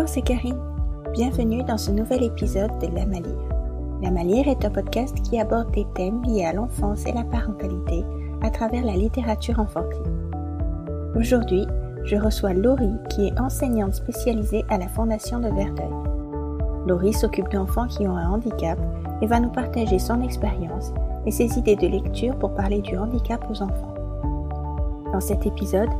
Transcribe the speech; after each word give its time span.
Bonjour, 0.00 0.14
c'est 0.14 0.22
Karine. 0.22 0.58
Bienvenue 1.12 1.62
dans 1.62 1.76
ce 1.76 1.90
nouvel 1.90 2.22
épisode 2.22 2.70
de 2.78 2.86
La 2.86 3.04
Malire. 3.04 3.36
La 4.00 4.10
Malire 4.10 4.48
est 4.48 4.64
un 4.64 4.70
podcast 4.70 5.14
qui 5.20 5.38
aborde 5.38 5.72
des 5.72 5.86
thèmes 5.94 6.22
liés 6.22 6.46
à 6.46 6.54
l'enfance 6.54 7.04
et 7.04 7.12
la 7.12 7.22
parentalité 7.22 8.02
à 8.40 8.48
travers 8.48 8.82
la 8.82 8.94
littérature 8.94 9.60
enfantine. 9.60 10.32
Aujourd'hui, 11.14 11.66
je 12.04 12.16
reçois 12.16 12.54
Laurie 12.54 12.96
qui 13.10 13.26
est 13.26 13.38
enseignante 13.38 13.94
spécialisée 13.94 14.64
à 14.70 14.78
la 14.78 14.88
Fondation 14.88 15.38
de 15.38 15.48
Verdeuil. 15.48 15.92
Laurie 16.86 17.12
s'occupe 17.12 17.50
d'enfants 17.50 17.86
qui 17.86 18.08
ont 18.08 18.16
un 18.16 18.30
handicap 18.30 18.78
et 19.20 19.26
va 19.26 19.38
nous 19.38 19.50
partager 19.50 19.98
son 19.98 20.22
expérience 20.22 20.94
et 21.26 21.30
ses 21.30 21.58
idées 21.58 21.76
de 21.76 21.88
lecture 21.88 22.38
pour 22.38 22.54
parler 22.54 22.80
du 22.80 22.96
handicap 22.96 23.44
aux 23.50 23.62
enfants. 23.62 23.94
Dans 25.12 25.20
cet 25.20 25.44
épisode, 25.44 25.90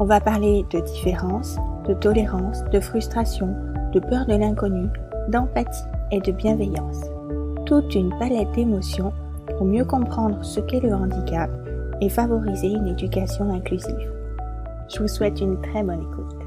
on 0.00 0.06
va 0.06 0.22
parler 0.22 0.64
de 0.70 0.80
différence, 0.80 1.58
de 1.86 1.94
tolérance, 1.94 2.64
de 2.64 2.80
frustration, 2.80 3.54
de 3.92 4.00
peur 4.00 4.26
de 4.26 4.34
l'inconnu, 4.34 4.88
d'empathie 5.28 5.84
et 6.10 6.20
de 6.20 6.32
bienveillance. 6.32 7.00
Toute 7.66 7.94
une 7.94 8.16
palette 8.18 8.50
d'émotions 8.52 9.12
pour 9.56 9.66
mieux 9.66 9.84
comprendre 9.84 10.44
ce 10.44 10.60
qu'est 10.60 10.80
le 10.80 10.94
handicap 10.94 11.50
et 12.00 12.08
favoriser 12.08 12.68
une 12.68 12.88
éducation 12.88 13.52
inclusive. 13.52 14.12
Je 14.92 15.00
vous 15.00 15.08
souhaite 15.08 15.40
une 15.40 15.60
très 15.62 15.82
bonne 15.82 16.02
écoute. 16.02 16.42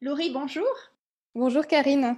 Laurie, 0.00 0.30
bonjour. 0.32 0.64
Bonjour 1.34 1.66
Karine. 1.66 2.16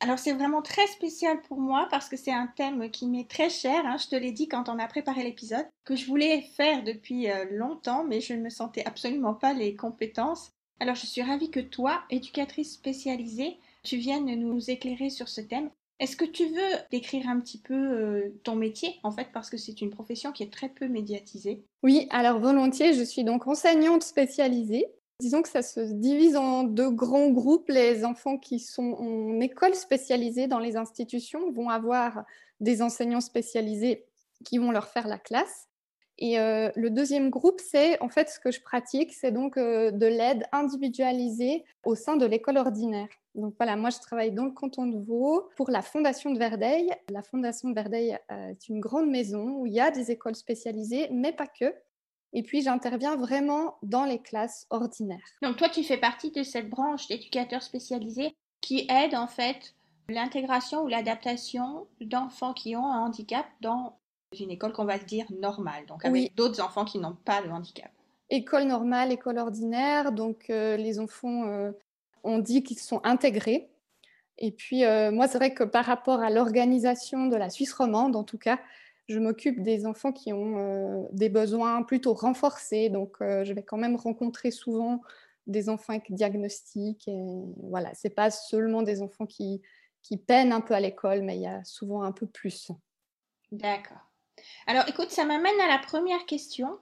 Alors 0.00 0.18
c'est 0.18 0.32
vraiment 0.32 0.62
très 0.62 0.86
spécial 0.86 1.40
pour 1.42 1.58
moi 1.58 1.88
parce 1.90 2.08
que 2.08 2.16
c'est 2.16 2.32
un 2.32 2.46
thème 2.46 2.88
qui 2.90 3.06
m'est 3.06 3.28
très 3.28 3.50
cher. 3.50 3.84
Hein. 3.84 3.96
Je 3.98 4.06
te 4.06 4.16
l'ai 4.16 4.30
dit 4.30 4.46
quand 4.46 4.68
on 4.68 4.78
a 4.78 4.86
préparé 4.86 5.24
l'épisode 5.24 5.66
que 5.84 5.96
je 5.96 6.06
voulais 6.06 6.40
faire 6.56 6.84
depuis 6.84 7.28
euh, 7.30 7.46
longtemps, 7.50 8.04
mais 8.04 8.20
je 8.20 8.34
ne 8.34 8.42
me 8.42 8.50
sentais 8.50 8.84
absolument 8.84 9.34
pas 9.34 9.54
les 9.54 9.74
compétences. 9.74 10.52
Alors 10.78 10.94
je 10.94 11.06
suis 11.06 11.22
ravie 11.22 11.50
que 11.50 11.58
toi, 11.58 12.02
éducatrice 12.10 12.74
spécialisée, 12.74 13.56
tu 13.82 13.96
viennes 13.96 14.32
nous 14.36 14.70
éclairer 14.70 15.10
sur 15.10 15.28
ce 15.28 15.40
thème. 15.40 15.70
Est-ce 15.98 16.16
que 16.16 16.24
tu 16.24 16.46
veux 16.46 16.76
décrire 16.92 17.28
un 17.28 17.40
petit 17.40 17.58
peu 17.58 17.74
euh, 17.74 18.28
ton 18.44 18.54
métier, 18.54 19.00
en 19.02 19.10
fait, 19.10 19.28
parce 19.32 19.50
que 19.50 19.56
c'est 19.56 19.80
une 19.80 19.90
profession 19.90 20.30
qui 20.30 20.44
est 20.44 20.52
très 20.52 20.68
peu 20.68 20.86
médiatisée? 20.86 21.64
Oui, 21.82 22.06
alors 22.10 22.38
volontiers, 22.38 22.92
je 22.92 23.02
suis 23.02 23.24
donc 23.24 23.48
enseignante 23.48 24.04
spécialisée 24.04 24.86
Disons 25.20 25.42
que 25.42 25.48
ça 25.48 25.62
se 25.62 25.80
divise 25.80 26.36
en 26.36 26.62
deux 26.62 26.90
grands 26.90 27.30
groupes. 27.30 27.68
Les 27.68 28.04
enfants 28.04 28.38
qui 28.38 28.60
sont 28.60 28.92
en 28.92 29.40
école 29.40 29.74
spécialisée 29.74 30.46
dans 30.46 30.60
les 30.60 30.76
institutions 30.76 31.50
vont 31.50 31.70
avoir 31.70 32.24
des 32.60 32.82
enseignants 32.82 33.20
spécialisés 33.20 34.06
qui 34.44 34.58
vont 34.58 34.70
leur 34.70 34.86
faire 34.88 35.08
la 35.08 35.18
classe. 35.18 35.68
Et 36.18 36.38
euh, 36.38 36.70
le 36.74 36.90
deuxième 36.90 37.30
groupe, 37.30 37.60
c'est 37.60 38.00
en 38.02 38.08
fait 38.08 38.28
ce 38.28 38.40
que 38.40 38.50
je 38.50 38.60
pratique, 38.60 39.12
c'est 39.12 39.30
donc 39.30 39.56
euh, 39.56 39.92
de 39.92 40.06
l'aide 40.06 40.44
individualisée 40.50 41.64
au 41.84 41.94
sein 41.94 42.16
de 42.16 42.26
l'école 42.26 42.56
ordinaire. 42.56 43.08
Donc 43.36 43.54
voilà, 43.56 43.76
moi 43.76 43.90
je 43.90 43.98
travaille 43.98 44.32
dans 44.32 44.44
le 44.44 44.50
canton 44.50 44.86
de 44.86 44.98
Vaud 44.98 45.48
pour 45.56 45.70
la 45.70 45.80
Fondation 45.80 46.32
de 46.32 46.38
Verdeil. 46.38 46.92
La 47.10 47.22
Fondation 47.22 47.68
de 47.68 47.74
Verdeil 47.74 48.18
euh, 48.32 48.48
est 48.48 48.68
une 48.68 48.80
grande 48.80 49.08
maison 49.08 49.58
où 49.58 49.66
il 49.66 49.74
y 49.74 49.80
a 49.80 49.92
des 49.92 50.10
écoles 50.10 50.34
spécialisées, 50.34 51.08
mais 51.12 51.32
pas 51.32 51.46
que. 51.46 51.72
Et 52.32 52.42
puis, 52.42 52.62
j'interviens 52.62 53.16
vraiment 53.16 53.76
dans 53.82 54.04
les 54.04 54.18
classes 54.18 54.66
ordinaires. 54.70 55.18
Donc, 55.42 55.56
toi, 55.56 55.68
tu 55.68 55.82
fais 55.82 55.96
partie 55.96 56.30
de 56.30 56.42
cette 56.42 56.68
branche 56.68 57.08
d'éducateurs 57.08 57.62
spécialisés 57.62 58.36
qui 58.60 58.86
aide 58.90 59.14
en 59.14 59.26
fait 59.26 59.74
l'intégration 60.08 60.82
ou 60.82 60.88
l'adaptation 60.88 61.86
d'enfants 62.00 62.54
qui 62.54 62.76
ont 62.76 62.86
un 62.86 63.00
handicap 63.00 63.46
dans 63.60 63.98
une 64.38 64.50
école 64.50 64.72
qu'on 64.72 64.84
va 64.84 64.98
dire 64.98 65.26
normale, 65.40 65.86
donc 65.86 66.04
avec 66.04 66.34
d'autres 66.34 66.62
enfants 66.62 66.84
qui 66.84 66.98
n'ont 66.98 67.16
pas 67.24 67.40
le 67.40 67.50
handicap. 67.50 67.90
École 68.30 68.64
normale, 68.64 69.10
école 69.10 69.38
ordinaire, 69.38 70.12
donc 70.12 70.50
euh, 70.50 70.76
les 70.76 70.98
enfants, 70.98 71.46
euh, 71.46 71.72
on 72.24 72.38
dit 72.38 72.62
qu'ils 72.62 72.78
sont 72.78 73.00
intégrés. 73.04 73.70
Et 74.36 74.52
puis, 74.52 74.84
euh, 74.84 75.10
moi, 75.10 75.28
c'est 75.28 75.38
vrai 75.38 75.54
que 75.54 75.64
par 75.64 75.84
rapport 75.84 76.20
à 76.20 76.30
l'organisation 76.30 77.26
de 77.26 77.36
la 77.36 77.48
Suisse 77.48 77.72
romande, 77.72 78.16
en 78.16 78.24
tout 78.24 78.38
cas, 78.38 78.58
je 79.08 79.18
m'occupe 79.18 79.62
des 79.62 79.86
enfants 79.86 80.12
qui 80.12 80.32
ont 80.32 80.58
euh, 80.58 81.02
des 81.12 81.28
besoins 81.28 81.82
plutôt 81.82 82.14
renforcés. 82.14 82.90
Donc, 82.90 83.16
euh, 83.20 83.42
je 83.44 83.52
vais 83.54 83.62
quand 83.62 83.78
même 83.78 83.96
rencontrer 83.96 84.50
souvent 84.50 85.00
des 85.46 85.70
enfants 85.70 85.94
avec 85.94 86.12
diagnostic. 86.12 87.08
Et 87.08 87.24
voilà, 87.62 87.94
c'est 87.94 88.10
pas 88.10 88.30
seulement 88.30 88.82
des 88.82 89.00
enfants 89.00 89.26
qui, 89.26 89.62
qui 90.02 90.18
peinent 90.18 90.52
un 90.52 90.60
peu 90.60 90.74
à 90.74 90.80
l'école, 90.80 91.22
mais 91.22 91.36
il 91.36 91.42
y 91.42 91.46
a 91.46 91.64
souvent 91.64 92.02
un 92.02 92.12
peu 92.12 92.26
plus. 92.26 92.70
D'accord. 93.50 94.12
Alors, 94.66 94.86
écoute, 94.88 95.10
ça 95.10 95.24
m'amène 95.24 95.58
à 95.60 95.68
la 95.68 95.78
première 95.78 96.26
question. 96.26 96.78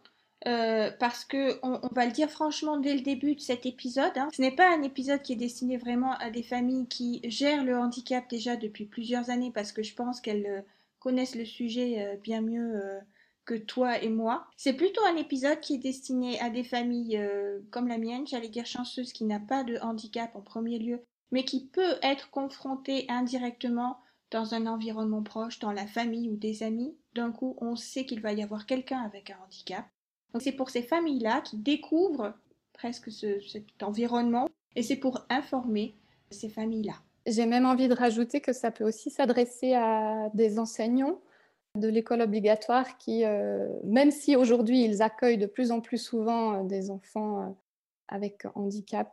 Euh, 0.46 0.90
parce 1.00 1.24
que 1.24 1.58
on, 1.62 1.80
va 1.92 2.04
le 2.04 2.12
dire 2.12 2.28
franchement 2.28 2.76
dès 2.76 2.94
le 2.94 3.00
début 3.00 3.34
de 3.34 3.40
cet 3.40 3.64
épisode, 3.64 4.12
hein, 4.16 4.28
ce 4.36 4.42
n'est 4.42 4.54
pas 4.54 4.70
un 4.70 4.82
épisode 4.82 5.22
qui 5.22 5.32
est 5.32 5.36
destiné 5.36 5.78
vraiment 5.78 6.12
à 6.18 6.30
des 6.30 6.42
familles 6.42 6.86
qui 6.88 7.20
gèrent 7.24 7.64
le 7.64 7.76
handicap 7.76 8.28
déjà 8.28 8.54
depuis 8.54 8.84
plusieurs 8.84 9.30
années, 9.30 9.50
parce 9.50 9.72
que 9.72 9.82
je 9.82 9.94
pense 9.94 10.20
qu'elles 10.20 10.64
connaissent 11.06 11.36
le 11.36 11.44
sujet 11.44 12.04
euh, 12.04 12.16
bien 12.16 12.40
mieux 12.40 12.82
euh, 12.82 12.98
que 13.44 13.54
toi 13.54 14.02
et 14.02 14.08
moi. 14.08 14.48
C'est 14.56 14.72
plutôt 14.72 15.04
un 15.04 15.14
épisode 15.14 15.60
qui 15.60 15.74
est 15.74 15.78
destiné 15.78 16.40
à 16.40 16.50
des 16.50 16.64
familles 16.64 17.16
euh, 17.16 17.60
comme 17.70 17.86
la 17.86 17.96
mienne, 17.96 18.26
j'allais 18.26 18.48
dire 18.48 18.66
chanceuse, 18.66 19.12
qui 19.12 19.24
n'a 19.24 19.38
pas 19.38 19.62
de 19.62 19.78
handicap 19.82 20.34
en 20.34 20.40
premier 20.40 20.80
lieu, 20.80 21.04
mais 21.30 21.44
qui 21.44 21.68
peut 21.68 21.94
être 22.02 22.28
confrontée 22.30 23.06
indirectement 23.08 24.00
dans 24.32 24.54
un 24.54 24.66
environnement 24.66 25.22
proche, 25.22 25.60
dans 25.60 25.70
la 25.70 25.86
famille 25.86 26.28
ou 26.28 26.36
des 26.36 26.64
amis. 26.64 26.96
D'un 27.14 27.30
coup, 27.30 27.56
on 27.60 27.76
sait 27.76 28.04
qu'il 28.04 28.20
va 28.20 28.32
y 28.32 28.42
avoir 28.42 28.66
quelqu'un 28.66 29.02
avec 29.02 29.30
un 29.30 29.38
handicap. 29.44 29.86
Donc 30.32 30.42
c'est 30.42 30.56
pour 30.56 30.70
ces 30.70 30.82
familles-là 30.82 31.40
qui 31.40 31.56
découvrent 31.56 32.34
presque 32.72 33.12
cet 33.12 33.80
environnement 33.80 34.48
et 34.74 34.82
c'est 34.82 34.96
pour 34.96 35.24
informer 35.30 35.94
ces 36.32 36.48
familles-là. 36.48 37.00
J'ai 37.26 37.46
même 37.46 37.66
envie 37.66 37.88
de 37.88 37.94
rajouter 37.94 38.40
que 38.40 38.52
ça 38.52 38.70
peut 38.70 38.84
aussi 38.84 39.10
s'adresser 39.10 39.74
à 39.74 40.30
des 40.34 40.58
enseignants 40.58 41.20
de 41.76 41.88
l'école 41.88 42.22
obligatoire 42.22 42.98
qui, 42.98 43.24
euh, 43.24 43.68
même 43.84 44.10
si 44.10 44.36
aujourd'hui 44.36 44.84
ils 44.84 45.02
accueillent 45.02 45.38
de 45.38 45.46
plus 45.46 45.70
en 45.70 45.80
plus 45.80 45.98
souvent 45.98 46.54
euh, 46.54 46.64
des 46.64 46.90
enfants 46.90 47.42
euh, 47.42 47.52
avec 48.08 48.44
handicap, 48.54 49.12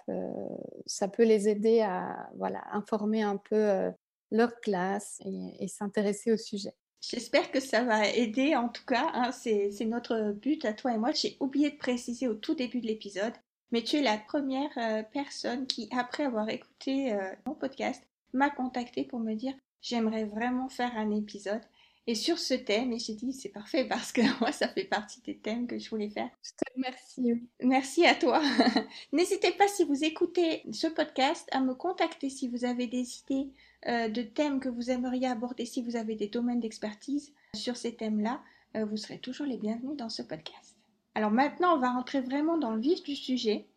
ça 0.86 1.08
peut 1.08 1.24
les 1.24 1.50
aider 1.50 1.82
à 1.82 2.30
voilà, 2.38 2.62
informer 2.74 3.24
un 3.24 3.38
peu 3.38 3.92
leur 4.30 4.60
classe 4.62 5.20
et, 5.60 5.68
s'intéresser 5.68 6.32
au 6.32 6.38
sujet. 6.38 6.76
J'espère 7.02 7.50
que 7.50 7.60
ça 7.60 7.84
va 7.84 8.08
aider 8.08 8.56
en 8.56 8.70
tout 8.70 8.86
cas, 8.86 9.10
hein, 9.16 9.32
c'est 9.32 9.74
notre 9.86 10.34
but 10.34 10.64
à 10.64 10.74
toi 10.74 10.94
et 10.94 11.00
moi. 11.00 11.10
J'ai 11.12 11.38
oublié 11.40 11.72
de 11.72 11.78
préciser 11.78 12.28
au 12.28 12.36
tout 12.36 12.54
début 12.54 12.82
de 12.82 12.86
l'épisode 12.86 13.34
mais 13.72 13.84
tu 13.84 13.98
es 13.98 14.02
la 14.02 14.18
première 14.18 14.70
euh, 14.78 15.04
personne 15.04 15.66
qui, 15.68 15.90
après 15.92 16.24
avoir 16.24 16.50
écouté 16.50 17.14
euh, 17.14 17.34
mon 17.46 17.56
podcast, 17.56 18.04
m'a 18.34 18.50
contacté 18.50 19.04
pour 19.04 19.20
me 19.20 19.34
dire 19.34 19.54
j'aimerais 19.82 20.26
vraiment 20.26 20.70
faire 20.70 20.96
un 20.96 21.12
épisode. 21.12 21.62
Et 22.06 22.16
sur 22.16 22.38
ce 22.38 22.54
thème, 22.54 22.92
et 22.92 23.00
j'ai 23.00 23.14
dit 23.14 23.32
c'est 23.32 23.50
parfait 23.50 23.86
parce 23.86 24.12
que 24.12 24.22
moi 24.42 24.52
ça 24.52 24.68
fait 24.68 24.84
partie 24.84 25.22
des 25.22 25.38
thèmes 25.38 25.68
que 25.68 25.80
je 25.80 25.90
voulais 25.90 26.10
faire. 26.10 26.30
Je 26.44 26.52
te 26.52 26.74
remercie. 26.76 27.42
Merci 27.62 28.06
à 28.06 28.14
toi. 28.14 28.42
N'hésitez 29.14 29.52
pas 29.52 29.68
si 29.68 29.86
vous 29.86 30.04
écoutez 30.04 30.64
ce 30.72 30.88
podcast 30.88 31.48
à 31.52 31.62
me 31.62 31.74
contacter 31.74 32.30
si 32.30 32.50
vous 32.50 32.66
avez 32.66 32.88
des 32.88 33.20
idées 33.22 33.52
euh, 33.88 34.10
de 34.10 34.22
thèmes 34.22 34.60
que 34.60 34.70
vous 34.70 34.92
aimeriez 34.92 35.28
aborder, 35.28 35.66
si 35.66 35.82
vous 35.82 35.96
avez 35.96 36.16
des 36.16 36.28
domaines 36.28 36.60
d'expertise 36.60 37.34
sur 37.56 37.78
ces 37.78 37.96
thèmes-là, 37.96 38.42
vous 38.76 38.98
serez 38.98 39.20
toujours 39.20 39.46
les 39.46 39.58
bienvenus 39.58 39.96
dans 39.96 40.10
ce 40.10 40.24
podcast. 40.24 40.73
Alors 41.16 41.32
maintenant, 41.32 41.76
on 41.76 41.80
va 41.80 41.92
rentrer 41.92 42.22
vraiment 42.22 42.58
dans 42.58 42.72
le 42.72 42.82
vif 42.82 43.04
du 43.04 43.16
sujet. 43.16 43.68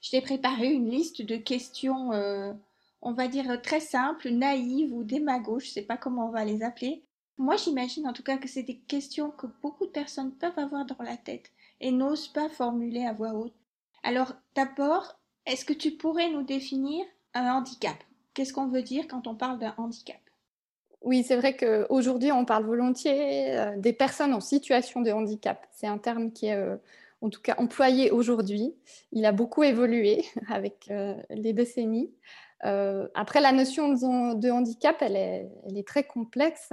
Je 0.00 0.10
t'ai 0.10 0.20
préparé 0.20 0.72
une 0.72 0.90
liste 0.90 1.22
de 1.22 1.36
questions, 1.36 2.12
euh, 2.12 2.52
on 3.02 3.12
va 3.12 3.28
dire 3.28 3.60
très 3.62 3.80
simples, 3.80 4.30
naïves 4.30 4.92
ou 4.92 5.04
démagogues, 5.04 5.60
je 5.60 5.68
ne 5.68 5.72
sais 5.72 5.82
pas 5.82 5.96
comment 5.96 6.28
on 6.28 6.32
va 6.32 6.44
les 6.44 6.62
appeler. 6.62 7.02
Moi, 7.38 7.56
j'imagine 7.56 8.08
en 8.08 8.14
tout 8.14 8.22
cas 8.22 8.38
que 8.38 8.48
c'est 8.48 8.62
des 8.62 8.78
questions 8.78 9.30
que 9.30 9.46
beaucoup 9.62 9.84
de 9.84 9.90
personnes 9.90 10.32
peuvent 10.32 10.58
avoir 10.58 10.86
dans 10.86 11.02
la 11.04 11.18
tête 11.18 11.52
et 11.80 11.90
n'osent 11.90 12.28
pas 12.28 12.48
formuler 12.48 13.04
à 13.04 13.12
voix 13.12 13.34
haute. 13.34 13.54
Alors, 14.02 14.32
d'abord, 14.54 15.18
est-ce 15.44 15.64
que 15.64 15.74
tu 15.74 15.90
pourrais 15.90 16.30
nous 16.30 16.42
définir 16.42 17.04
un 17.34 17.52
handicap? 17.52 17.96
Qu'est-ce 18.32 18.52
qu'on 18.52 18.68
veut 18.68 18.82
dire 18.82 19.06
quand 19.06 19.26
on 19.26 19.34
parle 19.34 19.58
d'un 19.58 19.74
handicap? 19.76 20.20
Oui, 21.06 21.22
c'est 21.22 21.36
vrai 21.36 21.56
qu'aujourd'hui, 21.56 22.32
on 22.32 22.44
parle 22.44 22.64
volontiers 22.64 23.56
euh, 23.56 23.76
des 23.76 23.92
personnes 23.92 24.34
en 24.34 24.40
situation 24.40 25.02
de 25.02 25.12
handicap. 25.12 25.64
C'est 25.70 25.86
un 25.86 25.98
terme 25.98 26.32
qui 26.32 26.46
est, 26.46 26.56
euh, 26.56 26.76
en 27.20 27.30
tout 27.30 27.40
cas, 27.40 27.54
employé 27.58 28.10
aujourd'hui. 28.10 28.74
Il 29.12 29.24
a 29.24 29.30
beaucoup 29.30 29.62
évolué 29.62 30.24
avec 30.50 30.90
euh, 30.90 31.14
les 31.30 31.52
décennies. 31.52 32.12
après, 32.60 33.40
la 33.40 33.52
notion 33.52 33.92
de, 33.92 34.50
handicap, 34.50 34.96
elle 35.00 35.14
est, 35.16 35.86
très 35.86 36.02
complexe 36.02 36.72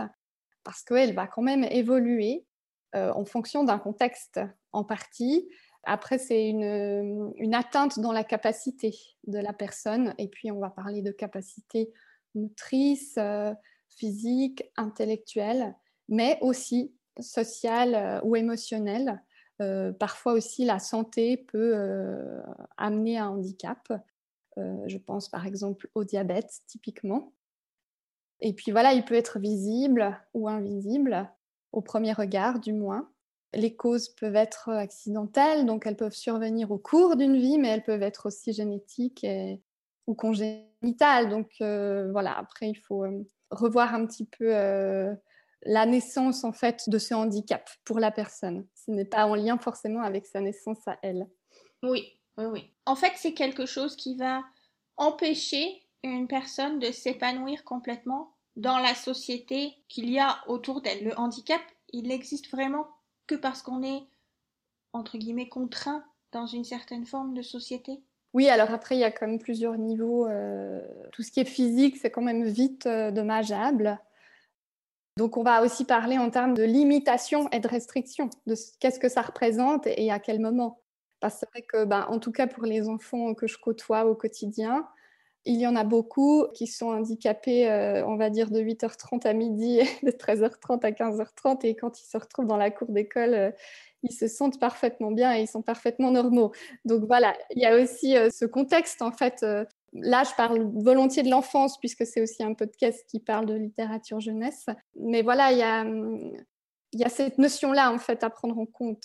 parce 0.63 0.81
qu'elle 0.81 1.13
va 1.13 1.27
quand 1.27 1.44
même 1.44 1.65
évoluer 1.65 2.45
en 2.94 3.25
fonction 3.25 3.63
d'un 3.63 3.77
contexte 3.77 4.39
en 4.71 4.83
partie. 4.83 5.47
Après, 5.83 6.18
c'est 6.18 6.47
une, 6.47 7.33
une, 7.38 7.53
atteinte 7.53 8.00
dans 8.00 8.12
la 8.12 8.24
capacité 8.24 8.95
de 9.27 9.38
la 9.38 9.53
personne. 9.53 10.15
Et 10.18 10.27
puis, 10.27 10.50
on 10.51 10.59
va 10.59 10.69
parler 10.71 11.03
de 11.03 11.12
capacité 11.12 11.91
motrice, 12.33 13.19
physique, 13.98 14.63
intellectuelle, 14.78 15.75
mais 16.10 16.38
aussi 16.42 16.94
sociale 17.19 17.95
euh, 17.95 18.22
ou 18.24 18.36
émotionnelle. 18.36 19.22
parfois 20.00 20.34
aussi, 20.34 20.66
la 20.66 20.80
santé 20.80 21.38
peut 21.38 21.74
amener 22.75 23.18
un 23.18 23.30
handicap. 23.30 23.94
je 24.57 24.98
pense 24.98 25.30
par 25.30 25.45
exemple 25.45 25.90
au 25.95 26.04
diabète, 26.04 26.51
typiquement. 26.68 27.31
Et 28.42 28.51
puis 28.51 28.72
voilà, 28.72 28.92
il 28.94 29.06
peut 29.06 29.16
être 29.16 29.40
visible 29.40 30.19
ou 30.34 30.50
invisible, 30.50 31.30
au 31.72 31.81
premier 31.81 32.12
regard 32.12 32.60
du 32.60 32.74
moins. 32.74 33.10
Les 33.54 33.75
causes 33.75 34.10
peuvent 34.10 34.36
être 34.36 34.69
accidentelles, 34.69 35.66
donc 35.66 35.86
elles 35.86 35.95
peuvent 35.95 36.16
survenir 36.16 36.72
au 36.72 36.78
cours 36.78 37.16
d'une 37.16 37.38
vie, 37.38 37.57
mais 37.57 37.69
elles 37.69 37.84
peuvent 37.84 38.04
être 38.04 38.25
aussi 38.25 38.51
génétiques 38.51 39.25
ou 40.07 40.13
congénitales. 40.13 41.30
Donc 41.30 41.51
euh, 41.62 42.12
voilà, 42.12 42.38
après, 42.38 42.69
il 42.69 42.75
faut 42.75 43.04
euh, 43.04 43.24
revoir 43.53 43.94
un 43.94 44.05
petit 44.05 44.25
peu 44.25 44.55
euh, 44.55 45.13
la 45.63 45.85
naissance 45.85 46.44
en 46.44 46.51
fait 46.51 46.89
de 46.89 46.97
ce 46.97 47.13
handicap 47.13 47.69
pour 47.85 48.00
la 48.00 48.11
personne. 48.11 48.67
Ce 48.75 48.91
n'est 48.91 49.05
pas 49.05 49.25
en 49.25 49.35
lien 49.35 49.57
forcément 49.57 50.01
avec 50.01 50.25
sa 50.25 50.41
naissance 50.41 50.88
à 50.88 50.97
elle. 51.01 51.27
Oui, 51.81 52.19
oui, 52.38 52.45
oui. 52.45 52.71
En 52.85 52.95
fait, 52.95 53.13
c'est 53.15 53.33
quelque 53.33 53.65
chose 53.65 53.95
qui 53.95 54.15
va 54.15 54.41
empêcher 54.97 55.83
une 56.03 56.27
personne 56.27 56.79
de 56.79 56.91
s'épanouir 56.91 57.63
complètement 57.63 58.35
dans 58.55 58.77
la 58.77 58.94
société 58.94 59.73
qu'il 59.88 60.09
y 60.09 60.19
a 60.19 60.44
autour 60.47 60.81
d'elle. 60.81 61.03
Le 61.03 61.17
handicap, 61.17 61.61
il 61.89 62.11
existe 62.11 62.51
vraiment 62.51 62.88
que 63.27 63.35
parce 63.35 63.61
qu'on 63.61 63.83
est, 63.83 64.03
entre 64.91 65.17
guillemets, 65.17 65.49
contraint 65.49 66.03
dans 66.31 66.45
une 66.45 66.65
certaine 66.65 67.06
forme 67.06 67.33
de 67.33 67.41
société 67.41 68.03
Oui, 68.33 68.50
alors 68.50 68.71
après, 68.71 68.95
il 68.95 69.00
y 69.00 69.03
a 69.03 69.12
quand 69.12 69.27
même 69.27 69.39
plusieurs 69.39 69.77
niveaux. 69.77 70.27
Euh, 70.27 70.81
tout 71.12 71.21
ce 71.21 71.31
qui 71.31 71.39
est 71.39 71.45
physique, 71.45 71.97
c'est 71.97 72.09
quand 72.09 72.21
même 72.21 72.45
vite 72.45 72.88
euh, 72.88 73.12
dommageable. 73.12 74.00
Donc, 75.18 75.38
on 75.38 75.44
va 75.44 75.62
aussi 75.62 75.85
parler 75.85 76.18
en 76.18 76.31
termes 76.31 76.56
de 76.56 76.63
limitation 76.63 77.47
et 77.51 77.59
de 77.59 77.68
restriction, 77.68 78.31
de 78.47 78.56
qu'est-ce 78.80 79.00
que 79.00 79.09
ça 79.09 79.21
représente 79.21 79.85
et 79.85 80.12
à 80.12 80.19
quel 80.19 80.39
moment. 80.39 80.81
Parce 81.19 81.35
que 81.35 81.45
c'est 81.53 81.68
vrai 81.69 81.85
ben, 81.85 82.06
en 82.09 82.19
tout 82.19 82.31
cas 82.31 82.47
pour 82.47 82.63
les 82.63 82.89
enfants 82.89 83.33
que 83.35 83.45
je 83.47 83.57
côtoie 83.57 84.06
au 84.06 84.15
quotidien, 84.15 84.88
il 85.45 85.60
y 85.60 85.68
en 85.68 85.75
a 85.75 85.84
beaucoup 85.84 86.48
qui 86.54 86.68
sont 86.68 86.88
handicapés, 86.88 87.69
euh, 87.69 88.06
on 88.06 88.16
va 88.16 88.30
dire, 88.30 88.50
de 88.50 88.62
8h30 88.62 89.28
à 89.28 89.34
midi 89.34 89.80
de 90.04 90.12
13h30 90.12 90.86
à 90.86 90.92
15h30. 90.92 91.66
Et 91.66 91.75
quand 91.75 92.00
ils 92.00 92.06
se 92.06 92.18
retrouvent 92.18 92.48
dans 92.48 92.57
la 92.57 92.72
cour 92.72 92.90
d'école, 92.90 93.34
euh, 93.34 93.51
ils 94.04 94.13
se 94.13 94.28
sentent 94.28 94.60
parfaitement 94.60 95.12
bien 95.12 95.36
et 95.36 95.42
ils 95.42 95.48
sont 95.48 95.62
parfaitement 95.62 96.12
normaux. 96.12 96.54
Donc 96.86 97.04
voilà, 97.06 97.36
il 97.56 97.62
y 97.62 97.66
a 97.66 97.75
aussi 97.75 98.16
euh, 98.18 98.30
ce 98.30 98.45
contexte, 98.45 99.01
en 99.01 99.12
fait. 99.12 99.45
là, 99.94 100.24
je 100.24 100.34
parle 100.36 100.72
volontiers 100.75 101.24
de 101.24 101.30
l'enfance, 101.30 101.78
puisque 101.78 102.06
c'est 102.06 102.22
aussi 102.22 102.44
un 102.44 102.54
podcast 102.54 103.06
qui 103.10 103.19
parle 103.19 103.45
de 103.45 103.54
littérature 103.54 104.19
jeunesse. 104.19 104.66
Mais 104.98 105.22
voilà, 105.22 105.51
il 105.51 105.57
y 105.57 107.04
a, 107.04 107.10
cette 107.10 107.38
notion-là, 107.38 107.92
en 107.92 108.00
fait, 108.00 108.24
à 108.24 108.30
prendre 108.30 108.57
en 108.57 108.66
compte. 108.66 109.04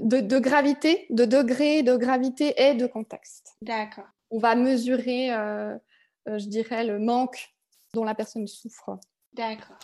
De, 0.00 0.38
gravité, 0.38 1.04
de 1.10 1.24
degré, 1.24 1.82
de 1.82 1.96
gravité 1.96 2.54
et 2.56 2.74
de 2.74 2.86
contexte. 2.86 3.56
D'accord 3.60 4.04
on 4.34 4.38
va 4.38 4.56
mesurer, 4.56 5.32
euh, 5.32 5.78
euh, 6.28 6.38
je 6.38 6.48
dirais, 6.48 6.84
le 6.84 6.98
manque 6.98 7.54
dont 7.92 8.02
la 8.02 8.16
personne 8.16 8.48
souffre. 8.48 8.98
D'accord. 9.32 9.78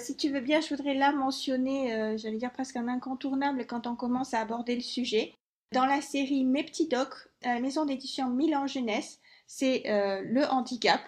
Si 0.00 0.16
tu 0.16 0.30
veux 0.30 0.40
bien, 0.40 0.60
je 0.60 0.68
voudrais 0.68 0.94
là 0.94 1.10
mentionner, 1.10 1.92
euh, 1.92 2.16
j'allais 2.16 2.36
dire 2.36 2.52
presque 2.52 2.76
un 2.76 2.86
incontournable 2.86 3.66
quand 3.66 3.88
on 3.88 3.96
commence 3.96 4.32
à 4.32 4.40
aborder 4.40 4.76
le 4.76 4.80
sujet. 4.80 5.34
Dans 5.72 5.86
la 5.86 6.00
série 6.00 6.44
Mes 6.44 6.62
petits 6.62 6.86
docs, 6.86 7.28
la 7.42 7.58
maison 7.58 7.84
d'édition 7.84 8.30
Milan 8.30 8.68
Jeunesse, 8.68 9.18
c'est 9.48 9.82
le 9.86 10.44
handicap. 10.44 11.00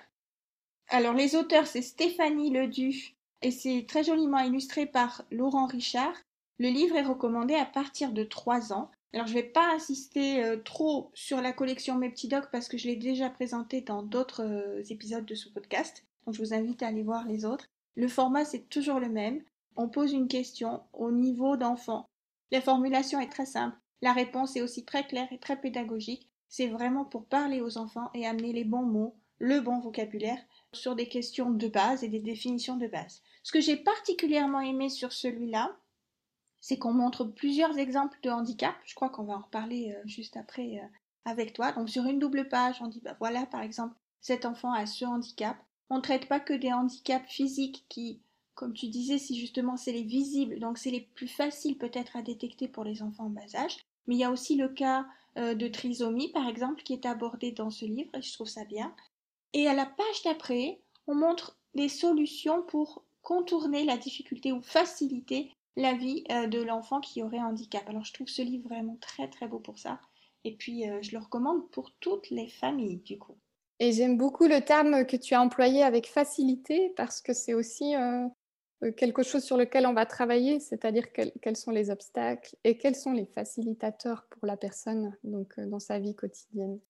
Alors 0.89 1.15
les 1.15 1.37
auteurs, 1.37 1.69
c'est 1.69 1.83
Stéphanie 1.83 2.51
Ledu 2.51 3.15
et 3.43 3.53
c'est 3.53 3.87
très 3.89 4.03
joliment 4.03 4.41
illustré 4.41 4.87
par 4.87 5.23
Laurent 5.31 5.67
Richard. 5.67 6.15
Le 6.59 6.69
livre 6.69 6.97
est 6.97 7.05
recommandé 7.05 7.55
à 7.55 7.65
partir 7.65 8.11
de 8.11 8.25
3 8.25 8.73
ans. 8.73 8.91
Alors, 9.15 9.27
je 9.27 9.35
ne 9.35 9.39
vais 9.39 9.49
pas 9.49 9.75
insister 9.75 10.45
euh, 10.45 10.59
trop 10.59 11.11
sur 11.15 11.41
la 11.41 11.53
collection 11.53 11.95
Mes 11.95 12.11
petits 12.11 12.29
docs 12.29 12.51
parce 12.53 12.69
que 12.69 12.77
je 12.77 12.87
l'ai 12.87 12.97
déjà 12.97 13.31
présentée 13.31 13.81
dans 13.81 14.03
d'autres 14.03 14.45
euh, 14.45 14.83
épisodes 14.91 15.25
de 15.25 15.35
ce 15.35 15.49
podcast. 15.49 16.05
Donc, 16.27 16.35
je 16.35 16.43
vous 16.43 16.53
invite 16.53 16.83
à 16.83 16.89
aller 16.89 17.03
voir 17.03 17.27
les 17.27 17.47
autres. 17.47 17.69
Le 17.97 18.09
format, 18.09 18.45
c'est 18.45 18.69
toujours 18.69 19.01
le 19.01 19.09
même. 19.09 19.43
On 19.77 19.89
pose 19.89 20.13
une 20.13 20.29
question 20.29 20.83
au 20.93 21.11
niveau 21.11 21.57
d'enfant. 21.57 22.07
La 22.51 22.61
formulation 22.61 23.19
est 23.21 23.31
très 23.31 23.47
simple. 23.47 23.77
La 24.03 24.13
réponse 24.13 24.57
est 24.57 24.63
aussi 24.63 24.85
très 24.85 25.07
claire 25.07 25.29
et 25.33 25.39
très 25.39 25.61
pédagogique. 25.61 26.29
C'est 26.49 26.69
vraiment 26.69 27.05
pour 27.05 27.27
parler 27.27 27.61
aux 27.61 27.79
enfants 27.79 28.11
et 28.15 28.27
amener 28.27 28.53
les 28.53 28.65
bons 28.65 28.85
mots, 28.85 29.17
le 29.39 29.61
bon 29.61 29.81
vocabulaire 29.81 30.39
sur 30.73 30.95
des 30.95 31.09
questions 31.09 31.51
de 31.51 31.69
base 31.69 32.05
et 32.05 32.09
des 32.09 32.21
définitions 32.21 32.77
de 32.77 32.87
base. 32.87 33.23
Ce 33.43 33.53
que 33.53 33.61
j'ai 33.61 33.77
particulièrement 33.77 34.61
aimé 34.61 34.89
sur 34.89 35.13
celui-là, 35.13 35.77
c'est 36.61 36.79
qu'on 36.79 36.93
montre 36.93 37.25
plusieurs 37.25 37.79
exemples 37.79 38.19
de 38.23 38.31
handicap. 38.31 38.75
Je 38.85 38.95
crois 38.95 39.11
qu'on 39.11 39.25
va 39.25 39.35
en 39.35 39.43
reparler 39.43 39.95
euh, 39.97 40.03
juste 40.07 40.37
après 40.37 40.81
euh, 40.83 40.87
avec 41.25 41.53
toi. 41.53 41.73
Donc 41.73 41.89
sur 41.89 42.05
une 42.05 42.19
double 42.19 42.49
page, 42.49 42.81
on 42.81 42.89
dit 42.89 43.01
bah 43.01 43.17
voilà 43.21 43.47
par 43.47 43.63
exemple 43.63 43.95
cet 44.21 44.45
enfant 44.45 44.73
a 44.73 44.87
ce 44.87 45.05
handicap. 45.05 45.57
On 45.91 45.97
ne 45.97 46.03
traite 46.03 46.29
pas 46.29 46.41
que 46.41 46.53
des 46.53 46.73
handicaps 46.73 47.31
physiques 47.31 47.87
qui, 47.89 48.21
comme 48.55 48.75
tu 48.75 48.89
disais, 48.89 49.19
si 49.19 49.39
justement 49.39 49.77
c'est 49.77 49.93
les 49.93 50.03
visibles, 50.03 50.59
donc 50.59 50.79
c'est 50.79 50.91
les 50.91 51.01
plus 51.01 51.29
faciles 51.29 51.79
peut-être 51.79 52.17
à 52.17 52.23
détecter 52.23 52.69
pour 52.69 52.85
les 52.85 53.03
enfants 53.03 53.27
en 53.27 53.31
bas 53.31 53.55
âge. 53.55 53.79
Mais 54.07 54.17
il 54.17 54.19
y 54.19 54.25
a 54.25 54.31
aussi 54.31 54.57
le 54.57 54.69
cas 54.69 55.07
euh, 55.37 55.55
de 55.55 55.69
trisomie 55.69 56.33
par 56.33 56.49
exemple 56.49 56.83
qui 56.83 56.93
est 56.93 57.07
abordé 57.07 57.53
dans 57.53 57.71
ce 57.71 57.85
livre 57.85 58.11
et 58.15 58.23
je 58.23 58.33
trouve 58.33 58.49
ça 58.49 58.65
bien. 58.65 58.95
Et 59.53 59.69
à 59.69 59.75
la 59.75 59.87
page 59.87 60.23
d'après, 60.25 60.83
on 61.07 61.15
montre 61.15 61.59
les 61.75 61.89
solutions 61.89 62.63
pour 62.63 63.05
contourner 63.23 63.85
la 63.85 63.97
difficulté 63.97 64.53
ou 64.53 64.61
faciliter 64.61 65.53
la 65.79 65.95
vie 65.95 66.25
euh, 66.31 66.49
de 66.49 66.61
l'enfant 66.61 67.01
qui 67.01 67.23
aurait 67.23 67.39
un 67.39 67.47
handicap. 67.47 67.89
Alors 67.89 68.05
je 68.05 68.13
trouve 68.13 68.29
ce 68.29 68.43
livre 68.43 68.69
vraiment 68.69 68.99
très 69.01 69.29
très 69.29 69.47
beau 69.47 69.61
pour 69.61 69.79
ça. 69.79 70.01
Et 70.45 70.57
puis 70.57 70.89
euh, 70.89 71.01
je 71.03 71.13
le 71.13 71.19
recommande 71.19 71.71
pour 71.71 71.93
toutes 72.01 72.31
les 72.31 72.49
familles 72.49 72.99
du 72.99 73.19
coup. 73.19 73.39
Et 73.79 73.93
j'aime 73.93 74.17
beaucoup 74.17 74.47
le 74.47 74.61
terme 74.61 75.07
que 75.07 75.17
tu 75.17 75.35
as 75.35 75.41
employé 75.41 75.85
avec 75.85 76.09
facilité 76.09 76.93
parce 76.97 77.21
que 77.21 77.33
c'est 77.33 77.55
aussi 77.55 77.95
euh, 77.95 78.27
quelque 78.97 79.23
chose 79.23 79.45
sur 79.45 79.57
lequel 79.57 79.87
on 79.87 79.93
va 79.93 80.05
travailler, 80.05 80.59
c'est-à-dire 80.59 81.13
quels 81.13 81.57
sont 81.57 81.71
les 81.71 81.91
obstacles 81.91 82.57
et 82.65 82.77
quels 82.77 82.97
sont 82.97 83.13
les 83.13 83.27
facilitateurs 83.27 84.27
pour 84.31 84.47
la 84.47 84.57
personne 84.57 85.17
donc, 85.23 85.59
dans 85.61 85.79
sa 85.79 86.01
vie 86.01 86.17
quotidienne. 86.17 86.81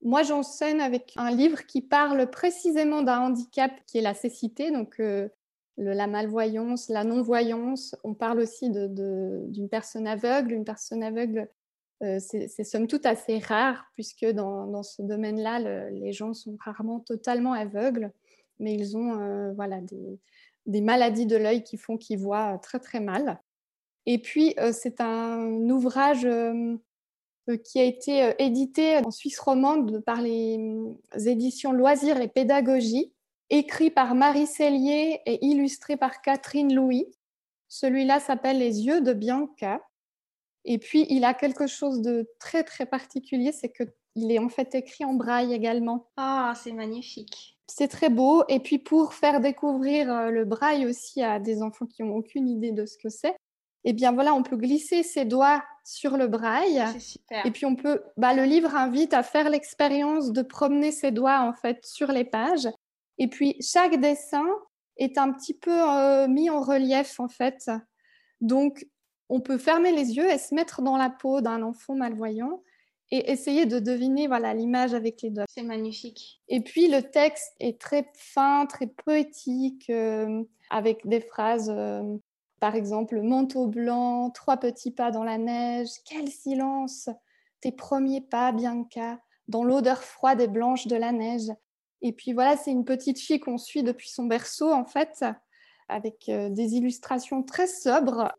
Moi, 0.00 0.22
j'enseigne 0.22 0.80
avec 0.80 1.12
un 1.16 1.30
livre 1.30 1.64
qui 1.64 1.80
parle 1.80 2.30
précisément 2.30 3.02
d'un 3.02 3.20
handicap 3.20 3.72
qui 3.86 3.96
est 3.96 4.02
la 4.02 4.12
cécité, 4.12 4.70
donc 4.70 5.00
la 5.76 6.06
malvoyance, 6.06 6.88
la 6.88 7.04
non-voyance. 7.04 7.96
On 8.04 8.14
parle 8.14 8.40
aussi 8.40 8.70
d'une 8.70 9.68
personne 9.68 10.06
aveugle. 10.06 10.52
Une 10.52 10.64
personne 10.64 11.02
aveugle, 11.02 11.48
euh, 12.02 12.18
c'est 12.20 12.64
somme 12.64 12.86
toute 12.86 13.06
assez 13.06 13.38
rare, 13.38 13.84
puisque 13.94 14.26
dans, 14.26 14.82
ce 14.82 15.02
domaine-là, 15.02 15.90
les 15.90 16.12
gens 16.12 16.34
sont 16.34 16.56
rarement 16.60 17.00
totalement 17.00 17.52
aveugles, 17.52 18.12
mais 18.58 18.74
ils 18.74 18.96
ont 18.96 19.20
euh, 19.20 19.52
voilà, 19.54 19.80
des, 20.66 20.80
maladies 20.80 21.26
de 21.26 21.36
l'œil 21.36 21.64
qui 21.64 21.76
font 21.76 21.96
qu'ils 21.96 22.18
voient 22.18 22.58
très 22.58 22.78
très 22.78 23.00
mal. 23.00 23.40
Et 24.06 24.18
puis, 24.18 24.54
euh, 24.58 24.70
c'est 24.72 25.00
un 25.00 25.68
ouvrage 25.70 26.28
qui 27.62 27.78
a 27.78 27.84
été 27.84 28.32
édité 28.38 28.98
en 28.98 29.10
Suisse 29.10 29.38
romande 29.38 30.00
par 30.00 30.22
les 30.22 30.58
éditions 31.26 31.72
Loisirs 31.72 32.20
et 32.20 32.28
Pédagogie 32.28 33.13
écrit 33.58 33.90
par 33.90 34.14
Marie 34.14 34.46
Cellier 34.46 35.20
et 35.26 35.44
illustré 35.44 35.96
par 35.96 36.20
Catherine 36.22 36.74
Louis. 36.74 37.06
Celui-là 37.68 38.18
s'appelle 38.18 38.58
Les 38.58 38.82
yeux 38.82 39.00
de 39.00 39.12
Bianca. 39.12 39.80
Et 40.64 40.78
puis, 40.78 41.06
il 41.08 41.24
a 41.24 41.34
quelque 41.34 41.66
chose 41.66 42.00
de 42.00 42.28
très, 42.40 42.64
très 42.64 42.86
particulier, 42.86 43.52
c'est 43.52 43.72
qu'il 43.72 44.30
est 44.30 44.38
en 44.38 44.48
fait 44.48 44.74
écrit 44.74 45.04
en 45.04 45.14
braille 45.14 45.52
également. 45.52 46.08
Ah, 46.16 46.54
c'est 46.56 46.72
magnifique. 46.72 47.58
C'est 47.68 47.88
très 47.88 48.08
beau. 48.08 48.44
Et 48.48 48.60
puis, 48.60 48.78
pour 48.78 49.14
faire 49.14 49.40
découvrir 49.40 50.12
euh, 50.12 50.30
le 50.30 50.44
braille 50.44 50.86
aussi 50.86 51.22
à 51.22 51.38
des 51.38 51.62
enfants 51.62 51.86
qui 51.86 52.02
n'ont 52.02 52.16
aucune 52.16 52.48
idée 52.48 52.72
de 52.72 52.86
ce 52.86 52.98
que 52.98 53.08
c'est, 53.08 53.36
eh 53.84 53.92
bien 53.92 54.12
voilà, 54.12 54.34
on 54.34 54.42
peut 54.42 54.56
glisser 54.56 55.02
ses 55.02 55.26
doigts 55.26 55.62
sur 55.84 56.16
le 56.16 56.26
braille. 56.26 56.82
C'est 56.94 57.00
super. 57.00 57.44
Et 57.44 57.50
puis 57.50 57.66
on 57.66 57.76
peut, 57.76 58.02
bah, 58.16 58.34
le 58.34 58.44
livre 58.44 58.74
invite 58.74 59.12
à 59.12 59.22
faire 59.22 59.50
l'expérience 59.50 60.32
de 60.32 60.42
promener 60.42 60.90
ses 60.90 61.10
doigts 61.10 61.40
en 61.40 61.52
fait 61.52 61.84
sur 61.84 62.10
les 62.10 62.24
pages 62.24 62.68
et 63.18 63.28
puis, 63.28 63.56
chaque 63.60 64.00
dessin 64.00 64.46
est 64.96 65.18
un 65.18 65.32
petit 65.32 65.54
peu 65.54 65.70
euh, 65.72 66.28
mis 66.28 66.50
en 66.50 66.60
relief, 66.60 67.20
en 67.20 67.28
fait. 67.28 67.70
Donc, 68.40 68.86
on 69.28 69.40
peut 69.40 69.58
fermer 69.58 69.92
les 69.92 70.16
yeux 70.16 70.30
et 70.30 70.38
se 70.38 70.54
mettre 70.54 70.82
dans 70.82 70.96
la 70.96 71.10
peau 71.10 71.40
d'un 71.40 71.62
enfant 71.62 71.94
malvoyant 71.94 72.62
et 73.10 73.30
essayer 73.30 73.66
de 73.66 73.78
deviner 73.78 74.26
voilà 74.26 74.54
l'image 74.54 74.94
avec 74.94 75.22
les 75.22 75.30
doigts. 75.30 75.44
C'est 75.48 75.62
magnifique. 75.62 76.42
Et 76.48 76.60
puis 76.60 76.88
le 76.88 77.02
texte 77.02 77.54
est 77.60 77.80
très 77.80 78.10
fin, 78.14 78.66
très 78.66 78.86
poétique, 78.86 79.88
euh, 79.90 80.42
avec 80.70 81.06
des 81.06 81.20
phrases, 81.20 81.70
euh, 81.74 82.02
par 82.60 82.74
exemple, 82.74 83.20
manteau 83.20 83.66
blanc, 83.66 84.30
trois 84.30 84.56
petits 84.56 84.90
pas 84.90 85.10
dans 85.10 85.24
la 85.24 85.38
neige, 85.38 85.88
quel 86.08 86.28
silence, 86.28 87.08
tes 87.60 87.72
premiers 87.72 88.22
pas, 88.22 88.52
Bianca, 88.52 89.18
dans 89.48 89.64
l'odeur 89.64 90.02
froide 90.02 90.40
et 90.40 90.48
blanche 90.48 90.86
de 90.86 90.96
la 90.96 91.12
neige. 91.12 91.50
Et 92.04 92.12
puis 92.12 92.34
voilà, 92.34 92.56
c'est 92.56 92.70
une 92.70 92.84
petite 92.84 93.18
fille 93.18 93.40
qu'on 93.40 93.58
suit 93.58 93.82
depuis 93.82 94.10
son 94.10 94.26
berceau, 94.26 94.70
en 94.70 94.84
fait, 94.84 95.24
avec 95.88 96.28
euh, 96.28 96.50
des 96.50 96.74
illustrations 96.74 97.42
très 97.42 97.66
sobres. 97.66 98.30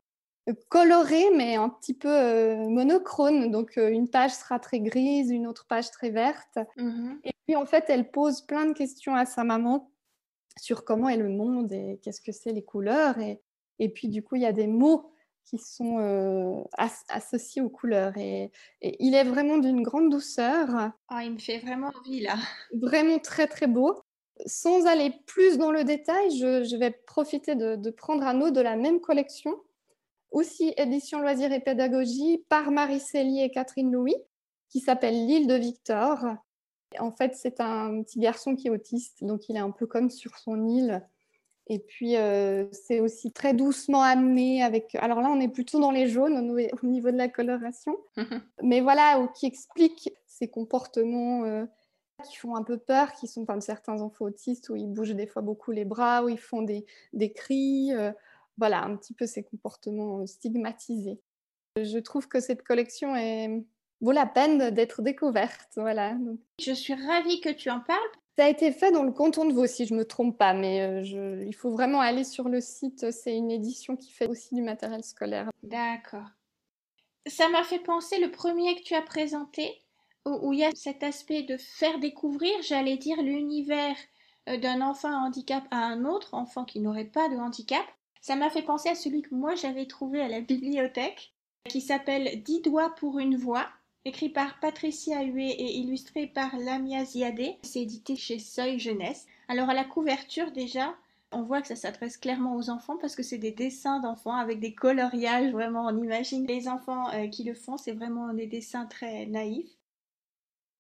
coloré, 0.70 1.32
mais 1.36 1.56
un 1.56 1.70
petit 1.70 1.96
peu 1.96 2.56
monochrome. 2.68 3.50
Donc, 3.50 3.78
une 3.78 4.08
page 4.08 4.32
sera 4.32 4.60
très 4.60 4.80
grise, 4.80 5.32
une 5.32 5.48
autre 5.48 5.66
page 5.68 5.90
très 5.90 6.12
verte. 6.12 6.60
Mm-hmm. 6.78 7.18
Et 7.24 7.32
puis, 7.48 7.56
en 7.56 7.66
fait, 7.66 7.86
elle 7.88 8.12
pose 8.12 8.44
plein 8.44 8.68
de 8.68 8.74
questions 8.74 9.16
à 9.16 9.26
sa 9.26 9.44
maman 9.44 9.92
sur 10.62 10.86
comment 10.86 11.10
est 11.10 11.18
le 11.18 11.30
monde 11.30 11.74
et 11.74 12.00
qu'est-ce 12.04 12.22
que 12.22 12.32
c'est 12.32 12.54
les 12.54 12.64
couleurs. 12.64 13.18
Et, 13.20 13.42
et 13.80 13.90
puis, 13.90 14.08
du 14.08 14.22
coup, 14.22 14.36
il 14.36 14.44
y 14.44 14.46
a 14.46 14.54
des 14.54 14.68
mots 14.68 15.10
qui 15.46 15.58
sont 15.58 16.00
euh, 16.00 16.62
associés 17.10 17.62
aux 17.62 17.70
couleurs. 17.70 18.18
Et, 18.18 18.52
il 18.82 19.16
est 19.16 19.24
vraiment 19.24 19.58
d'une 19.58 19.84
grande 19.84 20.10
douceur. 20.10 20.92
Ah, 21.08 21.24
il 21.24 21.34
me 21.34 21.38
fait 21.38 21.60
vraiment 21.60 21.92
envie 22.00 22.22
là. 22.22 22.36
Vraiment 22.74 23.20
très 23.20 23.48
très 23.48 23.68
beau. 23.68 24.02
Sans 24.46 24.86
aller 24.86 25.14
plus 25.28 25.58
dans 25.58 25.72
le 25.72 25.84
détail, 25.84 26.38
je, 26.38 26.76
vais 26.76 26.92
profiter 26.92 27.56
de, 27.56 27.90
prendre 27.92 28.24
un 28.24 28.42
autre 28.42 28.52
de 28.52 28.62
la 28.62 28.76
même 28.76 29.00
collection, 29.00 29.56
aussi 30.32 30.74
édition 30.76 31.22
loisirs 31.22 31.54
et 31.54 31.62
pédagogie 31.62 32.44
par 32.50 32.70
Marie 32.72 33.00
Célie 33.00 33.42
et 33.42 33.50
Catherine 33.50 33.94
Louis, 33.94 34.18
qui 34.70 34.82
s'appelle 34.82 35.26
L'île 35.26 35.48
de 35.48 35.56
Victor. 35.56 36.26
En 37.00 37.12
fait, 37.12 37.34
c'est 37.36 37.62
un 37.62 38.04
petit 38.04 38.20
garçon 38.20 38.56
qui 38.56 38.68
est 38.68 38.72
autiste, 38.72 39.24
donc 39.24 39.48
il 39.48 39.56
est 39.56 39.60
un 39.60 39.72
peu 39.72 39.86
comme 39.86 40.10
sur 40.10 40.38
son 40.38 40.68
île 40.68 41.02
et 41.68 41.80
puis, 41.80 42.16
euh, 42.16 42.68
c'est 42.72 43.00
aussi 43.00 43.32
très 43.32 43.54
doucement 43.54 44.04
amené 44.04 44.62
avec. 44.62 44.94
Alors 44.96 45.22
là, 45.22 45.30
on 45.32 45.40
est 45.40 45.48
plutôt 45.48 45.80
dans 45.80 45.92
les 45.92 46.08
jaunes 46.08 46.52
au, 46.52 46.86
niveau 46.86 47.12
de 47.12 47.18
la 47.18 47.28
coloration. 47.28 47.98
Mais 48.62 48.82
voilà, 48.82 49.28
qui 49.36 49.48
explique 49.48 50.14
ces 50.28 50.48
comportements 50.48 51.44
euh, 51.44 51.66
qui 52.24 52.38
font 52.38 52.56
un 52.56 52.64
peu 52.64 52.78
peur, 52.78 53.14
qui 53.14 53.28
sont 53.28 53.46
comme 53.46 53.62
certains 53.62 54.02
enfants 54.02 54.26
autistes, 54.26 54.70
où 54.70 54.76
ils 54.76 54.88
bougent 54.88 55.16
des 55.16 55.28
fois 55.28 55.42
beaucoup 55.42 55.72
les 55.72 55.86
bras, 55.86 56.24
où 56.24 56.30
ils 56.30 56.40
font 56.40 56.62
des, 56.62 56.86
des 57.14 57.32
cris. 57.32 57.94
Euh, 57.94 58.12
voilà, 58.58 58.84
un 58.84 58.96
petit 58.96 59.14
peu 59.14 59.26
ces 59.26 59.44
comportements 59.44 60.26
stigmatisés. 60.28 61.20
Je 61.82 61.98
trouve 61.98 62.28
que 62.28 62.40
cette 62.40 62.64
collection 62.64 63.16
est, 63.16 63.66
vaut 64.00 64.14
la 64.14 64.28
peine 64.28 64.70
d'être 64.70 65.02
découverte. 65.02 65.72
Voilà. 65.76 66.16
Je 66.62 66.72
suis 66.72 66.94
ravie 66.94 67.42
que 67.42 67.50
tu 67.50 67.70
en 67.70 67.82
parles 67.82 68.00
ça 68.38 68.46
a 68.46 68.50
été 68.50 68.72
fait 68.74 68.92
dans 68.92 69.04
le 69.04 69.14
canton 69.14 69.46
de 69.46 69.54
Vaud, 69.54 69.66
si 69.68 69.86
je 69.86 69.94
ne 69.94 70.00
me 70.00 70.06
trompe 70.06 70.38
pas, 70.38 70.54
mais 70.54 70.82
euh, 70.82 71.44
il 71.46 71.56
faut 71.56 71.72
vraiment 71.72 72.02
aller 72.02 72.26
sur 72.26 72.50
le 72.50 72.60
site. 72.60 73.12
C'est 73.12 73.36
une 73.36 73.50
édition 73.50 73.96
qui 73.96 74.12
fait 74.12 74.28
aussi 74.28 74.56
du 74.56 74.62
matériel 74.62 75.04
scolaire. 75.04 75.50
D'accord. 75.64 76.28
Ça 77.28 77.48
m'a 77.48 77.64
fait 77.64 77.80
penser 77.80 78.20
le 78.20 78.32
premier 78.32 78.76
que 78.76 78.84
tu 78.84 78.94
as 78.94 79.02
présenté, 79.02 79.82
où, 80.26 80.52
il 80.52 80.60
y 80.60 80.66
a 80.66 80.72
cet 80.76 81.02
aspect 81.02 81.44
de 81.44 81.56
faire 81.58 82.00
découvrir, 82.00 82.52
j'allais 82.62 82.98
dire, 82.98 83.22
l'univers 83.22 83.96
euh, 84.50 84.58
d'un 84.58 84.82
enfant 84.82 85.14
handicap 85.14 85.64
à 85.72 85.78
un 85.78 86.04
autre 86.04 86.34
enfant 86.34 86.66
qui 86.66 86.82
n'aurait 86.82 87.06
pas 87.06 87.30
de 87.30 87.36
handicap. 87.36 87.86
Ça 88.20 88.36
m'a 88.36 88.50
fait 88.50 88.64
penser 88.64 88.90
à 88.90 88.96
celui 88.96 89.22
que 89.22 89.34
moi 89.34 89.56
j'avais 89.56 89.86
trouvé 89.86 90.20
à 90.22 90.28
la 90.28 90.42
bibliothèque, 90.42 91.34
qui 91.70 91.80
s'appelle 91.80 92.44
Dix 92.44 92.62
doigts 92.62 92.94
pour 92.96 93.18
une 93.20 93.38
voix 93.38 93.68
écrit 94.06 94.30
par 94.30 94.60
Patricia 94.60 95.24
Huet 95.24 95.50
et 95.50 95.78
illustré 95.78 96.28
par 96.28 96.56
Lamia 96.58 97.04
Ziadé. 97.04 97.58
C'est 97.64 97.82
édité 97.82 98.16
chez 98.16 98.38
Seuil 98.38 98.80
Jeunesse. 98.80 99.26
Alors 99.48 99.70
à 99.70 99.74
la 99.74 99.84
couverture 99.84 100.52
déjà, 100.52 100.96
on 101.32 101.42
voit 101.42 101.62
que 101.62 101.68
ça 101.68 101.76
s'adresse 101.76 102.18
clairement 102.18 102.56
aux 102.56 102.70
enfants 102.70 102.98
parce 102.98 103.16
que 103.16 103.24
c'est 103.24 103.40
des 103.40 103.52
dessins 103.52 104.00
d'enfants 104.00 104.36
avec 104.36 104.60
des 104.60 104.76
coloriages, 104.76 105.52
vraiment 105.52 105.88
on 105.88 105.98
imagine 105.98 106.46
les 106.46 106.68
enfants 106.68 107.10
euh, 107.14 107.28
qui 107.28 107.44
le 107.44 107.56
font, 107.56 107.78
c'est 107.78 107.94
vraiment 107.94 108.32
des 108.32 108.46
dessins 108.46 108.86
très 108.86 109.26
naïfs. 109.26 109.76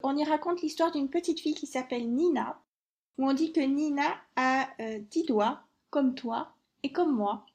On 0.03 0.15
y 0.15 0.23
raconte 0.23 0.61
l'histoire 0.61 0.91
d'une 0.91 1.09
petite 1.09 1.39
fille 1.39 1.55
qui 1.55 1.65
s'appelle 1.65 2.07
Nina, 2.07 2.61
où 3.17 3.27
on 3.27 3.33
dit 3.33 3.51
que 3.51 3.59
Nina 3.59 4.15
a 4.35 4.69
euh, 4.79 4.99
dix 5.09 5.23
doigts, 5.23 5.63
comme 5.89 6.13
toi 6.13 6.53
et 6.83 6.91
comme 6.91 7.15
moi. 7.15 7.47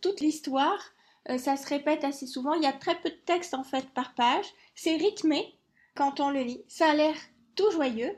Toute 0.00 0.20
l'histoire 0.20 0.93
euh, 1.30 1.38
ça 1.38 1.56
se 1.56 1.66
répète 1.66 2.04
assez 2.04 2.26
souvent. 2.26 2.54
Il 2.54 2.62
y 2.62 2.66
a 2.66 2.72
très 2.72 2.98
peu 3.00 3.10
de 3.10 3.20
texte 3.26 3.54
en 3.54 3.64
fait 3.64 3.88
par 3.90 4.14
page. 4.14 4.46
C'est 4.74 4.96
rythmé 4.96 5.54
quand 5.94 6.20
on 6.20 6.30
le 6.30 6.40
lit. 6.40 6.62
Ça 6.68 6.90
a 6.90 6.94
l'air 6.94 7.14
tout 7.54 7.70
joyeux. 7.70 8.16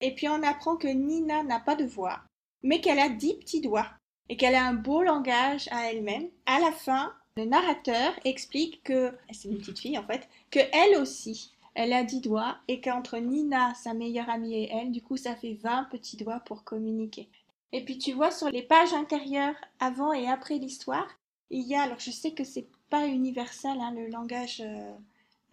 Et 0.00 0.14
puis 0.14 0.28
on 0.28 0.42
apprend 0.42 0.76
que 0.76 0.88
Nina 0.88 1.42
n'a 1.44 1.60
pas 1.60 1.76
de 1.76 1.84
voix, 1.84 2.20
mais 2.62 2.80
qu'elle 2.80 2.98
a 2.98 3.08
dix 3.08 3.34
petits 3.34 3.60
doigts 3.60 3.88
et 4.28 4.36
qu'elle 4.36 4.54
a 4.54 4.64
un 4.64 4.74
beau 4.74 5.02
langage 5.02 5.68
à 5.70 5.90
elle-même. 5.92 6.28
À 6.46 6.58
la 6.58 6.72
fin, 6.72 7.14
le 7.36 7.44
narrateur 7.44 8.12
explique 8.24 8.82
que, 8.82 9.12
c'est 9.30 9.48
une 9.48 9.58
petite 9.58 9.78
fille 9.78 9.98
en 9.98 10.06
fait, 10.06 10.28
que 10.50 10.58
elle 10.72 11.00
aussi, 11.00 11.52
elle 11.74 11.92
a 11.92 12.02
dix 12.02 12.20
doigts 12.20 12.58
et 12.66 12.80
qu'entre 12.80 13.18
Nina, 13.18 13.74
sa 13.74 13.94
meilleure 13.94 14.28
amie 14.28 14.54
et 14.54 14.70
elle, 14.72 14.90
du 14.90 15.02
coup, 15.02 15.16
ça 15.16 15.36
fait 15.36 15.54
vingt 15.54 15.84
petits 15.84 16.16
doigts 16.16 16.40
pour 16.40 16.64
communiquer. 16.64 17.28
Et 17.72 17.84
puis 17.84 17.96
tu 17.98 18.12
vois 18.12 18.30
sur 18.30 18.50
les 18.50 18.62
pages 18.62 18.92
intérieures 18.92 19.54
avant 19.78 20.12
et 20.12 20.28
après 20.28 20.58
l'histoire, 20.58 21.08
il 21.52 21.66
y 21.66 21.74
a, 21.74 21.82
alors 21.82 22.00
je 22.00 22.10
sais 22.10 22.32
que 22.32 22.44
c'est 22.44 22.68
pas 22.90 23.06
universel, 23.06 23.78
hein, 23.80 23.92
le 23.94 24.08
langage 24.08 24.60
euh, 24.60 24.92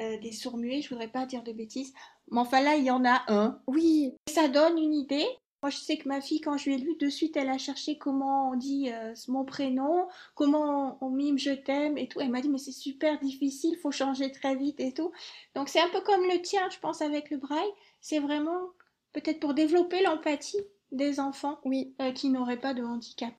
euh, 0.01 0.18
des 0.20 0.32
sourds-muets, 0.32 0.82
je 0.82 0.89
voudrais 0.89 1.10
pas 1.10 1.25
dire 1.25 1.44
de 1.44 1.51
bêtises, 1.51 1.94
mais 2.32 2.39
enfin 2.39 2.62
là, 2.62 2.75
il 2.75 2.86
y 2.86 2.91
en 2.91 3.03
a 3.06 3.24
un. 3.27 3.60
Oui. 3.68 4.15
Ça 4.27 4.48
donne 4.48 4.77
une 4.77 4.94
idée. 4.94 5.27
Moi, 5.62 5.72
je 5.72 5.77
sais 5.77 5.98
que 5.98 6.08
ma 6.08 6.22
fille, 6.22 6.39
quand 6.39 6.58
je 6.58 6.70
lui 6.70 6.75
ai 6.75 6.77
lu, 6.77 6.96
de 6.96 7.10
suite, 7.10 7.36
elle 7.36 7.50
a 7.50 7.58
cherché 7.58 7.98
comment 7.98 8.51
on 8.51 8.56
dit 8.56 8.89
euh, 8.94 9.13
mon 9.27 9.44
prénom, 9.44 10.08
comment 10.36 10.98
on, 11.01 11.10
mime 11.10 11.38
je 11.38 11.51
t'aime 11.51 11.98
et 11.98 12.08
tout. 12.08 12.22
Elle 12.22 12.29
m'a 12.29 12.39
dit, 12.39 12.48
mais 12.48 12.60
c'est 12.60 12.72
super 12.72 13.20
difficile, 13.20 13.77
faut 13.77 13.91
changer 13.91 14.32
très 14.32 14.56
vite 14.56 14.79
et 14.79 14.94
tout. 14.94 15.12
Donc, 15.56 15.68
c'est 15.68 15.82
un 15.82 15.89
peu 15.89 16.00
comme 16.01 16.24
le 16.24 16.41
tien, 16.41 16.70
je 16.70 16.79
pense, 16.79 17.01
avec 17.01 17.29
le 17.29 17.38
braille. 17.38 17.72
C'est 18.00 18.20
vraiment 18.20 18.70
peut-être 19.12 19.41
pour 19.41 19.53
développer 19.53 20.01
l'empathie 20.01 20.63
des 20.94 21.20
enfants 21.20 21.60
oui. 21.65 21.94
qui 22.15 22.29
n'auraient 22.29 22.62
pas 22.62 22.74
de 22.74 22.84
handicap. 22.84 23.34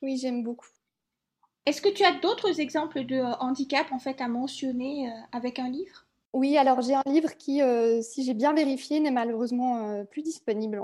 Oui, 0.00 0.16
j'aime 0.16 0.44
beaucoup. 0.44 0.68
Est-ce 1.66 1.80
que 1.80 1.88
tu 1.88 2.04
as 2.04 2.12
d'autres 2.12 2.60
exemples 2.60 3.04
de 3.04 3.16
euh, 3.16 3.32
handicap 3.40 3.90
en 3.90 3.98
fait 3.98 4.20
à 4.20 4.28
mentionner 4.28 5.08
euh, 5.08 5.12
avec 5.32 5.58
un 5.58 5.70
livre? 5.70 6.06
Oui, 6.34 6.58
alors 6.58 6.82
j'ai 6.82 6.94
un 6.94 7.02
livre 7.06 7.36
qui, 7.36 7.62
euh, 7.62 8.02
si 8.02 8.24
j'ai 8.24 8.34
bien 8.34 8.52
vérifié, 8.52 9.00
n'est 9.00 9.10
malheureusement 9.10 10.04
plus 10.06 10.22
disponible 10.22 10.82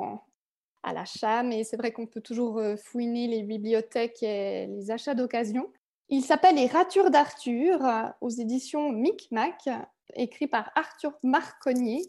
à 0.85 0.93
l'achat, 0.93 1.43
mais 1.43 1.65
c'est 1.65 1.77
vrai 1.77 1.93
qu'on 1.93 2.07
peut 2.07 2.21
toujours 2.21 2.63
fouiner 2.85 3.27
les 3.27 3.43
bibliothèques 3.43 4.23
et 4.23 4.69
les 4.69 4.91
achats 4.93 5.15
d'occasion. 5.15 5.73
Il 6.09 6.23
s'appelle 6.23 6.55
Les 6.55 6.69
ratures 6.69 7.11
d'Arthur 7.11 7.81
aux 8.21 8.31
éditions 8.31 8.93
Micmac, 8.93 9.69
écrit 10.15 10.47
par 10.47 10.71
Arthur 10.77 11.13
Marconnier. 11.25 12.03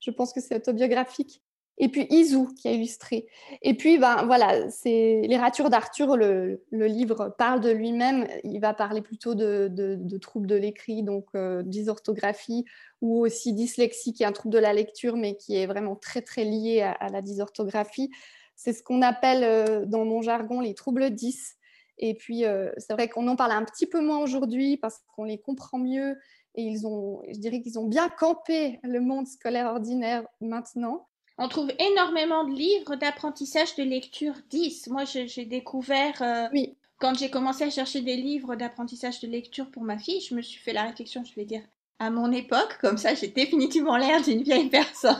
Je 0.00 0.12
pense 0.12 0.32
que 0.32 0.40
c'est 0.40 0.54
autobiographique 0.54 1.42
et 1.82 1.88
puis 1.88 2.06
Izu 2.10 2.54
qui 2.54 2.68
a 2.68 2.72
illustré. 2.72 3.26
Et 3.62 3.74
puis, 3.74 3.96
ben 3.96 4.24
voilà, 4.26 4.70
c'est 4.70 5.22
les 5.24 5.38
d'Arthur, 5.70 6.14
le, 6.14 6.60
livre 6.70 7.34
parle 7.38 7.60
de 7.60 7.70
lui-même, 7.70 8.28
il 8.44 8.60
va 8.60 8.74
parler 8.74 9.00
plutôt 9.00 9.34
de, 9.34 10.18
troubles 10.20 10.46
de 10.46 10.56
l'écrit, 10.56 11.02
donc 11.02 11.26
euh, 11.34 11.62
dysorthographie, 11.62 12.66
ou 13.00 13.24
aussi 13.24 13.54
dyslexie, 13.54 14.12
qui 14.12 14.22
est 14.22 14.26
un 14.26 14.32
trouble 14.32 14.52
de 14.52 14.58
la 14.58 14.74
lecture, 14.74 15.16
mais 15.16 15.36
qui 15.36 15.56
est 15.56 15.66
vraiment 15.66 15.96
très 15.96 16.20
très 16.20 16.44
lié 16.44 16.82
à, 16.82 17.08
la 17.08 17.22
dysorthographie. 17.22 18.10
C'est 18.56 18.74
ce 18.74 18.82
qu'on 18.82 19.00
appelle 19.00 19.42
euh, 19.42 19.86
dans 19.86 20.04
mon 20.04 20.20
jargon 20.20 20.60
les 20.60 20.74
troubles 20.74 21.08
10. 21.08 21.56
Et 21.96 22.12
puis, 22.12 22.44
euh, 22.44 22.70
c'est 22.76 22.92
vrai 22.92 23.08
qu'on 23.08 23.26
en 23.26 23.36
parle 23.36 23.52
un 23.52 23.64
petit 23.64 23.86
peu 23.86 24.02
moins 24.02 24.18
aujourd'hui 24.18 24.76
parce 24.76 25.00
qu'on 25.16 25.24
les 25.24 25.38
comprend 25.38 25.78
mieux 25.78 26.18
et 26.56 26.62
ils 26.62 26.86
ont, 26.86 27.22
je 27.32 27.38
dirais 27.38 27.62
qu'ils 27.62 27.78
ont 27.78 27.86
bien 27.86 28.10
campé 28.10 28.80
le 28.82 29.00
monde 29.00 29.26
scolaire 29.26 29.66
ordinaire 29.66 30.26
maintenant. 30.42 31.06
On 31.42 31.48
trouve 31.48 31.72
énormément 31.78 32.44
de 32.44 32.52
livres 32.52 32.96
d'apprentissage 32.96 33.74
de 33.76 33.82
lecture 33.82 34.34
10. 34.50 34.88
Moi, 34.88 35.04
j'ai 35.04 35.46
découvert, 35.46 36.20
euh, 36.20 36.48
oui. 36.52 36.76
quand 36.98 37.18
j'ai 37.18 37.30
commencé 37.30 37.64
à 37.64 37.70
chercher 37.70 38.02
des 38.02 38.16
livres 38.16 38.56
d'apprentissage 38.56 39.20
de 39.20 39.26
lecture 39.26 39.70
pour 39.70 39.82
ma 39.82 39.96
fille, 39.96 40.20
je 40.20 40.34
me 40.34 40.42
suis 40.42 40.60
fait 40.60 40.74
la 40.74 40.82
réflexion, 40.82 41.24
je 41.24 41.34
vais 41.34 41.46
dire, 41.46 41.62
à 41.98 42.10
mon 42.10 42.30
époque, 42.30 42.76
comme 42.82 42.98
ça 42.98 43.14
j'ai 43.14 43.28
définitivement 43.28 43.96
l'air 43.96 44.20
d'une 44.20 44.42
vieille 44.42 44.68
personne, 44.70 45.16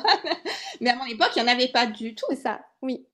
mais 0.83 0.91
à 0.91 0.97
mon 0.97 1.07
époque, 1.07 1.31
il 1.37 1.43
n'y 1.43 1.49
en 1.49 1.53
avait 1.53 1.69
pas 1.69 1.87
du 1.87 2.15
tout. 2.15 2.27
C'est 2.29 2.37
ça, 2.37 2.61
oui. 2.83 3.07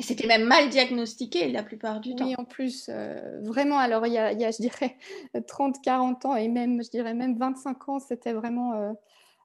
Et 0.00 0.02
c'était 0.02 0.26
même 0.26 0.44
mal 0.44 0.68
diagnostiqué 0.68 1.52
la 1.52 1.62
plupart 1.62 2.00
du 2.00 2.16
temps. 2.16 2.26
Oui, 2.26 2.34
en 2.36 2.44
plus, 2.44 2.90
euh, 2.92 3.40
vraiment, 3.44 3.78
alors 3.78 4.04
il 4.04 4.14
y, 4.14 4.18
a, 4.18 4.32
je 4.32 4.60
dirais, 4.60 4.96
30, 5.46 5.76
40 5.80 6.24
ans 6.24 6.34
et 6.34 6.48
même, 6.48 6.82
je 6.82 6.90
dirais 6.90 7.14
même 7.14 7.38
25 7.38 7.88
ans, 7.88 8.00
c'était 8.00 8.32
vraiment... 8.32 8.72
Euh, 8.72 8.92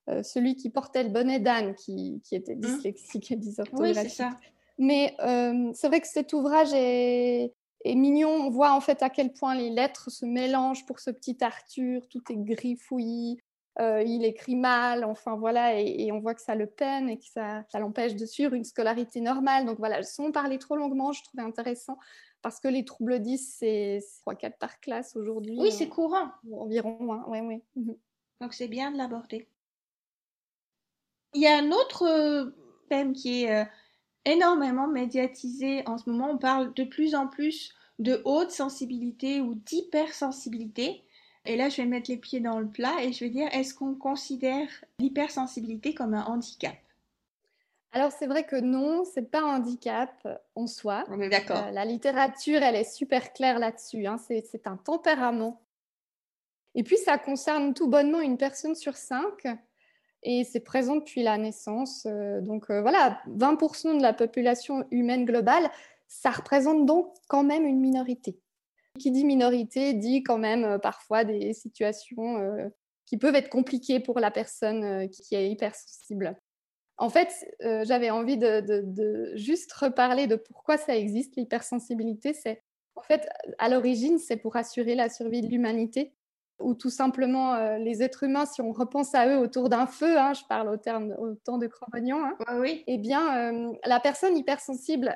euh, 0.10 0.22
celui 0.24 0.56
qui 0.56 0.70
portait 0.70 1.04
le 1.04 1.10
bonnet 1.10 1.40
d'âne, 1.40 1.76
qui, 1.76 2.22
était 2.32 2.56
mmh. 2.56 2.60
dyslexique 2.60 3.32
et 3.32 3.36
dysorthographique. 3.38 4.04
Oui, 4.04 4.10
ça. 4.10 4.32
Mais 4.78 5.16
euh, 5.22 5.72
c'est 5.74 5.88
vrai 5.88 6.02
que 6.02 6.08
cet 6.08 6.34
ouvrage 6.34 6.74
est, 6.74 7.54
mignon. 7.86 8.30
On 8.30 8.50
voit 8.50 8.74
en 8.74 8.82
fait 8.82 9.04
à 9.04 9.10
quel 9.10 9.34
point 9.34 9.56
les 9.56 9.70
lettres 9.70 10.10
se 10.10 10.26
mélangent 10.26 10.86
pour 10.86 11.00
ce 11.00 11.12
petit 11.12 11.38
Arthur. 11.42 12.08
Tout 12.10 12.24
est 12.30 12.38
grifouillis. 12.38 13.40
Euh, 13.80 14.04
il 14.04 14.24
écrit 14.24 14.56
mal, 14.56 15.04
enfin 15.04 15.36
voilà, 15.36 15.80
et, 15.80 16.12
on 16.12 16.20
voit 16.20 16.36
que 16.36 16.44
ça 16.44 16.54
le 16.54 16.68
peine 16.68 17.10
et 17.10 17.18
que 17.18 17.26
ça, 17.26 17.64
l'empêche 17.74 18.16
de 18.16 18.26
suivre 18.28 18.54
une 18.54 18.64
scolarité 18.64 19.20
normale. 19.20 19.66
Donc 19.66 19.80
voilà, 19.80 20.04
sans 20.04 20.32
parler 20.32 20.60
trop 20.60 20.76
longuement, 20.76 21.12
je 21.12 21.24
trouvais 21.24 21.42
intéressant 21.42 21.98
parce 22.44 22.60
que 22.60 22.68
les 22.68 22.86
troubles 22.86 23.20
10, 23.20 23.56
c'est 23.58 24.00
3-4 24.28 24.58
par 24.60 24.80
classe 24.80 25.16
aujourd'hui. 25.16 25.58
Oui, 25.60 25.72
c'est 25.72 25.90
courant. 25.90 26.30
Environ, 26.52 27.14
hein. 27.14 27.26
oui, 27.28 27.40
oui. 27.42 27.64
Mmh 27.76 27.94
Donc 28.42 28.54
c'est 28.54 28.68
bien 28.68 28.92
de 28.92 28.98
l'aborder. 28.98 29.48
Il 31.34 31.42
y 31.42 31.48
a 31.48 31.58
un 31.58 31.72
autre 31.72 32.04
euh, 32.04 32.52
thème 32.90 33.14
qui 33.14 33.44
est 33.44 33.62
euh, 33.62 33.66
énormément 34.26 34.88
médiatisé 34.88 35.84
en 35.88 35.98
ce 35.98 36.10
moment. 36.10 36.32
On 36.32 36.38
parle 36.38 36.74
de 36.74 36.84
plus 36.84 37.16
en 37.16 37.28
plus 37.28 37.74
de 38.00 38.22
haute 38.26 38.52
sensibilité 38.52 39.42
ou 39.42 39.56
d'hypersensibilité. 39.56 41.04
Et 41.46 41.56
là, 41.56 41.70
je 41.70 41.78
vais 41.78 41.86
mettre 41.88 42.10
les 42.10 42.18
pieds 42.18 42.40
dans 42.40 42.60
le 42.60 42.68
plat 42.68 43.04
et 43.04 43.12
je 43.12 43.26
vais 43.26 43.30
dire, 43.30 43.48
est-ce 43.52 43.74
qu'on 43.74 43.96
considère 43.96 44.68
l'hypersensibilité 45.00 45.94
comme 45.94 46.14
un 46.14 46.24
handicap? 46.24 46.76
Alors 47.94 48.12
c'est 48.12 48.26
vrai 48.26 48.44
que 48.44 48.56
non, 48.56 49.04
c'est 49.06 49.30
pas 49.30 49.42
un 49.42 49.58
handicap 49.58 50.28
en 50.56 50.66
soi. 50.66 51.04
On 51.10 51.22
est 51.22 51.30
d'accord. 51.30 51.66
Euh, 51.68 51.72
la 51.72 51.86
littérature, 51.86 52.64
elle 52.64 52.76
est 52.76 52.92
super 52.92 53.34
claire 53.34 53.60
là-dessus. 53.60 54.08
Hein. 54.08 54.18
C'est 54.18 54.66
un 54.66 54.78
tempérament. 54.78 55.62
Et 56.74 56.84
puis 56.84 56.98
ça 56.98 57.20
concerne 57.20 57.76
tout 57.76 57.88
bonnement 57.88 58.20
une 58.20 58.38
personne 58.38 58.74
sur 58.74 58.98
cinq 58.98 59.46
et 60.24 60.44
c'est 60.44 60.60
présent 60.60 60.96
depuis 60.96 61.24
la 61.24 61.38
naissance. 61.38 62.06
Euh, 62.06 62.42
donc 62.42 62.70
euh, 62.70 62.82
voilà, 62.82 63.22
20% 63.28 63.98
de 63.98 64.02
la 64.02 64.14
population 64.14 64.86
humaine 64.92 65.26
globale, 65.26 65.70
ça 66.08 66.32
représente 66.32 66.86
donc 66.86 67.14
quand 67.28 67.44
même 67.44 67.66
une 67.66 67.80
minorité. 67.80 68.40
Qui 69.00 69.12
dit 69.12 69.26
minorité 69.26 69.94
dit 69.94 70.24
quand 70.24 70.38
même 70.38 70.80
parfois 70.80 71.24
des 71.24 71.54
situations 71.54 72.72
qui 73.08 73.18
peuvent 73.18 73.34
être 73.34 73.50
compliquées 73.50 74.00
pour 74.00 74.20
la 74.20 74.30
personne 74.30 75.10
qui 75.10 75.34
est 75.34 75.50
hypersensible. 75.50 76.38
En 76.98 77.10
fait, 77.10 77.34
euh, 77.64 77.84
j'avais 77.86 78.10
envie 78.12 78.38
de, 78.38 79.32
juste 79.36 79.74
reparler 79.74 80.28
de 80.28 80.36
pourquoi 80.36 80.78
ça 80.78 80.96
existe, 80.96 81.36
l'hypersensibilité. 81.36 82.34
C'est 82.34 82.62
en 82.96 83.02
fait, 83.02 83.28
à 83.58 83.70
l'origine, 83.70 84.20
c'est 84.20 84.38
pour 84.38 84.56
assurer 84.56 84.94
la 84.94 85.10
survie 85.10 85.42
de 85.42 85.48
l'humanité, 85.48 86.14
ou 86.60 86.76
tout 86.76 86.90
simplement 86.90 87.54
euh, 87.56 87.78
les 87.78 88.04
êtres 88.04 88.24
humains, 88.24 88.46
si 88.46 88.62
on 88.62 88.72
repense 88.72 89.16
à 89.16 89.28
eux 89.28 89.38
autour 89.38 89.70
d'un 89.70 89.86
feu, 89.86 90.18
hein, 90.18 90.34
je 90.34 90.44
parle 90.48 90.70
au, 90.70 90.78
terme, 90.78 91.14
au 91.18 91.36
temps 91.36 91.58
de 91.58 91.68
Cro-Magnon, 91.68 92.24
hein, 92.24 92.38
oui. 92.60 92.84
eh 92.88 92.98
bien, 92.98 93.52
euh, 93.52 93.74
la 93.86 94.00
personne 94.00 94.38
hypersensible 94.38 95.16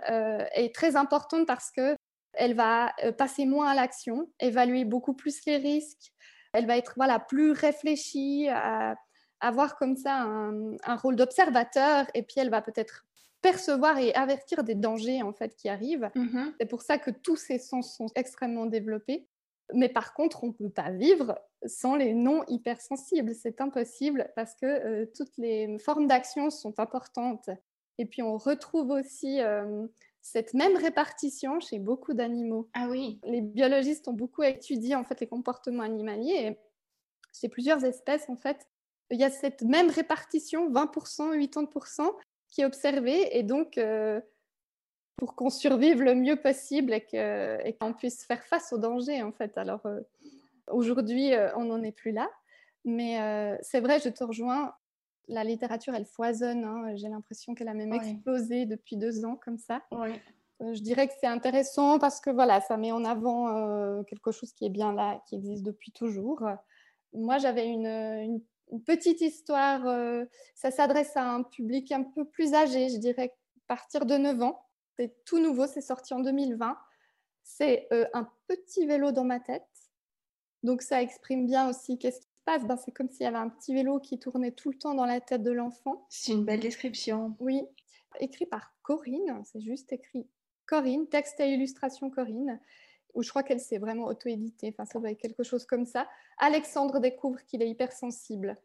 est 0.53 0.73
très 0.73 0.95
importante 0.95 1.47
parce 1.47 1.71
que 1.71 1.95
elle 2.33 2.53
va 2.53 2.93
passer 3.17 3.47
moins 3.47 3.69
à 3.69 3.73
l'action, 3.73 4.29
évaluer 4.39 4.85
beaucoup 4.85 5.13
plus 5.13 5.43
les 5.45 5.57
risques, 5.57 6.13
elle 6.53 6.67
va 6.67 6.77
être 6.77 6.93
voilà, 6.95 7.19
plus 7.19 7.51
réfléchie, 7.51 8.47
à, 8.49 8.95
avoir 9.39 9.77
comme 9.77 9.95
ça 9.95 10.21
un, 10.21 10.95
rôle 10.95 11.15
d'observateur 11.15 12.05
et 12.13 12.23
puis 12.23 12.35
elle 12.37 12.49
va 12.49 12.61
peut-être 12.61 13.05
percevoir 13.41 13.97
et 13.99 14.13
avertir 14.15 14.63
des 14.63 14.75
dangers 14.75 15.21
en 15.21 15.33
fait 15.33 15.55
qui 15.55 15.69
arrivent. 15.69 16.09
Mm-hmm. 16.15 16.53
C'est 16.59 16.65
pour 16.65 16.81
ça 16.81 16.97
que 16.97 17.11
tous 17.11 17.35
ces 17.35 17.59
sens 17.59 17.95
sont 17.95 18.07
extrêmement 18.15 18.65
développés. 18.65 19.27
Mais 19.73 19.89
par 19.89 20.13
contre, 20.13 20.43
on 20.43 20.47
ne 20.47 20.51
peut 20.53 20.69
pas 20.69 20.91
vivre 20.91 21.37
sans 21.65 21.95
les 21.95 22.13
non 22.13 22.43
hypersensibles. 22.47 23.35
C'est 23.35 23.59
impossible 23.59 24.31
parce 24.35 24.55
que 24.55 24.65
euh, 24.65 25.05
toutes 25.15 25.37
les 25.37 25.77
formes 25.79 26.07
d'action 26.07 26.49
sont 26.49 26.79
importantes. 26.79 27.49
Et 27.97 28.05
puis 28.05 28.21
on 28.21 28.37
retrouve 28.37 28.91
aussi 28.91 29.41
euh, 29.41 29.87
cette 30.21 30.53
même 30.53 30.77
répartition 30.77 31.59
chez 31.59 31.79
beaucoup 31.79 32.13
d'animaux. 32.13 32.69
Ah 32.73 32.87
oui. 32.89 33.19
Les 33.23 33.41
biologistes 33.41 34.07
ont 34.07 34.13
beaucoup 34.13 34.43
étudié 34.43 34.95
en 34.95 35.03
fait 35.03 35.19
les 35.19 35.27
comportements 35.27 35.83
animaliers 35.83 36.47
et 36.47 36.57
chez 37.33 37.49
plusieurs 37.49 37.83
espèces 37.83 38.29
en 38.29 38.37
fait 38.37 38.67
il 39.11 39.19
y 39.19 39.23
a 39.23 39.29
cette 39.29 39.61
même 39.61 39.89
répartition, 39.89 40.69
20%, 40.71 41.37
80%, 41.37 42.11
qui 42.49 42.61
est 42.61 42.65
observée. 42.65 43.37
Et 43.37 43.43
donc, 43.43 43.77
euh, 43.77 44.19
pour 45.17 45.35
qu'on 45.35 45.49
survive 45.49 46.01
le 46.01 46.15
mieux 46.15 46.35
possible 46.35 46.93
et 46.93 47.77
qu'on 47.79 47.93
puisse 47.93 48.25
faire 48.25 48.43
face 48.43 48.71
aux 48.71 48.77
dangers, 48.77 49.21
en 49.23 49.31
fait. 49.31 49.57
Alors, 49.57 49.85
euh, 49.85 49.99
aujourd'hui, 50.67 51.33
euh, 51.33 51.49
on 51.55 51.65
n'en 51.65 51.83
est 51.83 51.91
plus 51.91 52.11
là. 52.11 52.29
Mais 52.85 53.17
c'est 53.61 53.81
vrai, 53.81 53.99
je 53.99 54.07
te 54.07 54.23
rejoins. 54.23 54.73
La 55.27 55.43
littérature, 55.43 55.93
elle 55.93 56.05
foisonne. 56.05 56.63
Hein. 56.63 56.95
J'ai 56.95 57.09
l'impression 57.09 57.53
qu'elle 57.53 57.67
a 57.67 57.73
même 57.73 57.91
explosé 57.91 58.65
depuis 58.65 58.95
deux 58.95 59.25
ans, 59.25 59.35
comme 59.35 59.57
ça. 59.57 59.81
je 60.61 60.81
dirais 60.81 61.09
que 61.09 61.13
c'est 61.19 61.27
intéressant 61.27 61.99
parce 61.99 62.21
que 62.21 62.29
voilà, 62.29 62.61
ça 62.61 62.77
met 62.77 62.93
en 62.93 63.03
avant 63.03 64.03
quelque 64.05 64.31
chose 64.31 64.53
qui 64.53 64.65
est 64.65 64.69
bien 64.69 64.93
là, 64.93 65.21
qui 65.27 65.35
existe 65.35 65.63
depuis 65.63 65.91
toujours. 65.91 66.47
Moi, 67.11 67.39
j'avais 67.39 67.67
une, 67.67 67.87
une 67.87 68.41
une 68.71 68.83
petite 68.83 69.21
histoire. 69.21 69.85
Euh, 69.87 70.25
ça 70.55 70.71
s'adresse 70.71 71.15
à 71.15 71.29
un 71.29 71.43
public 71.43 71.91
un 71.91 72.03
peu 72.03 72.25
plus 72.25 72.53
âgé, 72.53 72.89
je 72.89 72.97
dirais, 72.97 73.33
à 73.57 73.75
partir 73.75 74.05
de 74.05 74.17
9 74.17 74.41
ans. 74.41 74.66
C'est 74.97 75.23
tout 75.25 75.39
nouveau, 75.39 75.67
c'est 75.67 75.81
sorti 75.81 76.13
en 76.13 76.19
2020. 76.19 76.77
C'est 77.43 77.87
euh, 77.93 78.05
un 78.13 78.29
petit 78.47 78.85
vélo 78.85 79.11
dans 79.11 79.23
ma 79.23 79.39
tête. 79.39 79.67
Donc 80.63 80.81
ça 80.81 81.01
exprime 81.01 81.45
bien 81.45 81.69
aussi 81.69 81.97
qu'est-ce 81.97 82.19
qui 82.19 82.27
se 82.27 82.43
passe. 82.45 82.65
Ben, 82.65 82.77
c'est 82.77 82.91
comme 82.91 83.09
s'il 83.09 83.23
y 83.23 83.27
avait 83.27 83.37
un 83.37 83.49
petit 83.49 83.73
vélo 83.73 83.99
qui 83.99 84.19
tournait 84.19 84.51
tout 84.51 84.71
le 84.71 84.77
temps 84.77 84.95
dans 84.95 85.05
la 85.05 85.21
tête 85.21 85.43
de 85.43 85.51
l'enfant. 85.51 86.05
C'est 86.09 86.33
une 86.33 86.45
belle 86.45 86.59
description. 86.59 87.35
Oui, 87.39 87.61
écrit 88.19 88.45
par 88.45 88.73
Corinne, 88.81 89.43
c'est 89.45 89.61
juste 89.61 89.93
écrit 89.93 90.27
Corinne, 90.65 91.07
texte 91.07 91.39
et 91.39 91.53
illustration 91.53 92.09
Corinne 92.09 92.59
ou 93.17 93.23
je 93.23 93.29
crois 93.29 93.41
qu'elle 93.41 93.59
s'est 93.59 93.79
vraiment 93.79 94.05
auto-éditée, 94.05 94.69
enfin 94.69 94.85
ça 94.85 94.99
doit 94.99 95.09
être 95.09 95.19
quelque 95.19 95.41
chose 95.41 95.65
comme 95.65 95.85
ça. 95.85 96.07
Alexandre 96.37 96.99
découvre 96.99 97.43
qu'il 97.45 97.63
est 97.63 97.69
hypersensible. 97.69 98.55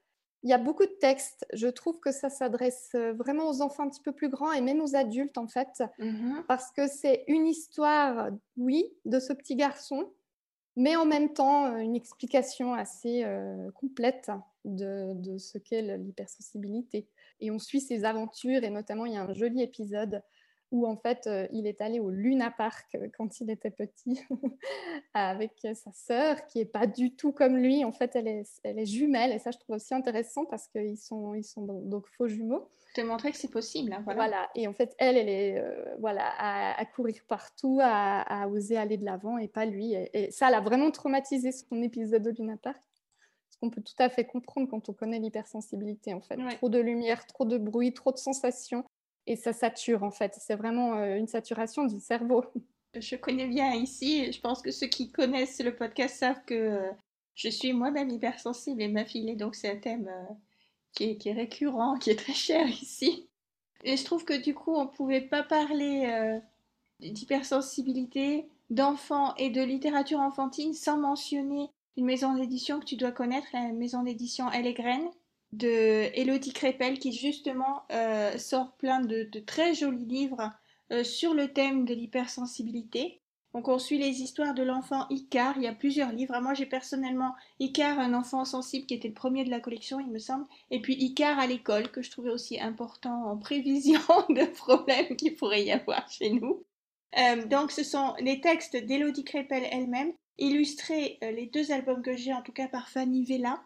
Il 0.42 0.50
y 0.50 0.52
a 0.52 0.58
beaucoup 0.58 0.84
de 0.84 0.96
textes. 1.00 1.46
Je 1.52 1.68
trouve 1.68 2.00
que 2.00 2.10
ça 2.10 2.28
s'adresse 2.28 2.90
euh, 2.94 3.12
vraiment 3.12 3.48
aux 3.48 3.62
enfants 3.62 3.84
un 3.84 3.88
petit 3.88 4.02
peu 4.02 4.12
plus 4.12 4.28
grands 4.28 4.52
et 4.52 4.60
même 4.60 4.80
aux 4.80 4.96
adultes 4.96 5.38
en 5.38 5.46
fait, 5.46 5.82
mm-hmm. 5.98 6.44
parce 6.48 6.70
que 6.72 6.88
c'est 6.88 7.24
une 7.28 7.46
histoire, 7.46 8.30
oui, 8.56 8.92
de 9.04 9.20
ce 9.20 9.32
petit 9.32 9.54
garçon, 9.54 10.10
mais 10.76 10.96
en 10.96 11.04
même 11.04 11.32
temps 11.32 11.66
euh, 11.66 11.78
une 11.78 11.94
explication 11.94 12.74
assez 12.74 13.24
euh, 13.24 13.70
complète 13.72 14.30
de, 14.64 15.12
de 15.14 15.38
ce 15.38 15.58
qu'est 15.58 15.96
l'hypersensibilité. 15.98 17.08
Et 17.40 17.50
on 17.50 17.58
suit 17.58 17.80
ses 17.80 18.04
aventures 18.04 18.64
et 18.64 18.70
notamment 18.70 19.06
il 19.06 19.12
y 19.14 19.16
a 19.16 19.22
un 19.22 19.32
joli 19.32 19.62
épisode 19.62 20.22
où 20.72 20.86
en 20.86 20.96
fait 20.96 21.26
euh, 21.26 21.46
il 21.52 21.66
est 21.66 21.80
allé 21.80 22.00
au 22.00 22.10
Luna 22.10 22.50
Park 22.50 22.94
euh, 22.94 23.08
quand 23.16 23.40
il 23.40 23.50
était 23.50 23.70
petit 23.70 24.20
avec 25.14 25.52
sa 25.74 25.92
sœur 25.92 26.46
qui 26.46 26.60
est 26.60 26.64
pas 26.64 26.86
du 26.86 27.14
tout 27.14 27.30
comme 27.30 27.58
lui. 27.58 27.84
En 27.84 27.92
fait, 27.92 28.16
elle 28.16 28.26
est, 28.26 28.60
elle 28.64 28.78
est 28.78 28.86
jumelle 28.86 29.32
et 29.32 29.38
ça 29.38 29.50
je 29.50 29.58
trouve 29.58 29.76
aussi 29.76 29.94
intéressant 29.94 30.46
parce 30.46 30.66
qu'ils 30.68 30.96
sont, 30.96 31.34
ils 31.34 31.44
sont 31.44 31.62
donc 31.62 32.08
faux 32.08 32.26
jumeaux. 32.26 32.68
Te 32.94 33.02
montrer 33.02 33.30
que 33.30 33.36
c'est 33.36 33.50
possible. 33.50 33.92
Hein, 33.92 34.02
voilà. 34.04 34.50
Et 34.54 34.66
en 34.66 34.72
fait, 34.72 34.94
elle, 34.98 35.16
elle 35.16 35.28
est 35.28 35.58
euh, 35.58 35.94
voilà 36.00 36.24
à, 36.38 36.84
courir 36.86 37.22
partout, 37.28 37.78
à, 37.82 38.48
oser 38.48 38.76
aller 38.76 38.96
de 38.96 39.04
l'avant 39.04 39.38
et 39.38 39.48
pas 39.48 39.66
lui. 39.66 39.94
Et, 39.94 40.30
ça 40.30 40.50
l'a 40.50 40.60
vraiment 40.60 40.90
traumatisé 40.90 41.52
son 41.52 41.82
épisode 41.82 42.22
de 42.22 42.30
Luna 42.30 42.56
Park. 42.56 42.82
Ce 43.50 43.58
qu'on 43.58 43.68
peut 43.68 43.82
tout 43.82 43.94
à 43.98 44.08
fait 44.08 44.24
comprendre 44.24 44.68
quand 44.68 44.88
on 44.88 44.94
connaît 44.94 45.18
l'hypersensibilité 45.18 46.14
en 46.14 46.22
fait. 46.22 46.38
Trop 46.56 46.70
de 46.70 46.78
lumière, 46.78 47.26
trop 47.26 47.44
de 47.44 47.58
bruit, 47.58 47.92
trop 47.92 48.10
de 48.10 48.16
sensations 48.16 48.84
et 49.26 49.36
ça 49.36 49.52
sature 49.52 50.02
en 50.02 50.10
fait. 50.10 50.36
C'est 50.38 50.56
vraiment 50.56 50.94
euh, 50.94 51.16
une 51.16 51.28
saturation 51.28 51.84
du 51.86 52.00
cerveau. 52.00 52.44
Je 52.94 53.16
connais 53.16 53.46
bien 53.46 53.72
ici. 53.74 54.30
Je 54.32 54.40
pense 54.40 54.60
que 54.60 54.70
ceux 54.70 54.86
qui 54.86 55.10
connaissent 55.10 55.62
le 55.62 55.74
podcast 55.74 56.16
savent 56.16 56.44
que 56.44 56.54
euh, 56.54 56.90
je 57.34 57.48
suis 57.48 57.72
moi-même 57.72 58.10
hypersensible 58.10 58.82
et 58.82 58.88
ma 58.88 59.06
fille 59.06 59.34
donc 59.34 59.54
c'est 59.54 59.70
un 59.70 59.76
thème 59.76 60.08
euh, 60.08 60.34
qui, 60.92 61.18
est, 61.24 61.32
récurrent, 61.32 61.96
qui 61.96 62.10
est 62.10 62.16
très 62.16 62.34
cher 62.34 62.66
ici. 62.68 63.28
Et 63.84 63.96
je 63.96 64.04
trouve 64.04 64.26
que 64.26 64.34
du 64.34 64.54
coup 64.54 64.74
on 64.74 64.84
ne 64.84 64.90
pouvait 64.90 65.22
pas 65.22 65.42
parler 65.42 66.38
d'hypersensibilité, 67.00 68.46
d'enfants 68.68 69.34
et 69.36 69.48
de 69.48 69.62
littérature 69.62 70.20
enfantine 70.20 70.74
sans 70.74 70.98
mentionner 70.98 71.70
une 71.96 72.04
maison 72.04 72.34
d'édition 72.34 72.78
que 72.78 72.84
tu 72.84 72.96
dois 72.96 73.10
connaître, 73.10 73.48
la 73.54 73.72
maison 73.72 74.02
d'édition 74.02 74.50
Elle 74.52 74.66
et 74.66 74.74
Graines 74.74 75.10
de 75.52 76.10
Elodie 76.18 76.52
Crépel 76.52 76.98
qui 76.98 77.12
justement 77.12 77.82
euh, 77.92 78.36
sort 78.38 78.72
plein 78.76 79.00
de, 79.00 79.28
très 79.46 79.74
jolis 79.74 80.06
livres 80.06 80.50
euh, 80.90 81.04
sur 81.04 81.34
le 81.34 81.52
thème 81.52 81.84
de 81.84 81.94
l'hypersensibilité. 81.94 83.20
Donc 83.54 83.68
on 83.68 83.78
suit 83.78 83.98
les 83.98 84.22
histoires 84.22 84.54
de 84.54 84.62
l'enfant 84.62 85.06
Icar, 85.10 85.58
il 85.58 85.64
y 85.64 85.66
a 85.66 85.74
plusieurs 85.74 86.10
livres. 86.10 86.40
Moi 86.40 86.54
j'ai 86.54 86.64
personnellement 86.64 87.34
Icar, 87.60 87.98
un 87.98 88.14
enfant 88.14 88.46
sensible 88.46 88.86
qui 88.86 88.94
était 88.94 89.08
le 89.08 89.14
premier 89.14 89.44
de 89.44 89.50
la 89.50 89.60
collection 89.60 90.00
il 90.00 90.10
me 90.10 90.18
semble, 90.18 90.46
et 90.70 90.80
puis 90.80 90.94
Icar 90.94 91.38
à 91.38 91.46
l'école 91.46 91.90
que 91.90 92.00
je 92.00 92.10
trouvais 92.10 92.30
aussi 92.30 92.58
important 92.58 93.26
en 93.26 93.36
prévision 93.36 94.00
de 94.30 94.46
problèmes 94.54 95.16
qu'il 95.16 95.36
pourrait 95.36 95.64
y 95.64 95.72
avoir 95.72 96.10
chez 96.10 96.30
nous. 96.30 96.64
Euh, 97.18 97.44
donc 97.44 97.72
ce 97.72 97.84
sont 97.84 98.14
les 98.20 98.40
textes 98.40 98.76
d'Elodie 98.76 99.24
Crépel 99.24 99.64
elle-même, 99.70 100.12
illustrés 100.38 101.18
les 101.20 101.44
deux 101.44 101.72
albums 101.72 102.00
que 102.00 102.16
j'ai 102.16 102.32
en 102.32 102.40
tout 102.40 102.52
cas 102.52 102.68
par 102.68 102.88
Fanny 102.88 103.26
Vella. 103.26 103.62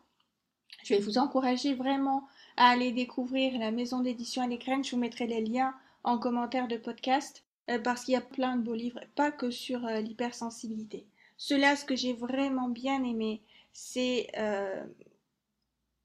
Je 0.86 0.94
vais 0.94 1.00
vous 1.00 1.18
encourager 1.18 1.74
vraiment 1.74 2.28
à 2.56 2.68
aller 2.68 2.92
découvrir 2.92 3.58
la 3.58 3.72
maison 3.72 4.02
d'édition 4.02 4.42
à 4.42 4.46
l'écran. 4.46 4.84
Je 4.84 4.92
vous 4.92 5.00
mettrai 5.00 5.26
les 5.26 5.40
liens 5.40 5.74
en 6.04 6.16
commentaire 6.16 6.68
de 6.68 6.76
podcast 6.76 7.42
euh, 7.68 7.80
parce 7.80 8.04
qu'il 8.04 8.14
y 8.14 8.16
a 8.16 8.20
plein 8.20 8.54
de 8.54 8.62
beaux 8.62 8.76
livres, 8.76 9.00
pas 9.16 9.32
que 9.32 9.50
sur 9.50 9.84
euh, 9.84 9.98
l'hypersensibilité. 9.98 11.04
Cela, 11.38 11.74
ce 11.74 11.84
que 11.84 11.96
j'ai 11.96 12.12
vraiment 12.12 12.68
bien 12.68 13.02
aimé, 13.02 13.42
c'est 13.72 14.28
euh, 14.38 14.80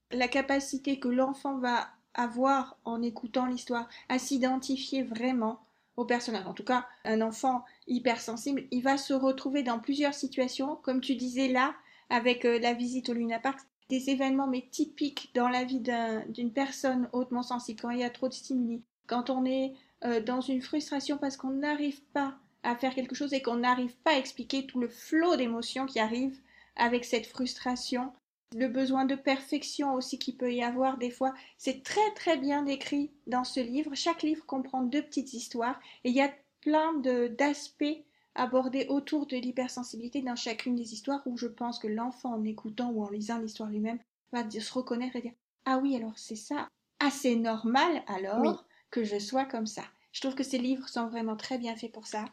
la 0.10 0.28
capacité 0.28 0.98
que 0.98 1.10
l'enfant 1.10 1.60
va 1.60 1.88
avoir 2.16 2.76
en 2.84 3.04
écoutant 3.04 3.46
l'histoire 3.46 3.88
à 4.10 4.18
s'identifier 4.18 5.04
vraiment 5.04 5.60
au 5.96 6.06
personnage. 6.06 6.48
En 6.48 6.56
tout 6.56 6.66
cas, 6.66 6.88
un 7.06 7.22
enfant 7.22 7.66
hypersensible, 7.86 8.64
il 8.72 8.82
va 8.82 8.98
se 8.98 9.14
retrouver 9.14 9.62
dans 9.62 9.78
plusieurs 9.78 10.16
situations, 10.16 10.76
comme 10.78 11.02
tu 11.02 11.14
disais 11.14 11.50
là, 11.50 11.76
avec 12.10 12.44
la 12.44 12.74
visite 12.74 13.10
au 13.10 13.14
Luna 13.14 13.40
Park, 13.40 13.60
des 13.92 14.10
événements 14.10 14.48
mais 14.48 14.66
typiques 14.72 15.32
dans 15.36 15.50
la 15.50 15.66
vie 15.66 15.84
d'une 16.30 16.54
personne 16.54 17.10
hautement 17.12 17.44
sensible, 17.44 17.82
quand 17.82 17.90
il 17.90 18.00
y 18.00 18.06
a 18.06 18.10
trop 18.10 18.30
de 18.30 18.34
stimuli, 18.34 18.82
quand 19.06 19.30
on 19.30 19.44
est 19.44 19.74
euh, 20.06 20.22
dans 20.22 20.40
une 20.40 20.62
frustration 20.62 21.18
parce 21.18 21.36
qu'on 21.36 21.50
n'arrive 21.50 22.02
pas 22.14 22.36
à 22.64 22.78
faire 22.78 22.96
quelque 22.96 23.16
chose 23.16 23.34
et 23.34 23.42
qu'on 23.42 23.58
n'arrive 23.58 23.96
pas 23.98 24.12
à 24.12 24.18
expliquer 24.18 24.66
tout 24.66 24.80
le 24.80 24.88
flot 24.88 25.36
d'émotions 25.36 25.86
qui 25.86 26.00
arrivent 26.00 26.40
avec 26.78 27.04
cette 27.04 27.28
frustration, 27.28 28.14
le 28.56 28.70
besoin 28.70 29.04
de 29.04 29.16
perfection 29.16 29.94
aussi 29.94 30.18
qu'il 30.18 30.38
peut 30.38 30.54
y 30.54 30.64
avoir 30.64 30.98
des 30.98 31.12
fois. 31.12 31.34
C'est 31.58 31.84
très 31.84 32.14
très 32.16 32.38
bien 32.38 32.64
décrit 32.64 33.12
dans 33.28 33.44
ce 33.44 33.60
livre. 33.60 33.92
Chaque 33.94 34.24
livre 34.24 34.46
comprend 34.46 34.84
deux 34.84 35.02
petites 35.02 35.34
histoires 35.34 35.80
et 36.06 36.10
il 36.12 36.16
y 36.16 36.22
a 36.22 36.32
plein 36.62 36.94
d'aspects 37.38 38.04
abordés 38.36 38.86
autour 38.90 39.28
de 39.28 39.38
l'hypersensibilité 39.38 40.22
dans 40.22 40.36
chacune 40.36 40.76
des 40.76 40.94
histoires 40.94 41.22
où 41.26 41.38
je 41.38 41.48
pense 41.48 41.80
que 41.80 41.88
l'enfant 41.88 42.34
en 42.34 42.44
écoutant 42.44 42.92
ou 42.92 43.04
en 43.04 43.10
lisant 43.10 43.40
l'histoire 43.40 43.70
lui-même 43.70 44.00
va 44.32 44.50
se 44.50 44.74
reconnaître 44.74 45.16
et 45.18 45.22
dire 45.22 45.34
ah 45.66 45.78
oui 45.78 45.96
alors 45.96 46.18
c'est 46.18 46.36
ça 46.36 46.68
assez 47.00 47.36
normal 47.36 48.04
alors 48.08 48.66
que 48.90 49.04
je 49.04 49.20
sois 49.20 49.46
comme 49.46 49.68
ça. 49.68 49.84
Je 50.12 50.22
trouve 50.22 50.36
que 50.36 50.44
ces 50.44 50.58
livres 50.58 50.88
sont 50.88 51.08
vraiment 51.08 51.36
très 51.36 51.58
bien 51.58 51.76
faits 51.76 51.92
pour 51.92 52.08
ça. 52.08 52.26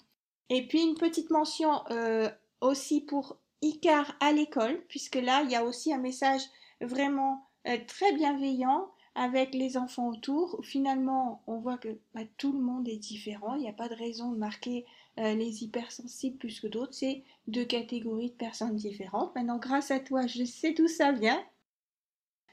Et 0.51 0.67
puis 0.67 0.83
une 0.83 0.95
petite 0.95 1.31
mention 1.31 1.83
euh, 1.91 2.29
aussi 2.61 3.01
pour 3.01 3.39
Icar 3.61 4.15
à 4.21 4.33
l'école, 4.33 4.81
puisque 4.89 5.17
là, 5.17 5.43
il 5.43 5.51
y 5.51 5.57
a 5.57 5.65
aussi 5.65 5.93
un 5.93 5.99
message 5.99 6.43
vraiment 6.81 7.45
euh, 7.67 7.77
très 7.87 8.13
bienveillant 8.13 8.89
avec 9.15 9.53
les 9.53 9.77
enfants 9.77 10.09
autour. 10.09 10.61
Finalement, 10.63 11.43
on 11.47 11.59
voit 11.59 11.79
que 11.79 11.99
bah, 12.15 12.23
tout 12.37 12.53
le 12.53 12.61
monde 12.61 12.89
est 12.89 12.99
différent. 12.99 13.55
Il 13.55 13.63
n'y 13.63 13.69
a 13.69 13.73
pas 13.73 13.89
de 13.89 13.97
raison 13.97 14.31
de 14.31 14.39
marquer 14.39 14.87
euh, 15.19 15.35
les 15.35 15.65
hypersensibles 15.65 16.39
plus 16.39 16.61
que 16.61 16.67
d'autres. 16.67 16.95
C'est 16.95 17.25
deux 17.47 17.65
catégories 17.65 18.31
de 18.31 18.37
personnes 18.37 18.77
différentes. 18.77 19.35
Maintenant, 19.35 19.59
grâce 19.59 19.91
à 19.91 20.01
toi, 20.01 20.27
je 20.27 20.45
sais 20.45 20.73
d'où 20.73 20.87
ça 20.89 21.13
vient. 21.13 21.43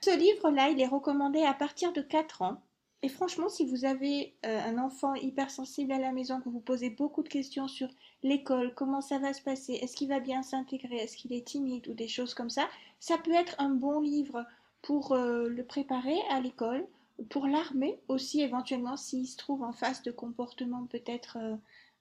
Ce 0.01 0.15
livre-là, 0.17 0.69
il 0.69 0.81
est 0.81 0.87
recommandé 0.87 1.41
à 1.41 1.53
partir 1.53 1.93
de 1.93 2.01
4 2.01 2.41
ans. 2.41 2.61
Et 3.01 3.09
franchement, 3.09 3.49
si 3.49 3.65
vous 3.65 3.85
avez 3.85 4.35
euh, 4.45 4.59
un 4.65 4.79
enfant 4.79 5.13
hypersensible 5.13 5.91
à 5.91 5.99
la 5.99 6.11
maison, 6.11 6.41
que 6.41 6.49
vous 6.49 6.59
posez 6.59 6.89
beaucoup 6.89 7.21
de 7.21 7.29
questions 7.29 7.67
sur 7.67 7.87
l'école, 8.23 8.73
comment 8.73 9.01
ça 9.01 9.19
va 9.19 9.31
se 9.33 9.43
passer, 9.43 9.73
est-ce 9.73 9.95
qu'il 9.95 10.09
va 10.09 10.19
bien 10.19 10.41
s'intégrer, 10.41 10.95
est-ce 10.95 11.17
qu'il 11.17 11.33
est 11.33 11.45
timide 11.45 11.87
ou 11.87 11.93
des 11.93 12.07
choses 12.07 12.33
comme 12.33 12.49
ça, 12.49 12.67
ça 12.99 13.19
peut 13.19 13.33
être 13.33 13.55
un 13.59 13.69
bon 13.69 13.99
livre 13.99 14.43
pour 14.81 15.11
euh, 15.11 15.47
le 15.47 15.63
préparer 15.63 16.17
à 16.31 16.39
l'école, 16.39 16.87
pour 17.29 17.45
l'armée 17.45 17.99
aussi 18.07 18.41
éventuellement 18.41 18.97
s'il 18.97 19.27
se 19.27 19.37
trouve 19.37 19.61
en 19.61 19.71
face 19.71 20.01
de 20.01 20.11
comportements 20.11 20.85
peut-être 20.85 21.37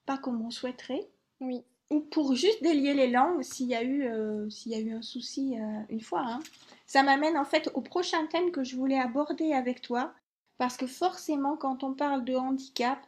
pas 0.05 0.17
comme 0.17 0.41
on 0.41 0.51
souhaiterait. 0.51 1.07
Oui. 1.41 1.63
Ou 1.91 1.99
pour 1.99 2.35
juste 2.35 2.63
délier 2.63 2.93
les 2.93 3.11
langues 3.11 3.43
s'il 3.43 3.67
y 3.67 3.75
a 3.75 3.83
eu, 3.83 4.09
s'il 4.49 4.71
y 4.71 4.75
a 4.75 4.79
eu 4.79 4.91
un 4.93 5.03
souci 5.03 5.55
une 5.89 6.01
fois. 6.01 6.23
Hein. 6.25 6.39
Ça 6.87 7.03
m'amène 7.03 7.37
en 7.37 7.45
fait 7.45 7.69
au 7.75 7.81
prochain 7.81 8.25
thème 8.25 8.49
que 8.49 8.63
je 8.63 8.75
voulais 8.75 8.99
aborder 8.99 9.53
avec 9.53 9.81
toi 9.81 10.11
parce 10.57 10.77
que 10.77 10.87
forcément, 10.87 11.57
quand 11.57 11.83
on 11.83 11.93
parle 11.93 12.23
de 12.23 12.35
handicap, 12.35 12.99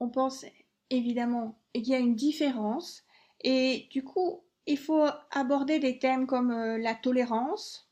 on 0.00 0.08
pense 0.08 0.44
évidemment 0.90 1.58
qu'il 1.74 1.88
y 1.88 1.94
a 1.94 1.98
une 1.98 2.14
différence. 2.14 3.02
Et 3.40 3.88
du 3.90 4.04
coup, 4.04 4.42
il 4.66 4.78
faut 4.78 5.06
aborder 5.30 5.78
des 5.78 5.98
thèmes 5.98 6.26
comme 6.26 6.50
euh, 6.50 6.78
la 6.78 6.94
tolérance. 6.94 7.88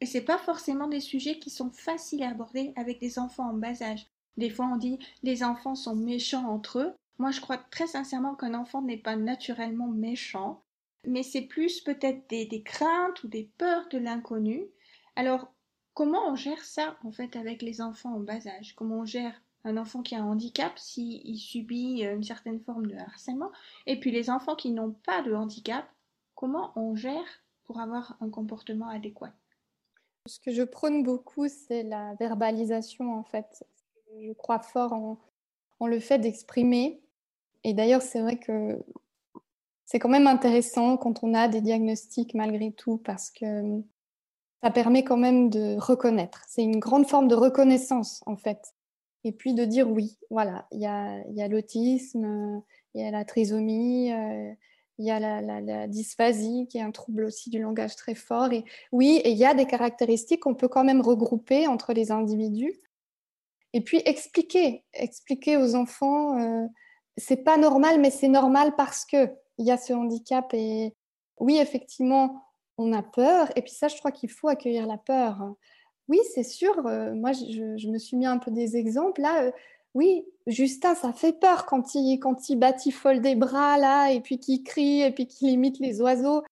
Et 0.00 0.06
c'est 0.06 0.24
pas 0.24 0.38
forcément 0.38 0.88
des 0.88 1.00
sujets 1.00 1.38
qui 1.38 1.50
sont 1.50 1.70
faciles 1.70 2.22
à 2.22 2.30
aborder 2.30 2.72
avec 2.76 3.00
des 3.00 3.18
enfants 3.18 3.50
en 3.50 3.54
bas 3.54 3.82
âge. 3.82 4.06
Des 4.36 4.50
fois, 4.50 4.66
on 4.72 4.76
dit 4.76 4.98
les 5.22 5.42
enfants 5.42 5.74
sont 5.74 5.96
méchants 5.96 6.48
entre 6.48 6.80
eux. 6.80 6.94
Moi, 7.18 7.30
je 7.30 7.40
crois 7.40 7.58
très 7.58 7.86
sincèrement 7.86 8.34
qu'un 8.34 8.54
enfant 8.54 8.82
n'est 8.82 8.96
pas 8.96 9.16
naturellement 9.16 9.88
méchant, 9.88 10.62
mais 11.04 11.22
c'est 11.22 11.42
plus 11.42 11.80
peut-être 11.80 12.28
des, 12.28 12.62
craintes 12.62 13.22
ou 13.24 13.28
des 13.28 13.50
peurs 13.58 13.88
de 13.88 13.98
l'inconnu. 13.98 14.66
Alors, 15.16 15.52
Comment 15.98 16.28
on 16.28 16.36
gère 16.36 16.64
ça 16.64 16.96
en 17.02 17.10
fait 17.10 17.34
avec 17.34 17.60
les 17.60 17.80
enfants 17.80 18.14
en 18.14 18.20
bas 18.20 18.46
âge? 18.46 18.76
Comment 18.76 19.00
on 19.00 19.04
gère 19.04 19.34
un 19.64 19.76
enfant 19.76 20.00
qui 20.00 20.14
a 20.14 20.20
un 20.20 20.30
handicap 20.30 20.78
s'il 20.78 21.36
subit 21.36 22.06
euh, 22.06 22.14
une 22.14 22.22
certaine 22.22 22.60
forme 22.60 22.86
de 22.86 22.94
harcèlement? 22.94 23.50
Et 23.86 23.98
puis 23.98 24.12
les 24.12 24.30
enfants 24.30 24.54
qui 24.54 24.70
n'ont 24.70 24.92
pas 24.92 25.22
de 25.22 25.34
handicap, 25.34 25.90
comment 26.36 26.70
on 26.76 26.94
gère 26.94 27.42
pour 27.64 27.80
avoir 27.80 28.16
un 28.20 28.30
comportement 28.30 28.86
adéquat? 28.86 29.32
Ce 30.26 30.38
que 30.38 30.52
je 30.52 30.62
prône 30.62 31.02
beaucoup, 31.02 31.48
c'est 31.48 31.82
la 31.82 32.14
verbalisation 32.14 33.12
en 33.18 33.24
fait. 33.24 33.64
Je 34.22 34.32
crois 34.34 34.60
fort 34.60 34.92
en 34.92 35.86
le 35.88 35.98
fait 35.98 36.20
d'exprimer. 36.20 37.02
Et 37.68 37.74
d'ailleurs, 37.74 38.00
c'est 38.00 38.20
vrai 38.20 38.38
que 38.38 38.82
c'est 39.84 39.98
quand 39.98 40.08
même 40.08 40.26
intéressant 40.26 40.96
quand 40.96 41.22
on 41.22 41.34
a 41.34 41.48
des 41.48 41.60
diagnostics 41.60 42.32
malgré 42.32 42.72
tout 42.72 42.96
parce 42.96 43.30
que 43.30 43.82
ça 44.62 44.70
permet 44.70 45.04
quand 45.04 45.18
même 45.18 45.50
de 45.50 45.76
reconnaître. 45.78 46.46
C'est 46.48 46.62
une 46.62 46.78
grande 46.78 47.06
forme 47.06 47.28
de 47.28 47.34
reconnaissance, 47.34 48.22
en 48.24 48.38
fait. 48.38 48.72
Et 49.22 49.32
puis 49.32 49.52
de 49.52 49.66
dire 49.66 49.90
oui, 49.90 50.16
voilà, 50.30 50.66
il 50.72 50.80
y 50.80 50.86
a, 50.86 51.48
l'autisme, 51.48 52.62
il 52.94 53.02
y 53.02 53.04
a 53.04 53.10
la 53.10 53.26
trisomie, 53.26 54.14
euh, 54.14 54.50
il 54.96 55.04
y 55.04 55.10
a 55.10 55.20
la, 55.20 55.86
dysphasie, 55.88 56.68
qui 56.70 56.78
est 56.78 56.82
un 56.82 56.90
trouble 56.90 57.24
aussi 57.24 57.50
du 57.50 57.60
langage 57.60 57.96
très 57.96 58.14
fort. 58.14 58.50
Et 58.50 58.64
oui, 58.92 59.20
et 59.24 59.32
il 59.32 59.36
y 59.36 59.44
a 59.44 59.52
des 59.52 59.66
caractéristiques 59.66 60.40
qu'on 60.40 60.54
peut 60.54 60.68
quand 60.68 60.84
même 60.84 61.02
regrouper 61.02 61.66
entre 61.66 61.92
les 61.92 62.12
individus. 62.12 62.80
Et 63.74 63.82
puis 63.82 64.00
expliquer, 64.06 64.86
expliquer 64.94 65.58
aux 65.58 65.74
enfants, 65.74 66.38
euh, 66.38 66.66
c'est 67.18 67.44
pas 67.44 67.56
normal, 67.56 68.00
mais 68.00 68.10
c'est 68.10 68.28
normal 68.28 68.74
parce 68.76 69.04
que 69.04 69.28
il 69.58 69.66
y 69.66 69.70
a 69.70 69.76
ce 69.76 69.92
handicap. 69.92 70.52
Et 70.54 70.94
oui, 71.38 71.58
effectivement, 71.58 72.42
on 72.78 72.92
a 72.92 73.02
peur. 73.02 73.50
Et 73.56 73.62
puis 73.62 73.72
ça, 73.72 73.88
je 73.88 73.96
crois 73.96 74.12
qu'il 74.12 74.30
faut 74.30 74.48
accueillir 74.48 74.86
la 74.86 74.98
peur. 74.98 75.54
Oui, 76.08 76.18
c'est 76.34 76.44
sûr. 76.44 76.86
Euh, 76.86 77.14
moi, 77.14 77.32
je, 77.32 77.88
me 77.88 77.98
suis 77.98 78.16
mis 78.16 78.26
un 78.26 78.38
peu 78.38 78.50
des 78.50 78.76
exemples. 78.76 79.20
Là, 79.20 79.42
euh, 79.42 79.52
oui, 79.94 80.24
Justin, 80.46 80.94
ça 80.94 81.12
fait 81.12 81.38
peur 81.38 81.66
quand 81.66 81.94
il, 81.94 82.18
quand 82.18 82.48
il 82.48 82.58
des 83.20 83.34
bras, 83.34 83.78
là, 83.78 84.10
et 84.10 84.20
puis 84.20 84.38
qu'il 84.38 84.62
crie, 84.62 85.02
et 85.02 85.10
puis 85.10 85.26
qu'il 85.26 85.50
imite 85.50 85.78
les 85.80 86.00
oiseaux. 86.00 86.42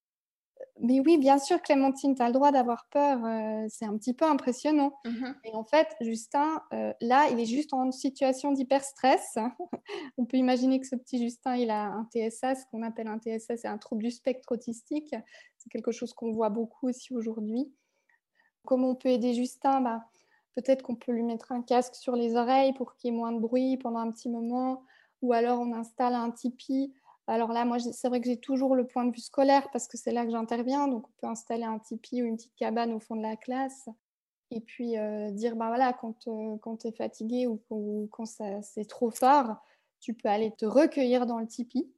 Mais 0.81 0.99
oui, 0.99 1.17
bien 1.17 1.39
sûr, 1.39 1.61
Clémentine, 1.61 2.15
tu 2.15 2.21
as 2.21 2.27
le 2.27 2.33
droit 2.33 2.51
d'avoir 2.51 2.87
peur. 2.91 3.23
Euh, 3.25 3.65
c'est 3.69 3.85
un 3.85 3.97
petit 3.97 4.13
peu 4.13 4.25
impressionnant. 4.25 4.93
Mmh 5.05 5.33
et 5.43 5.53
en 5.53 5.63
fait, 5.63 5.87
Justin, 6.01 6.61
là, 7.01 7.27
il 7.31 7.39
est 7.39 7.45
juste 7.45 7.73
en 7.73 7.91
situation 7.91 8.51
d'hyper-stress. 8.51 9.37
On 10.17 10.25
peut 10.25 10.37
imaginer 10.37 10.79
que 10.79 10.87
ce 10.87 10.95
petit 10.95 11.21
Justin, 11.21 11.55
il 11.55 11.69
a 11.69 11.85
un 11.85 12.07
TSA, 12.11 12.55
ce 12.55 12.65
qu'on 12.71 12.83
appelle 12.83 13.07
un 13.07 13.19
TSA, 13.19 13.57
c'est 13.57 13.67
un 13.67 13.77
trouble 13.77 14.03
du 14.03 14.11
spectre 14.11 14.51
autistique. 14.51 15.15
C'est 15.57 15.69
quelque 15.69 15.91
chose 15.91 16.13
qu'on 16.13 16.31
voit 16.31 16.49
beaucoup 16.49 16.87
aussi 16.87 17.13
aujourd'hui. 17.13 17.71
Comment 18.65 18.89
on 18.89 18.95
peut 18.95 19.09
aider 19.09 19.33
Justin? 19.33 19.81
Bah, 19.81 20.03
Peut-être 20.57 20.81
qu'on 20.81 20.95
peut 20.95 21.11
lui 21.11 21.21
mettre 21.21 21.51
un 21.51 21.61
casque 21.61 21.93
sur 21.93 22.15
les 22.15 22.35
oreilles 22.35 22.73
pour 22.73 22.95
qu'il 22.95 23.11
y 23.11 23.13
ait 23.13 23.15
moins 23.15 23.31
de 23.31 23.39
bruit 23.39 23.77
pendant 23.77 23.99
un 23.99 24.11
petit 24.11 24.27
moment, 24.27 24.83
ou 25.21 25.31
alors 25.31 25.59
on 25.59 25.71
installe 25.71 26.15
un 26.15 26.31
tipi. 26.31 26.95
Alors 27.27 27.51
là, 27.51 27.65
moi, 27.65 27.79
c'est 27.79 28.07
vrai 28.07 28.21
que 28.21 28.27
j'ai 28.27 28.39
toujours 28.39 28.75
le 28.75 28.87
point 28.87 29.05
de 29.05 29.11
vue 29.11 29.21
scolaire 29.21 29.69
parce 29.71 29.87
que 29.87 29.97
c'est 29.97 30.11
là 30.11 30.25
que 30.25 30.31
j'interviens. 30.31 30.87
Donc, 30.87 31.07
on 31.07 31.21
peut 31.21 31.27
installer 31.27 31.63
un 31.63 31.79
tipi 31.79 32.21
ou 32.21 32.25
une 32.25 32.37
petite 32.37 32.55
cabane 32.55 32.93
au 32.93 32.99
fond 32.99 33.15
de 33.15 33.21
la 33.21 33.35
classe 33.35 33.89
et 34.49 34.61
puis 34.61 34.97
euh, 34.97 35.29
dire, 35.31 35.57
bah 35.57 35.67
voilà, 35.67 35.91
quand, 35.91 36.27
euh, 36.27 36.57
tu 36.79 36.87
es 36.87 36.91
fatigué 36.93 37.47
ou, 37.47 37.61
ou 37.69 38.07
quand 38.11 38.25
c'est 38.25 38.85
trop 38.87 39.11
fort, 39.11 39.57
tu 39.99 40.13
peux 40.13 40.29
aller 40.29 40.51
te 40.55 40.65
recueillir 40.65 41.25
dans 41.25 41.39
le 41.39 41.47
tipi 41.47 41.91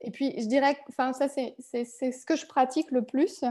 et 0.00 0.10
puis, 0.10 0.34
je 0.40 0.46
dirais, 0.46 0.78
enfin, 0.88 1.12
ça, 1.12 1.28
c'est 1.28 1.56
ce 1.58 2.24
que 2.24 2.36
je 2.36 2.46
pratique 2.46 2.90
le 2.90 3.04
plus, 3.04 3.44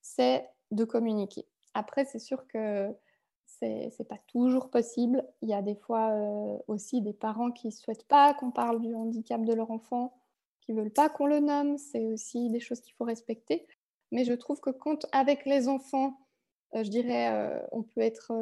c'est 0.00 0.48
de 0.70 0.84
communiquer. 0.84 1.46
Après, 1.74 2.04
c'est 2.04 2.18
sûr 2.18 2.46
que 2.48 2.92
c'est 3.46 4.08
pas 4.08 4.18
toujours 4.26 4.70
possible. 4.70 5.24
Il 5.40 5.48
y 5.48 5.54
a 5.54 5.62
des 5.62 5.76
fois 5.76 6.10
euh, 6.10 6.58
aussi 6.66 7.00
des 7.00 7.12
parents 7.12 7.52
qui 7.52 7.70
souhaitent 7.70 8.08
pas 8.08 8.34
qu'on 8.34 8.50
parle 8.50 8.80
du 8.80 8.92
handicap 8.92 9.44
de 9.44 9.54
leur 9.54 9.70
enfant, 9.70 10.20
qui 10.62 10.72
ne 10.72 10.80
veulent 10.80 10.92
pas 10.92 11.08
qu'on 11.08 11.26
le 11.26 11.40
nomme. 11.40 11.78
C'est 11.78 12.06
aussi 12.06 12.50
des 12.50 12.60
choses 12.60 12.80
qu'il 12.80 12.94
faut 12.94 13.04
respecter. 13.04 13.66
Mais 14.10 14.24
je 14.24 14.32
trouve 14.32 14.60
que 14.60 14.70
quand, 14.70 15.06
avec 15.12 15.44
les 15.46 15.68
enfants, 15.68 16.18
euh, 16.74 16.84
je 16.84 16.90
dirais, 16.90 17.32
euh, 17.32 17.60
on 17.72 17.82
peut 17.82 18.00
être 18.00 18.32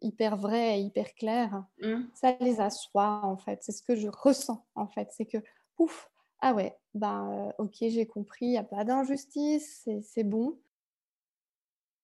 hyper 0.00 0.36
vrai 0.36 0.78
et 0.78 0.82
hyper 0.82 1.14
clair, 1.14 1.64
mmh. 1.80 2.02
ça 2.14 2.36
les 2.40 2.60
assoit, 2.60 3.20
en 3.24 3.36
fait. 3.36 3.62
C'est 3.62 3.72
ce 3.72 3.82
que 3.82 3.94
je 3.94 4.08
ressens, 4.08 4.66
en 4.74 4.86
fait. 4.88 5.08
C'est 5.12 5.26
que, 5.26 5.38
ouf, 5.78 6.10
ah 6.40 6.54
ouais, 6.54 6.76
ben 6.94 7.52
ok, 7.58 7.76
j'ai 7.80 8.06
compris, 8.06 8.46
il 8.46 8.50
n'y 8.50 8.58
a 8.58 8.64
pas 8.64 8.84
d'injustice, 8.84 9.88
c'est 10.02 10.24
bon. 10.24 10.58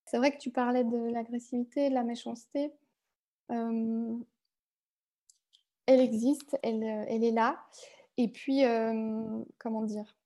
C'est 0.07 0.19
vrai 0.19 0.33
que 0.33 0.39
tu 0.39 0.51
parlais 0.51 0.85
de 0.85 0.97
l'agressivité, 1.13 1.89
de 1.89 1.95
la 1.95 2.03
méchanceté. 2.05 2.73
elle 3.49 4.25
existe, 5.87 6.59
elle, 6.63 6.83
est 6.83 7.31
là. 7.31 7.65
Et 8.17 8.29
puis, 8.29 8.63
comment 9.59 9.83
dire 9.83 10.17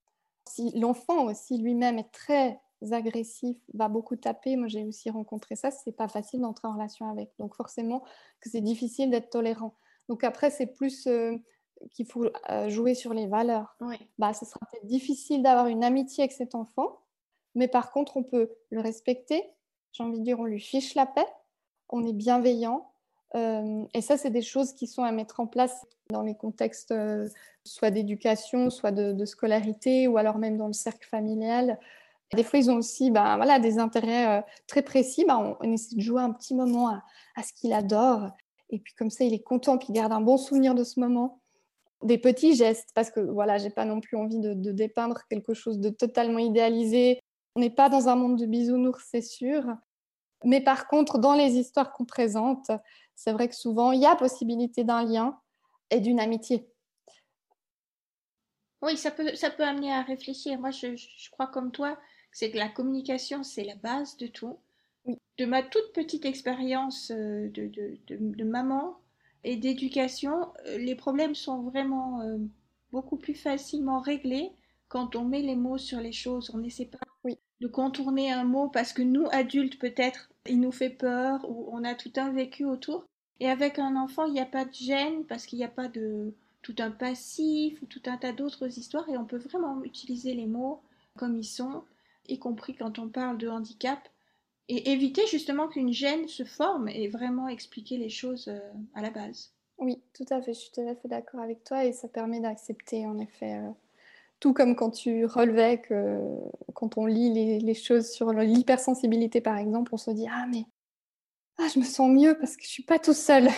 Si 0.48 0.70
l'enfant 0.78 1.24
aussi 1.24 1.58
lui-même 1.58 1.98
est 1.98 2.12
très 2.12 2.60
agressif, 2.90 3.56
va 3.74 3.88
beaucoup 3.88 4.16
taper, 4.16 4.56
moi 4.56 4.68
j'ai 4.68 4.84
aussi 4.84 5.10
rencontré 5.10 5.56
ça, 5.56 5.70
c'est 5.70 5.90
pas 5.90 6.06
facile 6.06 6.42
d'entrer 6.42 6.68
en 6.68 6.74
relation 6.74 7.10
avec. 7.10 7.30
Donc 7.38 7.56
forcément 7.56 8.04
que 8.40 8.50
c'est 8.50 8.60
difficile 8.60 9.10
d'être 9.10 9.30
tolérant. 9.30 9.74
Donc 10.08 10.22
après, 10.24 10.50
c'est 10.50 10.66
plus 10.66 11.08
qu'il 11.92 12.06
faut 12.06 12.26
euh, 12.50 12.68
jouer 12.68 12.94
sur 12.94 13.14
les 13.14 13.26
valeurs. 13.26 13.76
Bah, 14.18 14.32
ce 14.32 14.44
sera 14.44 14.60
peut-être 14.70 14.86
difficile 14.86 15.42
d'avoir 15.42 15.66
une 15.66 15.84
amitié 15.84 16.24
avec 16.24 16.32
cet 16.32 16.54
enfant, 16.54 17.00
mais 17.54 17.68
par 17.68 17.92
contre, 17.92 18.16
on 18.16 18.22
peut 18.22 18.50
le 18.70 18.80
respecter. 18.80 19.42
J'ai 19.92 20.02
envie 20.02 20.18
de 20.18 20.24
dire, 20.24 20.38
on 20.40 20.44
lui 20.44 20.60
fiche 20.60 20.94
la 20.94 21.06
paix, 21.06 21.26
on 21.88 22.06
est 22.06 22.12
bienveillant. 22.12 22.90
Euh, 23.34 23.84
et 23.94 24.00
ça, 24.00 24.16
c'est 24.16 24.30
des 24.30 24.42
choses 24.42 24.72
qui 24.72 24.86
sont 24.86 25.02
à 25.02 25.12
mettre 25.12 25.40
en 25.40 25.46
place 25.46 25.86
dans 26.10 26.22
les 26.22 26.34
contextes 26.34 26.92
euh, 26.92 27.28
soit 27.64 27.90
d'éducation, 27.90 28.70
soit 28.70 28.92
de, 28.92 29.24
scolarité, 29.24 30.08
ou 30.08 30.16
alors 30.16 30.38
même 30.38 30.56
dans 30.56 30.66
le 30.66 30.72
cercle 30.72 31.06
familial. 31.06 31.78
Des 32.34 32.42
fois, 32.42 32.58
ils 32.58 32.70
ont 32.70 32.76
aussi 32.76 33.10
ben, 33.10 33.36
voilà, 33.36 33.58
des 33.58 33.78
intérêts 33.78 34.44
très 34.66 34.82
précis. 34.82 35.24
Ben, 35.26 35.56
on, 35.60 35.72
essaie 35.72 35.96
de 35.96 36.00
jouer 36.00 36.22
un 36.22 36.32
petit 36.32 36.54
moment 36.54 36.88
à, 36.88 37.42
ce 37.42 37.52
qu'il 37.52 37.72
adore. 37.72 38.30
Et 38.70 38.78
puis 38.78 38.94
comme 38.94 39.10
ça, 39.10 39.24
il 39.24 39.32
est 39.32 39.42
content, 39.42 39.78
puis 39.78 39.88
il 39.90 39.94
garde 39.94 40.12
un 40.12 40.20
bon 40.20 40.36
souvenir 40.36 40.74
de 40.74 40.84
ce 40.84 41.00
moment. 41.00 41.40
Des 42.02 42.18
petits 42.18 42.54
gestes, 42.54 42.90
parce 42.94 43.10
que 43.10 43.20
voilà, 43.20 43.58
j'ai 43.58 43.70
pas 43.70 43.84
non 43.84 44.00
plus 44.00 44.16
envie 44.16 44.38
de, 44.38 44.54
dépeindre 44.72 45.22
quelque 45.28 45.54
chose 45.54 45.78
de 45.78 45.88
totalement 45.88 46.38
idéalisé. 46.38 47.18
On 47.56 47.60
n'est 47.60 47.70
pas 47.70 47.88
dans 47.88 48.08
un 48.08 48.14
monde 48.14 48.38
de 48.38 48.46
bisounours, 48.46 49.04
c'est 49.10 49.22
sûr. 49.22 49.64
Mais 50.44 50.60
par 50.60 50.86
contre, 50.86 51.18
dans 51.18 51.34
les 51.34 51.56
histoires 51.56 51.92
qu'on 51.92 52.04
présente, 52.04 52.70
c'est 53.18 53.32
vrai 53.32 53.48
que 53.48 53.56
souvent, 53.56 53.90
il 53.90 54.00
y 54.00 54.06
a 54.06 54.14
possibilité 54.14 54.84
d'un 54.84 55.02
lien 55.02 55.36
et 55.90 55.98
d'une 55.98 56.20
amitié. 56.20 56.68
Oui, 58.80 58.96
ça 58.96 59.10
peut, 59.10 59.34
ça 59.34 59.50
peut 59.50 59.64
amener 59.64 59.92
à 59.92 60.02
réfléchir. 60.02 60.56
Moi, 60.60 60.70
je, 60.70 60.94
je 60.94 61.30
crois 61.32 61.48
comme 61.48 61.72
toi, 61.72 61.98
c'est 62.30 62.52
que 62.52 62.56
la 62.56 62.68
communication, 62.68 63.42
c'est 63.42 63.64
la 63.64 63.74
base 63.74 64.16
de 64.18 64.28
tout. 64.28 64.60
De 65.36 65.46
ma 65.46 65.64
toute 65.64 65.92
petite 65.94 66.26
expérience 66.26 67.10
euh, 67.10 67.50
de, 67.50 67.66
de, 67.66 67.98
de, 68.06 68.44
maman 68.44 69.00
et 69.42 69.56
d'éducation, 69.56 70.52
euh, 70.66 70.78
les 70.78 70.94
problèmes 70.94 71.34
sont 71.34 71.62
vraiment 71.62 72.20
euh, 72.20 72.38
beaucoup 72.92 73.16
plus 73.16 73.34
facilement 73.34 73.98
réglés 73.98 74.52
quand 74.86 75.16
on 75.16 75.24
met 75.24 75.42
les 75.42 75.56
mots 75.56 75.78
sur 75.78 76.00
les 76.00 76.12
choses. 76.12 76.52
On 76.54 76.58
n'essaie 76.58 76.86
pas 76.86 76.98
de 77.60 77.66
contourner 77.66 78.30
un 78.30 78.44
mot 78.44 78.68
parce 78.68 78.92
que 78.92 79.02
nous, 79.02 79.26
adultes, 79.32 79.78
peut-être, 79.78 80.30
il 80.46 80.60
nous 80.60 80.72
fait 80.72 80.90
peur 80.90 81.44
ou 81.48 81.68
on 81.72 81.84
a 81.84 81.94
tout 81.94 82.12
un 82.16 82.30
vécu 82.30 82.64
autour. 82.64 83.04
Et 83.40 83.48
avec 83.48 83.78
un 83.78 83.96
enfant, 83.96 84.24
il 84.26 84.32
n'y 84.32 84.40
a 84.40 84.46
pas 84.46 84.64
de 84.64 84.74
gêne 84.74 85.24
parce 85.24 85.46
qu'il 85.46 85.58
n'y 85.58 85.64
a 85.64 85.68
pas 85.68 85.88
de 85.88 86.34
tout 86.62 86.74
un 86.78 86.90
passif 86.90 87.80
ou 87.82 87.86
tout 87.86 88.02
un 88.06 88.16
tas 88.16 88.32
d'autres 88.32 88.78
histoires 88.78 89.08
et 89.08 89.16
on 89.16 89.24
peut 89.24 89.38
vraiment 89.38 89.82
utiliser 89.84 90.34
les 90.34 90.46
mots 90.46 90.82
comme 91.16 91.36
ils 91.36 91.44
sont, 91.44 91.84
y 92.28 92.38
compris 92.38 92.74
quand 92.74 92.98
on 92.98 93.08
parle 93.08 93.38
de 93.38 93.48
handicap, 93.48 94.08
et 94.68 94.92
éviter 94.92 95.26
justement 95.26 95.68
qu'une 95.68 95.92
gêne 95.92 96.28
se 96.28 96.44
forme 96.44 96.88
et 96.88 97.08
vraiment 97.08 97.48
expliquer 97.48 97.96
les 97.96 98.10
choses 98.10 98.48
euh, 98.48 98.60
à 98.94 99.02
la 99.02 99.10
base. 99.10 99.52
Oui, 99.78 100.02
tout 100.12 100.26
à 100.30 100.42
fait, 100.42 100.52
je 100.52 100.58
suis 100.58 100.72
tout 100.72 100.86
à 100.86 100.94
fait 100.94 101.08
d'accord 101.08 101.40
avec 101.40 101.64
toi 101.64 101.84
et 101.84 101.92
ça 101.92 102.08
permet 102.08 102.40
d'accepter 102.40 103.06
en 103.06 103.18
effet 103.18 103.56
euh, 103.56 103.70
tout 104.40 104.52
comme 104.52 104.76
quand 104.76 104.90
tu 104.90 105.24
relevais 105.26 105.80
que 105.80 106.20
quand 106.74 106.96
on 106.96 107.06
lit 107.06 107.60
les, 107.60 107.74
choses 107.74 108.10
sur 108.10 108.32
l'hypersensibilité, 108.32 109.40
par 109.40 109.56
exemple, 109.56 109.92
on 109.94 109.96
se 109.96 110.10
dit 110.10 110.26
Ah, 110.30 110.46
mais 110.48 110.64
ah, 111.58 111.66
je 111.72 111.80
me 111.80 111.84
sens 111.84 112.10
mieux 112.10 112.36
parce 112.38 112.56
que 112.56 112.62
je 112.62 112.68
suis 112.68 112.84
pas 112.84 112.98
tout 112.98 113.14
seul. 113.14 113.48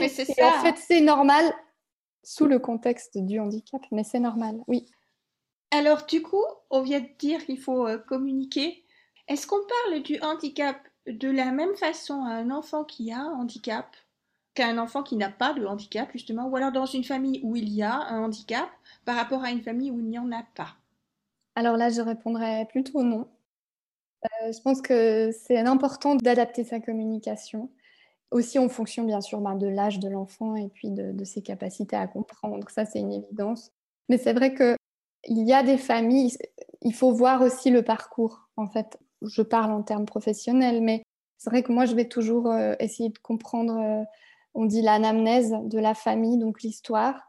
Mais 0.00 0.08
c'est 0.08 0.24
ça. 0.24 0.48
En 0.58 0.62
fait, 0.62 0.76
c'est 0.76 1.00
normal 1.00 1.44
sous 2.24 2.46
le 2.46 2.58
contexte 2.58 3.16
du 3.16 3.38
handicap, 3.38 3.80
mais 3.92 4.04
c'est 4.04 4.18
normal, 4.18 4.58
oui. 4.66 4.86
Alors, 5.70 6.04
du 6.06 6.22
coup, 6.22 6.44
on 6.70 6.82
vient 6.82 7.00
de 7.00 7.08
dire 7.18 7.44
qu'il 7.44 7.60
faut 7.60 7.86
euh, 7.86 7.98
communiquer. 7.98 8.84
Est-ce 9.28 9.46
qu'on 9.46 9.60
parle 9.86 10.02
du 10.02 10.18
handicap 10.20 10.76
de 11.06 11.30
la 11.30 11.52
même 11.52 11.76
façon 11.76 12.24
à 12.24 12.30
un 12.30 12.50
enfant 12.50 12.84
qui 12.84 13.12
a 13.12 13.20
un 13.20 13.32
handicap 13.32 13.96
qu'un 14.54 14.78
enfant 14.78 15.02
qui 15.02 15.16
n'a 15.16 15.30
pas 15.30 15.52
de 15.52 15.64
handicap, 15.64 16.10
justement, 16.12 16.48
ou 16.48 16.56
alors 16.56 16.72
dans 16.72 16.86
une 16.86 17.04
famille 17.04 17.40
où 17.44 17.54
il 17.54 17.68
y 17.68 17.82
a 17.82 17.94
un 17.94 18.24
handicap? 18.24 18.68
Par 19.04 19.16
rapport 19.16 19.42
à 19.42 19.50
une 19.50 19.62
famille 19.62 19.90
où 19.90 20.00
il 20.00 20.06
n'y 20.06 20.18
en 20.18 20.30
a 20.32 20.42
pas 20.54 20.76
Alors 21.54 21.76
là, 21.76 21.90
je 21.90 22.00
répondrais 22.00 22.66
plutôt 22.66 23.02
non. 23.02 23.28
Euh, 24.24 24.52
je 24.52 24.60
pense 24.60 24.80
que 24.82 25.30
c'est 25.32 25.58
important 25.58 26.16
d'adapter 26.16 26.64
sa 26.64 26.80
communication, 26.80 27.70
aussi 28.30 28.58
en 28.58 28.68
fonction 28.68 29.04
bien 29.04 29.20
sûr 29.20 29.40
ben, 29.40 29.54
de 29.54 29.66
l'âge 29.66 30.00
de 30.00 30.08
l'enfant 30.08 30.56
et 30.56 30.68
puis 30.68 30.90
de, 30.90 31.24
ses 31.24 31.42
capacités 31.42 31.96
à 31.96 32.06
comprendre. 32.06 32.68
Ça, 32.70 32.84
c'est 32.84 33.00
une 33.00 33.12
évidence. 33.12 33.72
Mais 34.08 34.18
c'est 34.18 34.32
vrai 34.32 34.54
qu'il 34.54 34.76
y 35.26 35.52
a 35.52 35.62
des 35.62 35.78
familles, 35.78 36.36
il 36.82 36.94
faut 36.94 37.12
voir 37.12 37.42
aussi 37.42 37.70
le 37.70 37.82
parcours. 37.82 38.48
En 38.56 38.66
fait, 38.68 38.98
je 39.22 39.42
parle 39.42 39.72
en 39.72 39.82
termes 39.82 40.06
professionnels, 40.06 40.82
mais 40.82 41.02
c'est 41.38 41.50
vrai 41.50 41.62
que 41.62 41.72
moi, 41.72 41.86
je 41.86 41.94
vais 41.94 42.08
toujours 42.08 42.50
euh, 42.50 42.74
essayer 42.80 43.10
de 43.10 43.18
comprendre 43.18 43.78
euh, 43.78 44.04
on 44.54 44.64
dit 44.64 44.82
l'anamnèse 44.82 45.54
de 45.64 45.78
la 45.78 45.94
famille, 45.94 46.38
donc 46.38 46.62
l'histoire, 46.62 47.27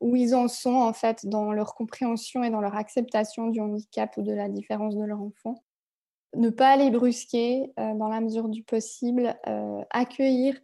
où 0.00 0.16
ils 0.16 0.34
en 0.34 0.48
sont 0.48 0.74
en 0.74 0.92
fait 0.92 1.26
dans 1.26 1.52
leur 1.52 1.74
compréhension 1.74 2.44
et 2.44 2.50
dans 2.50 2.60
leur 2.60 2.76
acceptation 2.76 3.48
du 3.48 3.60
handicap 3.60 4.16
ou 4.16 4.22
de 4.22 4.32
la 4.32 4.48
différence 4.48 4.96
de 4.96 5.04
leur 5.04 5.20
enfant. 5.20 5.62
Ne 6.36 6.50
pas 6.50 6.76
les 6.76 6.90
brusquer 6.90 7.72
euh, 7.78 7.94
dans 7.94 8.08
la 8.08 8.20
mesure 8.20 8.48
du 8.48 8.62
possible, 8.62 9.36
euh, 9.46 9.82
accueillir. 9.90 10.60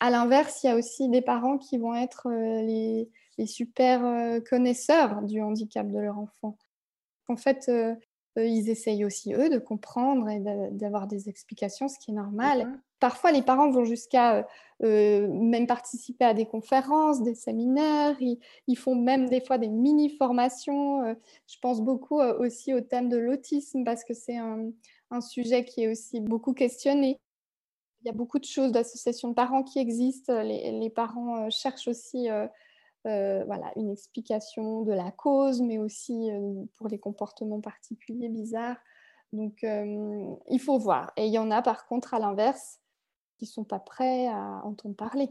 À 0.00 0.10
l'inverse, 0.10 0.62
il 0.62 0.68
y 0.68 0.70
a 0.70 0.76
aussi 0.76 1.08
des 1.08 1.22
parents 1.22 1.58
qui 1.58 1.76
vont 1.76 1.94
être 1.94 2.28
euh, 2.28 2.62
les, 2.62 3.10
les, 3.36 3.46
super 3.46 4.00
connaisseurs 4.48 5.22
du 5.22 5.42
handicap 5.42 5.88
de 5.88 5.98
leur 5.98 6.18
enfant. 6.18 6.56
En 7.26 7.36
fait, 7.36 7.70
ils 8.36 8.70
essayent 8.70 9.04
aussi, 9.04 9.34
eux, 9.34 9.50
de 9.50 9.58
comprendre 9.58 10.28
et 10.28 10.40
d'avoir 10.70 11.08
des 11.08 11.28
explications, 11.28 11.88
ce 11.88 11.98
qui 11.98 12.12
est 12.12 12.14
normal. 12.14 12.80
Parfois, 13.00 13.32
les 13.32 13.42
parents 13.42 13.70
vont 13.70 13.84
jusqu'à 13.84 14.46
euh, 14.84 15.26
même 15.28 15.66
participer 15.66 16.24
à 16.24 16.34
des 16.34 16.46
conférences, 16.46 17.22
des 17.22 17.34
séminaires. 17.34 18.16
Ils, 18.20 18.76
font 18.76 18.94
même 18.94 19.28
des 19.28 19.40
fois 19.40 19.58
des 19.58 19.68
mini-formations. 19.68 21.04
Euh, 21.04 21.14
je 21.48 21.56
pense 21.60 21.80
beaucoup 21.80 22.20
euh, 22.20 22.38
aussi 22.38 22.74
au 22.74 22.80
thème 22.80 23.08
de 23.08 23.16
l'autisme 23.16 23.82
parce 23.84 24.04
que 24.04 24.14
c'est 24.14 24.36
un, 24.36 24.70
sujet 25.20 25.64
qui 25.64 25.82
est 25.82 25.88
aussi 25.88 26.20
beaucoup 26.20 26.52
questionné. 26.52 27.18
Il 28.02 28.06
y 28.06 28.10
a 28.10 28.12
beaucoup 28.12 28.38
de 28.38 28.44
choses 28.44 28.72
d'associations 28.72 29.28
de 29.30 29.34
parents 29.34 29.64
qui 29.64 29.80
existent. 29.80 30.42
Les, 30.42 30.90
parents 30.90 31.50
cherchent 31.50 31.88
aussi 31.88 32.28
voilà, 33.04 33.72
une 33.76 33.90
explication 33.90 34.82
de 34.82 34.92
la 34.92 35.10
cause, 35.10 35.62
mais 35.62 35.78
aussi 35.78 36.30
pour 36.76 36.88
les 36.88 36.98
comportements 36.98 37.60
particuliers 37.60 38.28
bizarres. 38.28 38.76
Donc, 39.32 39.64
il 39.64 40.60
faut 40.60 40.78
voir. 40.78 41.12
Et 41.16 41.26
il 41.26 41.32
y 41.32 41.38
en 41.38 41.50
a 41.50 41.62
par 41.62 41.86
contre, 41.86 42.14
à 42.14 42.18
l'inverse, 42.20 42.80
qui 43.38 43.46
sont 43.46 43.64
pas 43.64 43.78
prêts 43.78 44.26
à 44.28 44.60
entendre 44.64 44.96
parler 44.96 45.30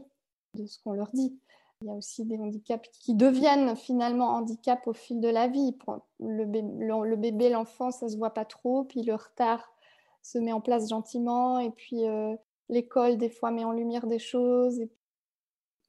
de 0.54 0.66
ce 0.66 0.78
qu'on 0.82 0.92
leur 0.92 1.10
dit. 1.12 1.38
Il 1.80 1.86
y 1.86 1.90
a 1.90 1.94
aussi 1.94 2.24
des 2.24 2.38
handicaps 2.38 2.88
qui 3.00 3.14
deviennent 3.14 3.76
finalement 3.76 4.30
handicaps 4.30 4.86
au 4.88 4.92
fil 4.92 5.20
de 5.20 5.28
la 5.28 5.46
vie. 5.46 5.76
Le 6.18 7.16
bébé, 7.16 7.50
l'enfant, 7.50 7.92
ça 7.92 8.08
se 8.08 8.16
voit 8.16 8.34
pas 8.34 8.44
trop, 8.44 8.84
puis 8.84 9.02
le 9.02 9.14
retard 9.14 9.72
se 10.22 10.38
met 10.38 10.52
en 10.52 10.60
place 10.60 10.88
gentiment, 10.88 11.60
et 11.60 11.70
puis 11.70 12.04
euh, 12.04 12.34
l'école, 12.68 13.16
des 13.16 13.30
fois, 13.30 13.52
met 13.52 13.64
en 13.64 13.72
lumière 13.72 14.08
des 14.08 14.18
choses. 14.18 14.80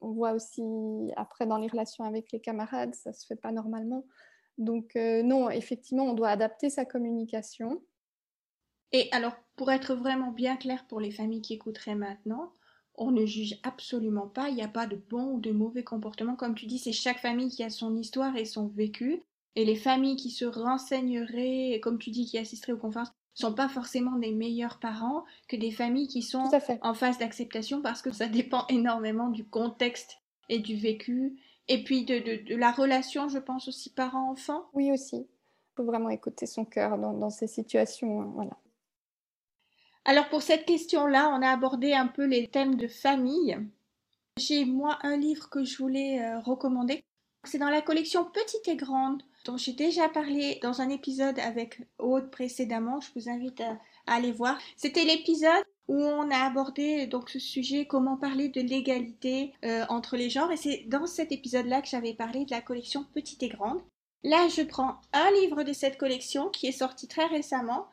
On 0.00 0.12
voit 0.12 0.32
aussi 0.32 0.62
après 1.16 1.46
dans 1.46 1.58
les 1.58 1.66
relations 1.66 2.04
avec 2.04 2.30
les 2.30 2.40
camarades, 2.40 2.94
ça 2.94 3.12
se 3.12 3.26
fait 3.26 3.36
pas 3.36 3.50
normalement. 3.50 4.04
Donc 4.58 4.94
euh, 4.94 5.22
non, 5.22 5.50
effectivement, 5.50 6.04
on 6.04 6.14
doit 6.14 6.28
adapter 6.28 6.70
sa 6.70 6.84
communication 6.84 7.82
et 8.92 9.08
alors, 9.12 9.32
pour 9.60 9.70
être 9.70 9.94
vraiment 9.94 10.30
bien 10.30 10.56
clair 10.56 10.86
pour 10.88 11.00
les 11.00 11.10
familles 11.10 11.42
qui 11.42 11.52
écouteraient 11.52 11.94
maintenant, 11.94 12.50
on 12.94 13.10
ne 13.10 13.26
juge 13.26 13.60
absolument 13.62 14.26
pas, 14.26 14.48
il 14.48 14.54
n'y 14.54 14.62
a 14.62 14.68
pas 14.68 14.86
de 14.86 14.96
bon 14.96 15.34
ou 15.34 15.38
de 15.38 15.52
mauvais 15.52 15.84
comportement. 15.84 16.34
Comme 16.34 16.54
tu 16.54 16.64
dis, 16.64 16.78
c'est 16.78 16.92
chaque 16.92 17.18
famille 17.18 17.50
qui 17.50 17.62
a 17.62 17.68
son 17.68 17.94
histoire 17.94 18.34
et 18.38 18.46
son 18.46 18.68
vécu. 18.68 19.20
Et 19.56 19.66
les 19.66 19.76
familles 19.76 20.16
qui 20.16 20.30
se 20.30 20.46
renseigneraient, 20.46 21.78
comme 21.82 21.98
tu 21.98 22.08
dis, 22.08 22.24
qui 22.24 22.38
assisteraient 22.38 22.72
aux 22.72 22.78
conférences, 22.78 23.12
sont 23.34 23.52
pas 23.52 23.68
forcément 23.68 24.16
des 24.16 24.32
meilleurs 24.32 24.78
parents 24.78 25.26
que 25.46 25.56
des 25.56 25.72
familles 25.72 26.08
qui 26.08 26.22
sont 26.22 26.48
en 26.80 26.94
phase 26.94 27.18
d'acceptation 27.18 27.82
parce 27.82 28.00
que 28.00 28.12
ça 28.12 28.28
dépend 28.28 28.64
énormément 28.70 29.28
du 29.28 29.44
contexte 29.44 30.20
et 30.48 30.60
du 30.60 30.74
vécu. 30.74 31.38
Et 31.68 31.84
puis 31.84 32.06
de, 32.06 32.48
de, 32.48 32.56
la 32.56 32.72
relation, 32.72 33.28
je 33.28 33.38
pense 33.38 33.68
aussi 33.68 33.90
parent-enfant. 33.90 34.70
Oui 34.72 34.90
aussi. 34.90 35.16
Il 35.16 35.76
faut 35.76 35.84
vraiment 35.84 36.08
écouter 36.08 36.46
son 36.46 36.64
cœur 36.64 36.96
dans, 36.96 37.12
dans 37.12 37.28
ces 37.28 37.46
situations. 37.46 38.22
Hein, 38.22 38.32
voilà. 38.34 38.56
Alors 40.04 40.28
pour 40.28 40.42
cette 40.42 40.64
question-là, 40.64 41.28
on 41.28 41.42
a 41.42 41.50
abordé 41.50 41.92
un 41.92 42.06
peu 42.06 42.24
les 42.24 42.48
thèmes 42.48 42.76
de 42.76 42.88
famille. 42.88 43.58
J'ai 44.38 44.64
moi 44.64 44.98
un 45.02 45.16
livre 45.16 45.50
que 45.50 45.64
je 45.64 45.76
voulais 45.76 46.22
euh, 46.22 46.40
recommander. 46.40 47.04
C'est 47.44 47.58
dans 47.58 47.70
la 47.70 47.82
collection 47.82 48.24
Petite 48.24 48.68
et 48.68 48.76
Grande 48.76 49.22
dont 49.44 49.56
j'ai 49.56 49.72
déjà 49.72 50.08
parlé 50.08 50.58
dans 50.62 50.80
un 50.80 50.88
épisode 50.90 51.38
avec 51.38 51.82
Aude 51.98 52.30
précédemment. 52.30 53.00
Je 53.00 53.10
vous 53.14 53.28
invite 53.28 53.60
à, 53.60 53.78
aller 54.06 54.32
voir. 54.32 54.58
C'était 54.76 55.04
l'épisode 55.04 55.64
où 55.88 55.96
on 55.96 56.30
a 56.30 56.46
abordé 56.46 57.06
donc 57.06 57.30
ce 57.30 57.38
sujet 57.38 57.86
comment 57.86 58.16
parler 58.16 58.48
de 58.48 58.60
l'égalité 58.60 59.52
euh, 59.64 59.84
entre 59.88 60.16
les 60.16 60.30
genres 60.30 60.52
et 60.52 60.56
c'est 60.56 60.84
dans 60.88 61.06
cet 61.06 61.32
épisode-là 61.32 61.82
que 61.82 61.88
j'avais 61.88 62.14
parlé 62.14 62.44
de 62.44 62.50
la 62.50 62.60
collection 62.60 63.04
Petite 63.14 63.42
et 63.42 63.48
Grande. 63.48 63.80
Là, 64.22 64.48
je 64.48 64.62
prends 64.62 65.00
un 65.12 65.30
livre 65.40 65.62
de 65.62 65.72
cette 65.72 65.96
collection 65.96 66.48
qui 66.50 66.66
est 66.66 66.72
sorti 66.72 67.08
très 67.08 67.26
récemment 67.26 67.86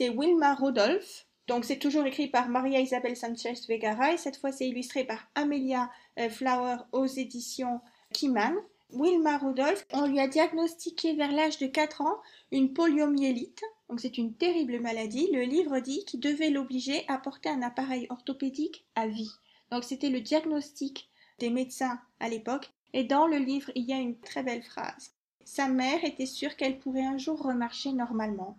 c'est 0.00 0.08
Wilma 0.08 0.54
Rudolph. 0.54 1.26
Donc 1.46 1.66
c'est 1.66 1.78
toujours 1.78 2.06
écrit 2.06 2.28
par 2.28 2.48
Maria 2.48 2.80
Isabel 2.80 3.16
Sanchez 3.16 3.52
Vegara 3.68 4.14
et 4.14 4.16
cette 4.16 4.38
fois 4.38 4.50
c'est 4.50 4.66
illustré 4.66 5.04
par 5.04 5.28
Amelia 5.34 5.90
euh, 6.18 6.30
Flower 6.30 6.76
aux 6.92 7.04
éditions 7.04 7.82
Kiman. 8.14 8.54
Wilma 8.92 9.36
Rudolph, 9.36 9.84
on 9.92 10.06
lui 10.06 10.18
a 10.18 10.26
diagnostiqué 10.26 11.14
vers 11.14 11.30
l'âge 11.30 11.58
de 11.58 11.66
4 11.66 12.00
ans 12.00 12.16
une 12.50 12.72
poliomyélite, 12.72 13.62
donc 13.90 14.00
c'est 14.00 14.16
une 14.16 14.32
terrible 14.32 14.80
maladie. 14.80 15.28
Le 15.32 15.42
livre 15.42 15.80
dit 15.80 16.04
qu'il 16.06 16.20
devait 16.20 16.50
l'obliger 16.50 17.04
à 17.06 17.18
porter 17.18 17.50
un 17.50 17.60
appareil 17.60 18.06
orthopédique 18.08 18.86
à 18.94 19.06
vie. 19.06 19.32
Donc 19.70 19.84
c'était 19.84 20.08
le 20.08 20.22
diagnostic 20.22 21.10
des 21.38 21.50
médecins 21.50 22.00
à 22.20 22.30
l'époque. 22.30 22.70
Et 22.94 23.04
dans 23.04 23.26
le 23.26 23.36
livre, 23.36 23.70
il 23.74 23.84
y 23.84 23.92
a 23.92 23.98
une 23.98 24.18
très 24.18 24.42
belle 24.42 24.62
phrase. 24.62 25.12
Sa 25.44 25.68
mère 25.68 26.02
était 26.04 26.26
sûre 26.26 26.56
qu'elle 26.56 26.78
pourrait 26.78 27.04
un 27.04 27.18
jour 27.18 27.42
remarcher 27.42 27.92
normalement. 27.92 28.56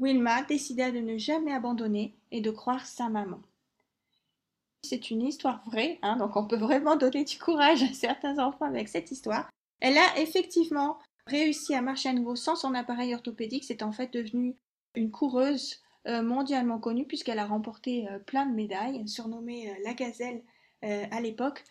Wilma 0.00 0.42
décida 0.42 0.90
de 0.90 0.98
ne 0.98 1.18
jamais 1.18 1.52
abandonner 1.52 2.14
et 2.32 2.40
de 2.40 2.50
croire 2.50 2.86
sa 2.86 3.08
maman. 3.08 3.40
C'est 4.82 5.10
une 5.10 5.22
histoire 5.22 5.62
vraie, 5.66 5.98
hein, 6.02 6.16
donc 6.16 6.36
on 6.36 6.46
peut 6.46 6.56
vraiment 6.56 6.96
donner 6.96 7.24
du 7.24 7.38
courage 7.38 7.82
à 7.82 7.92
certains 7.92 8.38
enfants 8.38 8.64
avec 8.64 8.88
cette 8.88 9.10
histoire. 9.10 9.50
Elle 9.80 9.98
a 9.98 10.18
effectivement 10.18 10.98
réussi 11.26 11.74
à 11.74 11.82
marcher 11.82 12.08
à 12.08 12.12
nouveau 12.12 12.34
sans 12.34 12.56
son 12.56 12.74
appareil 12.74 13.14
orthopédique. 13.14 13.64
C'est 13.64 13.82
en 13.82 13.92
fait 13.92 14.12
devenu 14.12 14.56
une 14.94 15.10
coureuse 15.10 15.80
euh, 16.06 16.22
mondialement 16.22 16.78
connue 16.78 17.06
puisqu'elle 17.06 17.38
a 17.38 17.46
remporté 17.46 18.08
euh, 18.08 18.18
plein 18.18 18.46
de 18.46 18.54
médailles, 18.54 19.06
surnommée 19.06 19.70
euh, 19.70 19.74
la 19.84 19.94
gazelle 19.94 20.42
à 20.82 21.20
l'époque. 21.20 21.62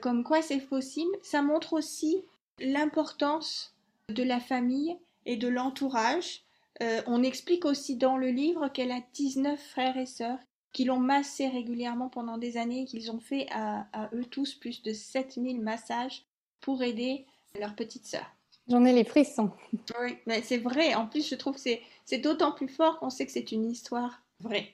comme 0.00 0.24
quoi 0.24 0.40
c'est 0.40 0.58
possible. 0.58 1.14
Ça 1.20 1.42
montre 1.42 1.74
aussi 1.74 2.24
l'importance 2.58 3.74
de 4.08 4.22
la 4.22 4.40
famille 4.40 4.96
et 5.26 5.36
de 5.36 5.48
l'entourage. 5.48 6.43
On 6.80 7.22
explique 7.22 7.64
aussi 7.64 7.96
dans 7.96 8.16
le 8.16 8.28
livre 8.28 8.68
qu'elle 8.68 8.92
a 8.92 9.00
19 9.14 9.60
frères 9.60 9.96
et 9.96 10.06
sœurs 10.06 10.38
qui 10.72 10.84
l'ont 10.84 10.98
massée 10.98 11.48
régulièrement 11.48 12.08
pendant 12.08 12.36
des 12.36 12.56
années, 12.56 12.84
qu'ils 12.84 13.10
ont 13.12 13.20
fait 13.20 13.46
à, 13.52 13.86
à, 13.92 14.10
eux 14.12 14.24
tous 14.24 14.54
plus 14.54 14.82
de 14.82 14.92
7000 14.92 15.60
massages 15.60 16.26
pour 16.60 16.82
aider 16.82 17.26
leur 17.58 17.74
petite 17.76 18.06
sœur. 18.06 18.26
J'en 18.68 18.84
ai 18.84 18.92
les 18.92 19.04
frissons. 19.04 19.50
Oui, 20.00 20.16
mais 20.26 20.42
c'est 20.42 20.58
vrai. 20.58 20.94
En 20.94 21.06
plus, 21.06 21.28
je 21.28 21.34
trouve 21.34 21.54
que 21.54 21.60
c'est 21.60 22.18
d'autant 22.18 22.52
plus 22.52 22.68
fort 22.68 22.98
qu'on 22.98 23.10
sait 23.10 23.26
que 23.26 23.32
c'est 23.32 23.52
une 23.52 23.70
histoire 23.70 24.22
vraie. 24.40 24.68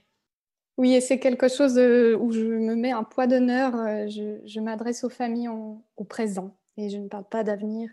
Oui, 0.78 0.94
et 0.94 1.00
c'est 1.00 1.18
quelque 1.18 1.48
chose 1.48 1.76
euh, 1.76 2.16
où 2.16 2.32
je 2.32 2.40
me 2.40 2.74
mets 2.76 2.92
un 2.92 3.04
poids 3.04 3.26
d'honneur. 3.26 3.74
Euh, 3.76 4.08
je, 4.08 4.60
m'adresse 4.60 5.04
aux 5.04 5.10
familles 5.10 5.48
au 5.48 6.04
présent 6.04 6.56
et 6.76 6.88
je 6.88 6.96
ne 6.96 7.08
parle 7.08 7.28
pas 7.28 7.44
d'avenir. 7.44 7.90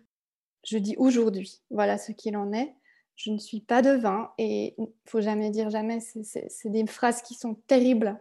Je 0.63 0.77
dis 0.77 0.95
aujourd'hui. 0.97 1.61
Voilà 1.71 1.97
ce 1.97 2.11
qu'il 2.11 2.37
en 2.37 2.53
est. 2.53 2.73
Je 3.17 3.31
ne 3.31 3.39
suis 3.39 3.59
pas 3.59 3.81
devin 3.81 4.31
et 4.37 4.75
il 4.77 4.87
faut 5.05 5.21
jamais 5.21 5.49
dire 5.49 5.69
jamais. 5.71 5.99
C'est 5.99 6.69
des 6.69 6.85
phrases 6.85 7.21
qui 7.23 7.33
sont 7.33 7.55
terribles. 7.67 8.17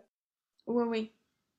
Oui, 0.67 0.85
oui. 0.89 1.13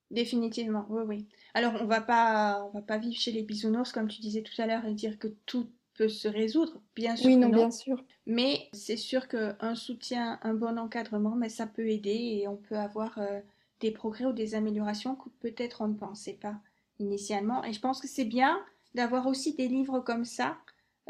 Définitivement, 0.10 0.86
oui, 0.90 1.04
oui. 1.06 1.28
Alors, 1.54 1.74
on 1.82 1.86
va 1.86 2.02
pas, 2.02 2.64
on 2.66 2.70
va 2.72 2.82
pas 2.82 2.98
vivre 2.98 3.16
chez 3.16 3.32
les 3.32 3.44
bisounours, 3.44 3.92
comme 3.92 4.08
tu 4.08 4.22
disais 4.22 4.42
tout 4.42 4.60
à 4.60 4.66
l'heure, 4.66 4.86
et 4.86 4.94
dire 4.94 5.20
que 5.20 5.28
tout 5.46 5.70
peut 5.96 6.10
se 6.10 6.28
résoudre, 6.28 6.82
bien 6.96 7.16
sûr. 7.16 7.28
Oui, 7.28 7.38
non, 7.38 7.50
bien 7.50 7.72
sûr. 7.72 8.04
Mais 8.26 8.70
c'est 8.74 8.98
sûr 8.98 9.28
qu'un 9.28 9.76
soutien, 9.76 10.40
un 10.44 10.54
bon 10.54 10.78
encadrement, 10.80 11.36
mais 11.36 11.50
ça 11.50 11.68
peut 11.68 11.88
aider 11.90 12.40
et 12.42 12.48
on 12.48 12.56
peut 12.56 12.78
avoir 12.78 13.18
euh, 13.20 13.40
des 13.82 13.92
progrès 13.92 14.26
ou 14.26 14.34
des 14.34 14.56
améliorations 14.56 15.16
que 15.16 15.30
peut-être 15.42 15.82
on 15.82 15.90
ne 15.90 15.96
pensait 15.96 16.38
pas 16.42 16.56
initialement. 17.00 17.64
Et 17.64 17.74
je 17.74 17.80
pense 17.80 18.00
que 18.00 18.08
c'est 18.08 18.26
bien 18.26 18.60
d'avoir 18.96 19.28
aussi 19.28 19.54
des 19.56 19.68
livres 19.68 20.00
comme 20.00 20.26
ça 20.26 20.58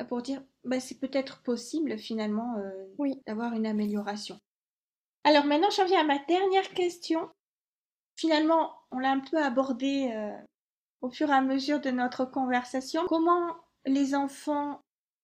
pour 0.06 0.22
dire 0.22 0.42
bah, 0.64 0.80
c'est 0.80 1.00
peut-être 1.00 1.42
possible 1.42 1.98
finalement 1.98 2.58
euh, 2.58 2.72
oui. 2.98 3.22
d'avoir 3.26 3.54
une 3.54 3.66
amélioration. 3.66 4.40
Alors 5.24 5.46
maintenant, 5.46 5.70
j'en 5.70 5.86
viens 5.86 6.02
à 6.02 6.06
ma 6.06 6.20
dernière 6.20 6.70
question. 6.70 7.30
Finalement, 8.16 8.72
on 8.92 9.00
l'a 9.00 9.12
un 9.12 9.20
peu 9.20 9.38
abordé 9.38 10.12
au 11.02 11.10
fur 11.10 11.30
et 11.30 11.34
à 11.34 11.42
mesure 11.42 11.80
de 11.80 11.92
notre 11.92 12.26
conversation. 12.26 13.04
Comment 13.08 13.56
les 13.88 14.16
enfants, 14.16 14.82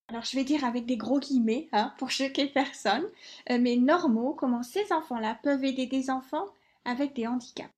alors 0.07 0.23
je 0.23 0.35
vais 0.35 0.43
dire 0.43 0.63
avec 0.63 0.85
des 0.85 0.97
gros 0.97 1.19
guillemets 1.19 1.67
hein, 1.71 1.93
pour 1.97 2.09
choquer 2.09 2.47
personne, 2.47 3.05
euh, 3.49 3.57
mais 3.59 3.75
normaux, 3.75 4.33
comment 4.33 4.63
ces 4.63 4.91
enfants-là 4.91 5.37
peuvent 5.43 5.63
aider 5.63 5.85
des 5.85 6.09
enfants 6.09 6.45
avec 6.85 7.13
des 7.13 7.27
handicaps? 7.27 7.69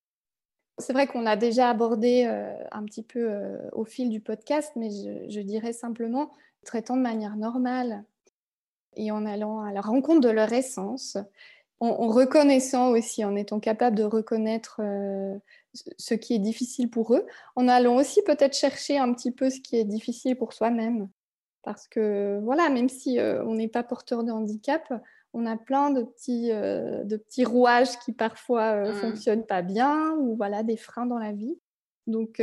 C'est 0.77 0.93
vrai 0.93 1.07
qu'on 1.07 1.25
a 1.25 1.37
déjà 1.37 1.69
abordé 1.69 2.25
euh, 2.27 2.53
un 2.71 2.83
petit 2.83 3.03
peu 3.03 3.31
euh, 3.31 3.57
au 3.71 3.85
fil 3.85 4.09
du 4.09 4.19
podcast, 4.19 4.73
mais 4.75 4.89
je, 5.29 5.39
dirais 5.39 5.71
simplement 5.71 6.31
traitant 6.65 6.97
de 6.97 7.01
manière 7.01 7.37
normale 7.37 8.03
et 8.95 9.11
en 9.11 9.25
allant 9.25 9.61
à 9.61 9.71
la 9.71 9.81
rencontre 9.81 10.21
de 10.21 10.29
leur 10.29 10.51
essence, 10.53 11.17
en, 11.79 12.07
reconnaissant 12.07 12.91
aussi, 12.91 13.25
en 13.25 13.35
étant 13.35 13.59
capable 13.59 13.97
de 13.97 14.03
reconnaître 14.03 14.81
ce 15.97 16.13
qui 16.13 16.33
est 16.33 16.39
difficile 16.39 16.89
pour 16.89 17.13
eux, 17.13 17.25
en 17.55 17.67
allant 17.67 17.95
aussi 17.95 18.21
peut-être 18.23 18.55
chercher 18.55 18.97
un 18.97 19.13
petit 19.13 19.31
peu 19.31 19.49
ce 19.49 19.59
qui 19.59 19.77
est 19.77 19.83
difficile 19.83 20.35
pour 20.35 20.53
soi-même. 20.53 21.09
Parce 21.63 21.87
que 21.87 22.39
voilà, 22.43 22.69
même 22.69 22.89
si 22.89 23.19
euh, 23.19 23.43
on 23.45 23.55
n'est 23.55 23.67
pas 23.67 23.83
porteur 23.83 24.23
de 24.23 24.31
handicap, 24.31 24.93
on 25.33 25.45
a 25.45 25.57
plein 25.57 25.89
de 25.89 26.03
petits, 26.03 26.51
euh, 26.51 27.03
de 27.03 27.17
petits 27.17 27.43
rouages 27.43 27.97
qui 27.99 28.13
parfois 28.13 28.75
ne 28.75 28.85
euh, 28.85 28.91
mmh. 28.91 28.95
fonctionnent 28.95 29.45
pas 29.45 29.63
bien 29.63 30.11
ou 30.19 30.35
voilà 30.35 30.63
des 30.63 30.77
freins 30.77 31.07
dans 31.07 31.17
la 31.17 31.31
vie. 31.31 31.57
Donc, 32.07 32.39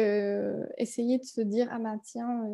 essayer 0.76 1.18
de 1.18 1.24
se 1.24 1.40
dire 1.40 1.68
ah 1.70 1.78
ben 1.78 1.96
tiens, 2.02 2.48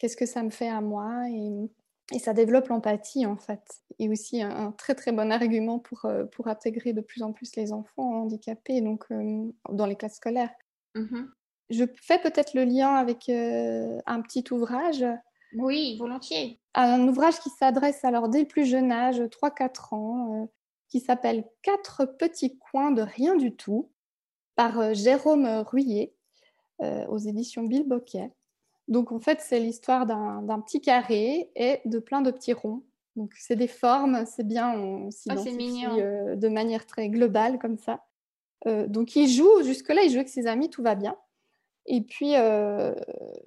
qu'est-ce 0.00 0.16
que 0.16 0.26
ça 0.26 0.42
me 0.42 0.50
fait 0.50 0.68
à 0.68 0.80
moi 0.80 1.28
et 1.28 1.70
et 2.12 2.18
ça 2.18 2.32
développe 2.32 2.68
l'empathie, 2.68 3.26
en 3.26 3.36
fait. 3.36 3.62
Et 3.98 4.08
aussi 4.08 4.42
un, 4.42 4.72
très, 4.72 4.94
très 4.94 5.12
bon 5.12 5.30
argument 5.30 5.78
pour, 5.78 6.04
euh, 6.06 6.24
pour 6.24 6.48
intégrer 6.48 6.92
de 6.92 7.00
plus 7.00 7.22
en 7.22 7.32
plus 7.32 7.54
les 7.56 7.72
enfants 7.72 8.22
handicapés 8.22 8.80
donc, 8.80 9.04
euh, 9.10 9.44
dans 9.70 9.86
les 9.86 9.96
classes 9.96 10.16
scolaires. 10.16 10.52
Mmh 10.94 11.22
Je 11.70 11.84
fais 11.94 12.18
peut-être 12.18 12.54
le 12.54 12.64
lien 12.64 12.94
avec 12.94 13.28
euh, 13.28 14.00
un 14.06 14.20
petit 14.22 14.44
ouvrage. 14.50 15.04
Oui, 15.54 15.96
volontiers. 15.98 16.60
Un 16.74 17.06
ouvrage 17.06 17.38
qui 17.40 17.50
s'adresse 17.50 18.04
alors 18.04 18.28
dès 18.28 18.40
le 18.40 18.48
plus 18.48 18.64
jeune 18.64 18.90
âge, 18.90 19.20
3-4 19.20 19.94
ans, 19.94 20.50
qui 20.88 21.00
s'appelle 21.00 21.44
Quatre 21.62 22.04
petits 22.04 22.58
coins 22.58 22.90
de 22.90 23.02
rien 23.02 23.36
du 23.36 23.54
tout, 23.54 23.90
par 24.56 24.94
Jérôme 24.94 25.46
Ruyer, 25.66 26.14
aux 26.80 27.18
éditions 27.18 27.64
Bill 27.64 27.86
Boquet. 27.86 28.30
Donc 28.90 29.12
en 29.12 29.20
fait, 29.20 29.40
c'est 29.40 29.60
l'histoire 29.60 30.04
d'un 30.04 30.60
petit 30.60 30.80
carré 30.80 31.50
et 31.54 31.80
de 31.84 31.98
plein 32.00 32.20
de 32.20 32.30
petits 32.30 32.52
ronds. 32.52 32.82
Donc 33.16 33.32
c'est 33.36 33.56
des 33.56 33.68
formes, 33.68 34.24
c'est 34.26 34.46
bien, 34.46 34.72
on 34.72 35.08
ah, 35.08 35.10
s'identifie 35.10 35.84
euh, 35.86 36.36
de 36.36 36.48
manière 36.48 36.86
très 36.86 37.08
globale 37.08 37.58
comme 37.58 37.78
ça. 37.78 38.04
Euh, 38.66 38.86
donc 38.86 39.16
il 39.16 39.28
joue, 39.28 39.62
jusque-là, 39.62 40.02
il 40.02 40.10
joue 40.10 40.16
avec 40.16 40.28
ses 40.28 40.46
amis, 40.46 40.70
tout 40.70 40.82
va 40.82 40.96
bien. 40.96 41.16
Et 41.86 42.02
puis, 42.02 42.36
euh, 42.36 42.94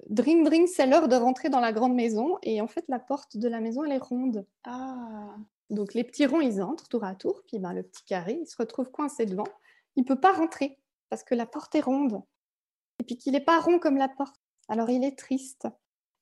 dring 0.08 0.44
dring, 0.44 0.66
c'est 0.66 0.86
l'heure 0.86 1.08
de 1.08 1.16
rentrer 1.16 1.50
dans 1.50 1.60
la 1.60 1.72
grande 1.72 1.94
maison. 1.94 2.38
Et 2.42 2.60
en 2.60 2.66
fait, 2.66 2.84
la 2.88 2.98
porte 2.98 3.36
de 3.36 3.48
la 3.48 3.60
maison, 3.60 3.84
elle 3.84 3.92
est 3.92 3.98
ronde. 3.98 4.46
Ah. 4.64 5.36
Donc 5.70 5.94
les 5.94 6.04
petits 6.04 6.26
ronds, 6.26 6.40
ils 6.40 6.62
entrent 6.62 6.88
tour 6.88 7.04
à 7.04 7.14
tour. 7.14 7.42
Puis 7.46 7.58
ben, 7.58 7.72
le 7.72 7.82
petit 7.82 8.04
carré, 8.04 8.38
il 8.40 8.46
se 8.46 8.56
retrouve 8.56 8.90
coincé 8.90 9.24
devant. 9.24 9.46
Il 9.96 10.00
ne 10.00 10.06
peut 10.06 10.20
pas 10.20 10.32
rentrer 10.32 10.78
parce 11.10 11.22
que 11.22 11.34
la 11.34 11.46
porte 11.46 11.74
est 11.74 11.80
ronde. 11.80 12.22
Et 12.98 13.04
puis 13.04 13.16
qu'il 13.16 13.32
n'est 13.32 13.40
pas 13.40 13.60
rond 13.60 13.78
comme 13.78 13.96
la 13.96 14.08
porte. 14.08 14.43
Alors 14.68 14.90
il 14.90 15.04
est 15.04 15.18
triste. 15.18 15.68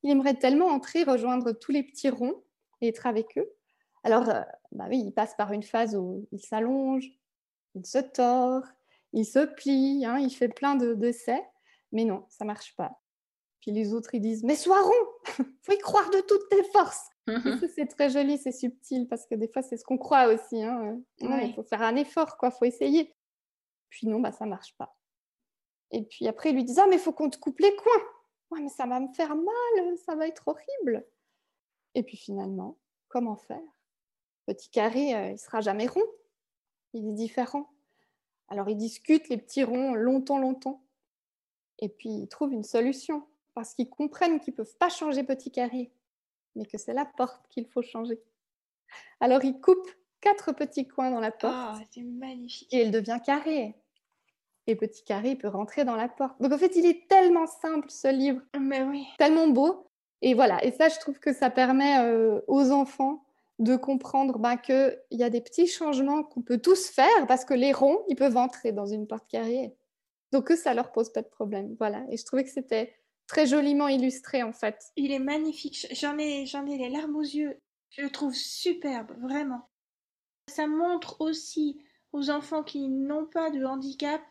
Il 0.02 0.10
aimerait 0.10 0.34
tellement 0.34 0.66
entrer, 0.66 1.04
rejoindre 1.04 1.52
tous 1.52 1.72
les 1.72 1.82
petits 1.82 2.10
ronds 2.10 2.42
et 2.80 2.88
être 2.88 3.06
avec 3.06 3.38
eux. 3.38 3.52
Alors, 4.04 4.28
euh, 4.28 4.42
bah 4.72 4.86
oui, 4.88 4.98
il 4.98 5.12
passe 5.12 5.34
par 5.36 5.52
une 5.52 5.62
phase 5.62 5.94
où 5.94 6.26
il 6.32 6.40
s'allonge, 6.40 7.08
il 7.74 7.86
se 7.86 7.98
tord, 7.98 8.64
il 9.12 9.24
se 9.24 9.44
plie, 9.44 10.04
hein, 10.04 10.18
il 10.18 10.30
fait 10.30 10.48
plein 10.48 10.74
de 10.74 10.94
d'essais, 10.94 11.42
mais 11.92 12.04
non, 12.04 12.24
ça 12.28 12.44
marche 12.44 12.74
pas. 12.76 13.00
Puis 13.60 13.70
les 13.70 13.94
autres, 13.94 14.14
ils 14.14 14.20
disent 14.20 14.42
Mais 14.42 14.56
sois 14.56 14.82
rond 14.82 15.44
Faut 15.62 15.72
y 15.72 15.78
croire 15.78 16.10
de 16.10 16.20
toutes 16.20 16.48
tes 16.48 16.64
forces 16.72 17.08
C'est 17.76 17.86
très 17.86 18.10
joli, 18.10 18.38
c'est 18.38 18.50
subtil, 18.50 19.06
parce 19.06 19.26
que 19.26 19.36
des 19.36 19.46
fois, 19.46 19.62
c'est 19.62 19.76
ce 19.76 19.84
qu'on 19.84 19.98
croit 19.98 20.26
aussi. 20.26 20.60
Hein. 20.60 21.00
Il 21.20 21.52
faut 21.54 21.62
faire 21.62 21.82
un 21.82 21.94
effort, 21.94 22.36
quoi, 22.36 22.50
faut 22.50 22.64
essayer. 22.64 23.14
Puis 23.88 24.08
non, 24.08 24.18
bah, 24.18 24.32
ça 24.32 24.46
marche 24.46 24.76
pas. 24.76 24.96
Et 25.92 26.02
puis 26.02 26.26
après, 26.26 26.50
ils 26.50 26.56
lui 26.56 26.64
disent 26.64 26.80
Ah, 26.80 26.86
mais 26.88 26.96
il 26.96 27.00
faut 27.00 27.12
qu'on 27.12 27.30
te 27.30 27.38
coupe 27.38 27.60
les 27.60 27.74
coins 27.76 28.02
Ouais, 28.52 28.60
mais 28.60 28.68
ça 28.68 28.84
va 28.84 29.00
me 29.00 29.10
faire 29.14 29.34
mal, 29.34 29.98
ça 30.04 30.14
va 30.14 30.28
être 30.28 30.46
horrible. 30.46 31.06
Et 31.94 32.02
puis 32.02 32.18
finalement, 32.18 32.76
comment 33.08 33.36
faire? 33.36 33.62
Petit 34.46 34.68
carré, 34.68 35.14
euh, 35.14 35.30
il 35.30 35.38
sera 35.38 35.62
jamais 35.62 35.86
rond. 35.86 36.04
Il 36.92 37.08
est 37.08 37.14
différent. 37.14 37.70
Alors 38.48 38.68
ils 38.68 38.76
discutent 38.76 39.30
les 39.30 39.38
petits 39.38 39.64
ronds 39.64 39.94
longtemps, 39.94 40.38
longtemps. 40.38 40.84
Et 41.78 41.88
puis 41.88 42.10
ils 42.10 42.28
trouvent 42.28 42.52
une 42.52 42.62
solution 42.62 43.26
parce 43.54 43.72
qu'ils 43.72 43.88
comprennent 43.88 44.38
qu'ils 44.38 44.52
ne 44.52 44.58
peuvent 44.58 44.76
pas 44.76 44.90
changer 44.90 45.24
petit 45.24 45.50
carré, 45.50 45.90
mais 46.54 46.66
que 46.66 46.76
c'est 46.76 46.92
la 46.92 47.06
porte 47.06 47.48
qu'il 47.48 47.66
faut 47.66 47.80
changer. 47.80 48.22
Alors 49.20 49.42
ils 49.44 49.58
coupent 49.62 49.90
quatre 50.20 50.52
petits 50.52 50.86
coins 50.86 51.10
dans 51.10 51.20
la 51.20 51.30
porte. 51.30 51.54
Ah, 51.56 51.80
c'est 51.90 52.02
magnifique. 52.02 52.70
Et 52.70 52.82
elle 52.82 52.90
devient 52.90 53.18
carré 53.24 53.74
et 54.66 54.76
Petit 54.76 55.04
Carré 55.04 55.36
peut 55.36 55.48
rentrer 55.48 55.84
dans 55.84 55.96
la 55.96 56.08
porte. 56.08 56.40
Donc 56.40 56.52
en 56.52 56.58
fait, 56.58 56.76
il 56.76 56.86
est 56.86 57.08
tellement 57.08 57.46
simple 57.46 57.90
ce 57.90 58.08
livre, 58.08 58.40
mais 58.58 58.82
oui, 58.82 59.06
tellement 59.18 59.48
beau. 59.48 59.86
Et 60.20 60.34
voilà, 60.34 60.64
et 60.64 60.70
ça, 60.70 60.88
je 60.88 60.98
trouve 61.00 61.18
que 61.18 61.32
ça 61.32 61.50
permet 61.50 61.98
euh, 61.98 62.40
aux 62.46 62.70
enfants 62.70 63.24
de 63.58 63.76
comprendre 63.76 64.38
ben, 64.38 64.56
qu'il 64.56 64.96
y 65.10 65.24
a 65.24 65.30
des 65.30 65.40
petits 65.40 65.66
changements 65.66 66.22
qu'on 66.22 66.42
peut 66.42 66.58
tous 66.58 66.88
faire 66.88 67.26
parce 67.26 67.44
que 67.44 67.54
les 67.54 67.72
ronds, 67.72 68.02
ils 68.08 68.16
peuvent 68.16 68.36
entrer 68.36 68.72
dans 68.72 68.86
une 68.86 69.06
porte 69.06 69.28
carrée. 69.28 69.74
Donc 70.32 70.46
que 70.46 70.56
ça 70.56 70.74
leur 70.74 70.92
pose 70.92 71.12
pas 71.12 71.22
de 71.22 71.28
problème. 71.28 71.74
Voilà, 71.78 72.04
et 72.10 72.16
je 72.16 72.24
trouvais 72.24 72.44
que 72.44 72.50
c'était 72.50 72.94
très 73.26 73.46
joliment 73.46 73.88
illustré 73.88 74.42
en 74.42 74.52
fait. 74.52 74.92
Il 74.96 75.12
est 75.12 75.18
magnifique, 75.18 75.86
j'en 75.92 76.16
ai, 76.18 76.46
j'en 76.46 76.66
ai 76.66 76.78
les 76.78 76.88
larmes 76.88 77.16
aux 77.16 77.22
yeux. 77.22 77.58
Je 77.90 78.02
le 78.02 78.10
trouve 78.10 78.34
superbe, 78.34 79.12
vraiment. 79.20 79.68
Ça 80.48 80.66
montre 80.66 81.20
aussi 81.20 81.82
aux 82.12 82.30
enfants 82.30 82.62
qui 82.62 82.88
n'ont 82.88 83.26
pas 83.26 83.50
de 83.50 83.64
handicap 83.64 84.22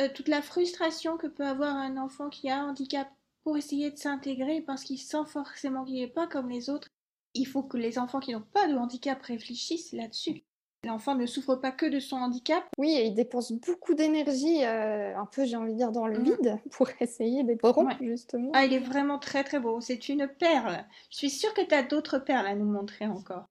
euh, 0.00 0.08
toute 0.14 0.28
la 0.28 0.42
frustration 0.42 1.16
que 1.16 1.26
peut 1.26 1.46
avoir 1.46 1.76
un 1.76 1.96
enfant 1.96 2.28
qui 2.28 2.48
a 2.50 2.60
un 2.60 2.70
handicap 2.70 3.08
pour 3.42 3.56
essayer 3.56 3.90
de 3.90 3.98
s'intégrer 3.98 4.60
parce 4.60 4.84
qu'il 4.84 4.98
sent 4.98 5.24
forcément 5.26 5.84
qu'il 5.84 5.96
n'est 5.96 6.08
pas 6.08 6.26
comme 6.26 6.48
les 6.48 6.70
autres. 6.70 6.88
Il 7.34 7.46
faut 7.46 7.62
que 7.62 7.76
les 7.76 7.98
enfants 7.98 8.20
qui 8.20 8.32
n'ont 8.32 8.44
pas 8.52 8.68
de 8.68 8.76
handicap 8.76 9.20
réfléchissent 9.22 9.92
là-dessus. 9.92 10.44
L'enfant 10.84 11.16
ne 11.16 11.26
souffre 11.26 11.56
pas 11.56 11.72
que 11.72 11.86
de 11.86 11.98
son 11.98 12.16
handicap. 12.16 12.64
Oui, 12.78 12.92
et 12.92 13.06
il 13.06 13.14
dépense 13.14 13.50
beaucoup 13.52 13.94
d'énergie, 13.94 14.64
euh, 14.64 15.16
un 15.16 15.26
peu, 15.26 15.44
j'ai 15.44 15.56
envie 15.56 15.72
de 15.72 15.78
dire, 15.78 15.90
dans 15.90 16.06
le 16.06 16.18
mm. 16.18 16.22
vide, 16.22 16.58
pour 16.70 16.88
essayer 17.00 17.42
d'être 17.42 17.68
rond, 17.68 17.88
justement. 18.00 18.50
Ah, 18.54 18.64
il 18.64 18.72
est 18.72 18.78
vraiment 18.78 19.18
très 19.18 19.42
très 19.42 19.58
beau. 19.58 19.80
C'est 19.80 20.08
une 20.08 20.28
perle. 20.28 20.84
Je 21.10 21.16
suis 21.16 21.30
sûre 21.30 21.52
que 21.54 21.62
tu 21.62 21.74
as 21.74 21.82
d'autres 21.82 22.18
perles 22.18 22.46
à 22.46 22.54
nous 22.54 22.70
montrer 22.70 23.06
encore. 23.06 23.46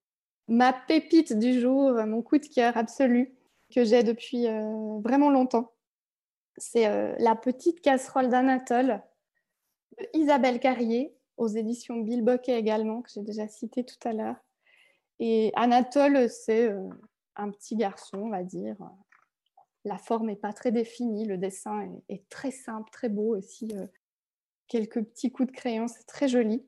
Ma 0.48 0.72
pépite 0.72 1.38
du 1.38 1.60
jour, 1.60 1.91
mon 2.06 2.22
coup 2.22 2.38
de 2.38 2.45
cœur 2.45 2.78
absolu, 2.78 3.34
que 3.76 3.84
j'ai 3.84 4.04
depuis 4.04 4.48
euh, 4.48 5.00
vraiment 5.04 5.30
longtemps, 5.30 5.74
c'est 6.58 6.88
euh, 6.88 7.16
La 7.20 7.36
petite 7.36 7.82
casserole 7.82 8.30
d'Anatole 8.30 9.01
de 9.99 10.08
Isabelle 10.14 10.60
Carrier, 10.60 11.16
aux 11.38 11.47
éditions 11.47 11.97
Bill 11.97 12.26
également, 12.47 13.01
que 13.01 13.10
j'ai 13.14 13.22
déjà 13.22 13.47
cité 13.47 13.84
tout 13.84 14.08
à 14.08 14.14
l'heure. 14.14 14.36
Et 15.20 15.51
Anatole, 15.55 16.30
c'est 16.30 16.72
un 17.36 17.51
petit 17.51 17.76
garçon, 17.76 18.18
on 18.18 18.30
va 18.30 18.43
dire. 18.43 18.76
La 19.86 19.97
forme 19.97 20.28
n'est 20.28 20.36
pas 20.36 20.53
très 20.53 20.72
définie, 20.72 21.26
le 21.26 21.38
dessin 21.38 21.89
est, 22.10 22.28
très 22.30 22.51
simple, 22.51 22.89
très 22.91 23.10
beau 23.10 23.36
aussi. 23.36 23.70
Euh, 23.74 23.88
quelques 24.68 25.01
petits 25.01 25.32
coups 25.32 25.49
de 25.51 25.55
crayon, 25.55 25.88
c'est 25.88 26.05
très 26.05 26.28
joli. 26.28 26.66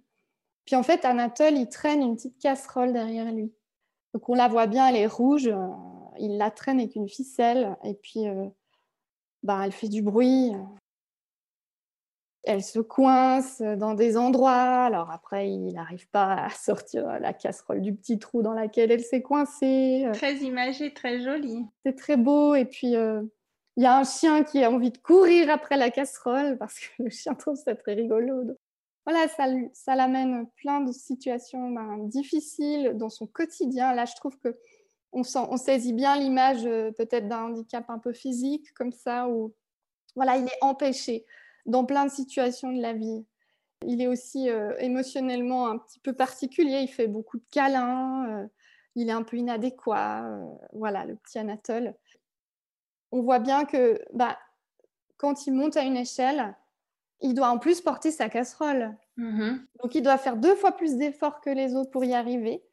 Puis 0.66 0.76
en 0.76 0.84
fait, 0.84 1.04
Anatole, 1.04 1.58
il 1.58 1.68
traîne 1.68 2.02
une 2.02 2.16
petite 2.16 2.40
casserole 2.40 2.94
derrière 2.94 3.32
lui. 3.32 3.54
Donc 4.14 4.30
on 4.30 4.36
la 4.36 4.48
voit 4.48 4.68
bien, 4.68 4.88
elle 4.88 4.96
est 4.96 5.08
rouge. 5.08 5.48
Euh, 5.48 5.68
il 6.20 6.38
la 6.38 6.52
traîne 6.52 6.80
avec 6.80 6.96
une 6.96 7.10
ficelle 7.10 7.78
et 7.84 7.94
puis 7.94 8.28
euh, 8.28 8.48
bah, 9.44 9.62
elle 9.66 9.72
fait 9.72 9.90
du 9.90 10.02
bruit 10.02 10.54
elle 12.44 12.64
se 12.64 12.80
coince 12.80 13.62
dans 13.62 13.94
des 13.94 14.18
endroits. 14.18 14.86
Alors 14.86 15.12
après, 15.12 15.50
il 15.50 15.74
n'arrive 15.74 16.10
pas 16.10 16.46
à 16.46 16.50
sortir 16.50 17.20
la 17.20 17.34
casserole 17.34 17.82
du 17.82 17.94
petit 17.94 18.20
trou 18.20 18.42
dans 18.42 18.54
lequel 18.54 18.92
elle 18.92 19.04
s'est 19.04 19.22
coincée. 19.22 20.08
Très 20.14 20.36
imagé, 20.38 20.94
très 20.94 21.22
joli. 21.22 21.66
C'est 21.86 21.96
très 21.96 22.18
beau. 22.18 22.56
Et 22.56 22.66
puis, 22.66 22.96
euh, 22.96 23.22
il 23.78 23.84
y 23.84 23.86
a 23.86 23.98
un 23.98 24.04
chien 24.04 24.44
qui 24.44 24.64
a 24.64 24.72
envie 24.72 24.92
de 24.92 24.98
courir 24.98 25.50
après 25.50 25.78
la 25.78 25.90
casserole 25.90 26.58
parce 26.58 26.80
que 26.80 27.04
le 27.04 27.10
chien 27.10 27.34
trouve 27.36 27.56
ça 27.56 27.76
très 27.76 27.94
rigolo. 27.94 28.44
voilà, 29.06 29.28
ça, 29.28 29.46
ça 29.74 29.96
l'amène 29.96 30.48
plein 30.58 30.82
de 30.82 30.92
situations 30.92 31.70
ben, 31.70 32.00
difficiles 32.08 32.94
dans 32.96 33.10
son 33.10 33.28
quotidien. 33.28 33.94
Là, 33.94 34.06
je 34.06 34.16
trouve 34.16 34.38
que 34.40 34.58
on, 35.12 35.22
on 35.36 35.58
saisit 35.58 35.94
bien 35.94 36.18
l'image 36.18 36.66
euh, 36.66 36.92
peut-être 36.92 37.28
d'un 37.28 37.46
handicap 37.46 37.90
un 37.90 38.00
peu 38.00 38.14
physique 38.14 38.74
comme 38.74 38.92
ça, 38.92 39.28
où 39.28 39.54
voilà, 40.16 40.38
il 40.38 40.46
est 40.46 40.58
empêché 40.62 41.26
dans 41.66 41.86
plein 41.86 42.06
de 42.06 42.12
situations 42.12 42.72
de 42.72 42.82
la 42.82 42.94
vie. 42.94 43.26
Il 43.86 44.02
est 44.02 44.08
aussi 44.08 44.50
euh, 44.50 44.76
émotionnellement 44.80 45.68
un 45.68 45.78
petit 45.78 46.00
peu 46.00 46.14
particulier, 46.14 46.82
il 46.82 46.90
fait 46.90 47.08
beaucoup 47.08 47.38
de 47.38 47.46
câlins, 47.52 48.28
euh, 48.30 48.48
il 48.96 49.10
est 49.10 49.14
un 49.14 49.24
peu 49.24 49.38
inadéquat. 49.38 50.26
Euh, 50.26 50.46
voilà, 50.74 51.06
le 51.06 51.16
petit 51.16 51.40
Anatole. 51.40 51.96
On 53.12 53.22
voit 53.22 53.40
bien 53.40 53.66
que 53.66 54.02
bah, 54.14 54.38
quand 55.18 55.48
il 55.48 55.54
monte 55.54 55.78
à 55.78 55.84
une 55.84 55.96
échelle, 55.96 56.56
il 57.22 57.34
doit 57.34 57.50
en 57.50 57.58
plus 57.58 57.82
porter 57.82 58.12
sa 58.12 58.30
casserole. 58.30 58.96
Mm-hmm. 59.18 59.60
Donc 59.82 59.96
il 59.96 60.02
doit 60.02 60.18
faire 60.18 60.38
deux 60.38 60.56
fois 60.56 60.74
plus 60.74 60.98
d'efforts 60.98 61.42
que 61.42 61.50
les 61.50 61.76
autres 61.76 61.92
pour 61.92 62.04
y 62.04 62.14
arriver. 62.14 62.64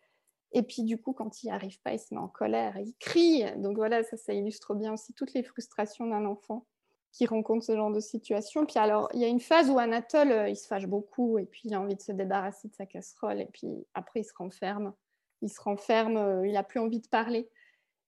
Et 0.56 0.62
puis 0.62 0.84
du 0.84 0.96
coup, 0.96 1.12
quand 1.12 1.42
il 1.42 1.46
n'y 1.46 1.52
arrive 1.52 1.78
pas, 1.82 1.92
il 1.92 1.98
se 1.98 2.14
met 2.14 2.20
en 2.20 2.28
colère, 2.28 2.78
il 2.78 2.94
crie. 2.98 3.44
Donc 3.58 3.76
voilà, 3.76 4.02
ça, 4.02 4.16
ça 4.16 4.32
illustre 4.32 4.74
bien 4.74 4.94
aussi 4.94 5.12
toutes 5.12 5.34
les 5.34 5.42
frustrations 5.42 6.06
d'un 6.06 6.24
enfant 6.24 6.64
qui 7.12 7.26
rencontre 7.26 7.62
ce 7.62 7.76
genre 7.76 7.92
de 7.92 8.00
situation. 8.00 8.64
Puis 8.64 8.78
alors, 8.78 9.10
il 9.12 9.20
y 9.20 9.26
a 9.26 9.28
une 9.28 9.40
phase 9.40 9.68
où 9.68 9.78
Anatole, 9.78 10.32
euh, 10.32 10.48
il 10.48 10.56
se 10.56 10.66
fâche 10.66 10.86
beaucoup 10.86 11.36
et 11.36 11.44
puis 11.44 11.60
il 11.64 11.74
a 11.74 11.80
envie 11.82 11.94
de 11.94 12.00
se 12.00 12.10
débarrasser 12.10 12.68
de 12.68 12.74
sa 12.74 12.86
casserole 12.86 13.42
et 13.42 13.50
puis 13.52 13.68
après, 13.92 14.20
il 14.20 14.24
se 14.24 14.32
renferme. 14.34 14.94
Il 15.42 15.50
se 15.50 15.60
renferme, 15.60 16.16
euh, 16.16 16.46
il 16.46 16.54
n'a 16.54 16.62
plus 16.62 16.80
envie 16.80 17.00
de 17.00 17.08
parler. 17.08 17.50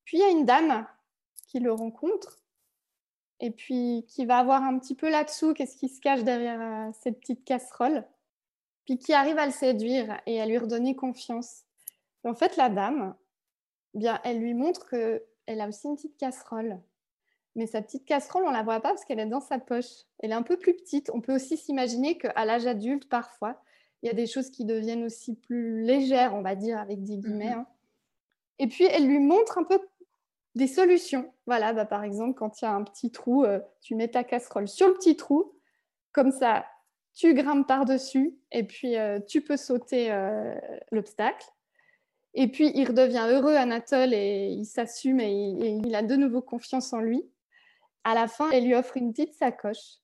Puis 0.06 0.16
il 0.16 0.20
y 0.20 0.24
a 0.24 0.30
une 0.30 0.46
dame 0.46 0.86
qui 1.48 1.60
le 1.60 1.74
rencontre 1.74 2.38
et 3.40 3.50
puis 3.50 4.06
qui 4.08 4.24
va 4.24 4.38
avoir 4.38 4.62
un 4.62 4.78
petit 4.78 4.94
peu 4.94 5.10
là-dessous 5.10 5.52
qu'est-ce 5.52 5.76
qui 5.76 5.90
se 5.90 6.00
cache 6.00 6.24
derrière 6.24 6.62
euh, 6.62 6.90
cette 7.02 7.20
petite 7.20 7.44
casserole, 7.44 8.08
puis 8.86 8.96
qui 8.96 9.12
arrive 9.12 9.36
à 9.36 9.44
le 9.44 9.52
séduire 9.52 10.18
et 10.24 10.40
à 10.40 10.46
lui 10.46 10.56
redonner 10.56 10.96
confiance. 10.96 11.67
En 12.28 12.34
fait, 12.34 12.56
la 12.56 12.68
dame, 12.68 13.14
bien, 13.94 14.20
elle 14.24 14.40
lui 14.40 14.54
montre 14.54 14.88
qu'elle 14.88 15.60
a 15.60 15.68
aussi 15.68 15.88
une 15.88 15.96
petite 15.96 16.16
casserole 16.16 16.80
mais 17.58 17.66
sa 17.66 17.82
petite 17.82 18.04
casserole, 18.04 18.44
on 18.44 18.50
ne 18.50 18.56
la 18.56 18.62
voit 18.62 18.80
pas 18.80 18.90
parce 18.90 19.04
qu'elle 19.04 19.18
est 19.18 19.26
dans 19.26 19.40
sa 19.40 19.58
poche. 19.58 20.04
Elle 20.20 20.30
est 20.30 20.34
un 20.34 20.42
peu 20.42 20.56
plus 20.56 20.74
petite. 20.74 21.10
On 21.12 21.20
peut 21.20 21.34
aussi 21.34 21.56
s'imaginer 21.56 22.16
qu'à 22.16 22.44
l'âge 22.44 22.66
adulte, 22.66 23.08
parfois, 23.08 23.60
il 24.02 24.06
y 24.06 24.10
a 24.10 24.14
des 24.14 24.26
choses 24.26 24.50
qui 24.50 24.64
deviennent 24.64 25.04
aussi 25.04 25.34
plus 25.34 25.82
légères, 25.82 26.34
on 26.34 26.42
va 26.42 26.54
dire, 26.54 26.78
avec 26.78 27.02
des 27.02 27.16
guillemets. 27.16 27.50
Mhm. 27.50 27.58
Hein. 27.58 27.66
Et 28.60 28.68
puis, 28.68 28.84
elle 28.84 29.08
lui 29.08 29.18
montre 29.18 29.58
un 29.58 29.64
peu 29.64 29.80
des 30.54 30.68
solutions. 30.68 31.32
Voilà, 31.46 31.72
bah, 31.72 31.84
par 31.84 32.04
exemple, 32.04 32.34
quand 32.34 32.62
il 32.62 32.64
y 32.64 32.68
a 32.68 32.72
un 32.72 32.84
petit 32.84 33.10
trou, 33.10 33.44
euh, 33.44 33.58
tu 33.80 33.96
mets 33.96 34.08
ta 34.08 34.22
casserole 34.22 34.68
sur 34.68 34.86
le 34.86 34.94
petit 34.94 35.16
trou. 35.16 35.52
Comme 36.12 36.30
ça, 36.30 36.64
tu 37.12 37.34
grimpes 37.34 37.66
par-dessus 37.66 38.38
et 38.52 38.62
puis 38.62 38.96
euh, 38.96 39.18
tu 39.26 39.40
peux 39.40 39.56
sauter 39.56 40.12
euh, 40.12 40.54
l'obstacle. 40.92 41.44
Et 42.40 42.46
puis, 42.46 42.70
il 42.76 42.86
redevient 42.86 43.26
heureux, 43.28 43.56
Anatole, 43.56 44.14
et 44.14 44.52
il 44.52 44.64
s'assume 44.64 45.18
et 45.18 45.80
il 45.84 45.92
a 45.96 46.04
de 46.04 46.14
nouveau 46.14 46.40
confiance 46.40 46.92
en 46.92 47.00
lui. 47.00 47.28
À 48.04 48.14
la 48.14 48.28
fin, 48.28 48.48
elle 48.52 48.64
lui 48.64 48.76
offre 48.76 48.96
une 48.96 49.10
petite 49.10 49.34
sacoche 49.34 49.96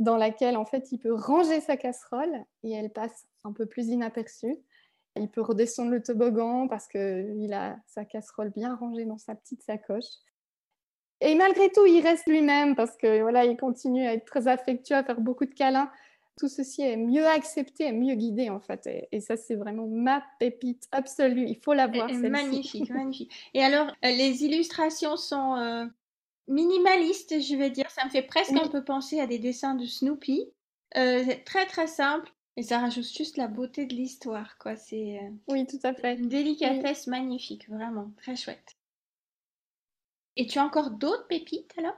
dans 0.00 0.16
laquelle, 0.16 0.56
en 0.56 0.64
fait, 0.64 0.90
il 0.90 0.98
peut 0.98 1.14
ranger 1.14 1.60
sa 1.60 1.76
casserole 1.76 2.44
et 2.64 2.72
elle 2.72 2.90
passe 2.90 3.28
un 3.44 3.52
peu 3.52 3.66
plus 3.66 3.86
inaperçue. 3.86 4.56
Il 5.14 5.30
peut 5.30 5.42
redescendre 5.42 5.92
le 5.92 6.02
toboggan 6.02 6.66
parce 6.66 6.88
qu'il 6.88 7.52
a 7.52 7.76
sa 7.86 8.04
casserole 8.04 8.50
bien 8.50 8.74
rangée 8.74 9.04
dans 9.04 9.18
sa 9.18 9.36
petite 9.36 9.62
sacoche. 9.62 10.10
Et 11.20 11.36
malgré 11.36 11.70
tout, 11.70 11.86
il 11.86 12.00
reste 12.00 12.26
lui-même 12.26 12.74
parce 12.74 12.96
que 12.96 13.22
voilà, 13.22 13.44
il 13.44 13.56
continue 13.56 14.08
à 14.08 14.14
être 14.14 14.24
très 14.24 14.48
affectueux, 14.48 14.96
à 14.96 15.04
faire 15.04 15.20
beaucoup 15.20 15.44
de 15.44 15.54
câlins. 15.54 15.92
Tout 16.40 16.48
ceci 16.48 16.80
est 16.80 16.96
mieux 16.96 17.26
accepté 17.26 17.88
et 17.88 17.92
mieux 17.92 18.14
guidé 18.14 18.48
en 18.48 18.60
fait. 18.60 18.88
Et, 19.12 19.20
ça, 19.20 19.36
c'est 19.36 19.56
vraiment 19.56 19.86
ma 19.86 20.24
pépite 20.38 20.88
absolue. 20.90 21.44
Il 21.46 21.56
faut 21.56 21.74
la 21.74 21.86
voir. 21.86 22.10
Magnifique, 22.10 22.88
magnifique. 22.90 23.30
Et 23.52 23.62
alors, 23.62 23.88
euh, 23.88 24.10
les 24.10 24.42
illustrations 24.42 25.18
sont 25.18 25.56
euh, 25.56 25.84
minimaliste, 26.48 27.42
je 27.42 27.56
vais 27.56 27.68
dire. 27.68 27.90
Ça 27.90 28.06
me 28.06 28.10
fait 28.10 28.22
presque 28.22 28.52
un 28.52 28.68
peu 28.68 28.82
penser 28.82 29.20
à 29.20 29.26
des 29.26 29.38
dessins 29.38 29.74
de 29.74 29.84
Snoopy. 29.84 30.50
Euh, 30.96 31.22
c'est 31.26 31.44
très 31.44 31.66
très 31.66 31.86
simple 31.86 32.32
et 32.56 32.62
ça 32.62 32.78
rajoute 32.78 33.04
juste 33.04 33.36
la 33.36 33.46
beauté 33.46 33.84
de 33.84 33.94
l'histoire, 33.94 34.56
quoi. 34.58 34.76
C'est 34.76 35.18
euh, 35.18 35.30
oui, 35.48 35.66
tout 35.66 35.78
à 35.82 35.94
fait. 35.94 36.16
Une 36.16 36.28
délicatesse 36.28 37.06
magnifique, 37.06 37.68
vraiment 37.68 38.10
très 38.16 38.34
chouette. 38.34 38.76
Et 40.36 40.46
tu 40.46 40.58
as 40.58 40.64
encore 40.64 40.90
d'autres 40.90 41.26
pépites 41.26 41.72
alors? 41.76 41.96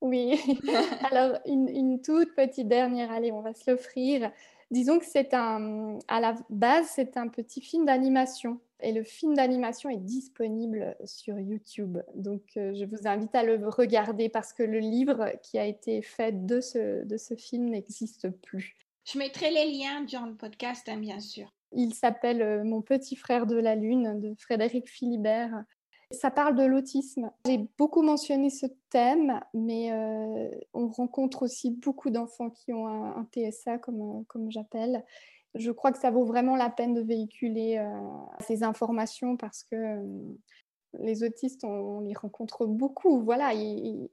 Oui. 0.00 0.40
alors 1.10 1.38
une, 1.46 1.68
une, 1.68 2.00
toute 2.00 2.34
petite 2.34 2.68
dernière. 2.68 3.10
Allez, 3.10 3.32
on 3.32 3.40
va 3.40 3.54
se 3.54 3.70
l'offrir. 3.70 4.30
Disons 4.70 4.98
que 4.98 5.06
c'est 5.06 5.32
un, 5.34 5.98
à 6.08 6.20
la 6.20 6.34
base, 6.50 6.88
c'est 6.94 7.16
un 7.16 7.28
petit 7.28 7.60
film 7.60 7.86
d'animation. 7.86 8.60
Et 8.80 8.92
le 8.92 9.02
film 9.02 9.34
d'animation 9.34 9.90
est 9.90 9.96
disponible 9.96 10.94
sur 11.04 11.38
YouTube. 11.38 11.98
Donc, 12.14 12.42
euh, 12.56 12.74
je 12.74 12.84
vous 12.84 13.08
invite 13.08 13.34
à 13.34 13.42
le 13.42 13.68
regarder 13.68 14.28
parce 14.28 14.52
que 14.52 14.62
le 14.62 14.78
livre 14.78 15.32
qui 15.42 15.58
a 15.58 15.64
été 15.64 16.00
fait 16.00 16.46
de 16.46 16.60
ce, 16.60 17.04
de 17.04 17.16
ce 17.16 17.34
film 17.34 17.70
n'existe 17.70 18.28
plus. 18.28 18.76
Je 19.04 19.18
mettrai 19.18 19.50
les 19.50 19.72
liens 19.72 20.04
dans 20.12 20.26
le 20.26 20.34
podcast, 20.34 20.88
hein, 20.88 20.98
bien 20.98 21.18
sûr. 21.18 21.52
Il 21.72 21.92
s'appelle 21.94 22.42
euh, 22.42 22.62
Mon 22.62 22.82
petit 22.82 23.16
frère 23.16 23.46
de 23.46 23.56
la 23.56 23.74
Lune 23.74 24.20
de 24.20 24.34
Frédéric 24.34 24.88
Philibert. 24.88 25.64
Ça 26.10 26.30
parle 26.30 26.56
de 26.56 26.64
l'autisme. 26.64 27.30
J'ai 27.44 27.68
beaucoup 27.76 28.00
mentionné 28.00 28.48
ce 28.48 28.66
thème, 28.88 29.40
mais 29.52 29.92
euh, 29.92 30.48
on 30.72 30.88
rencontre 30.88 31.42
aussi 31.42 31.70
beaucoup 31.70 32.08
d'enfants 32.08 32.48
qui 32.48 32.72
ont 32.72 32.86
un, 32.86 33.26
TSA, 33.30 33.78
comme, 33.78 34.00
euh, 34.00 34.22
comme 34.26 34.50
j'appelle. 34.50 35.04
Je 35.54 35.70
crois 35.70 35.92
que 35.92 35.98
ça 35.98 36.10
vaut 36.10 36.24
vraiment 36.24 36.56
la 36.56 36.70
peine 36.70 36.94
de 36.94 37.02
véhiculer 37.02 37.76
euh, 37.78 37.90
ces 38.40 38.62
informations 38.62 39.36
parce 39.36 39.64
que 39.64 40.02
les 40.98 41.24
autistes, 41.24 41.64
on, 41.64 42.00
les 42.00 42.14
rencontre 42.14 42.64
beaucoup. 42.64 43.20
Voilà, 43.20 43.52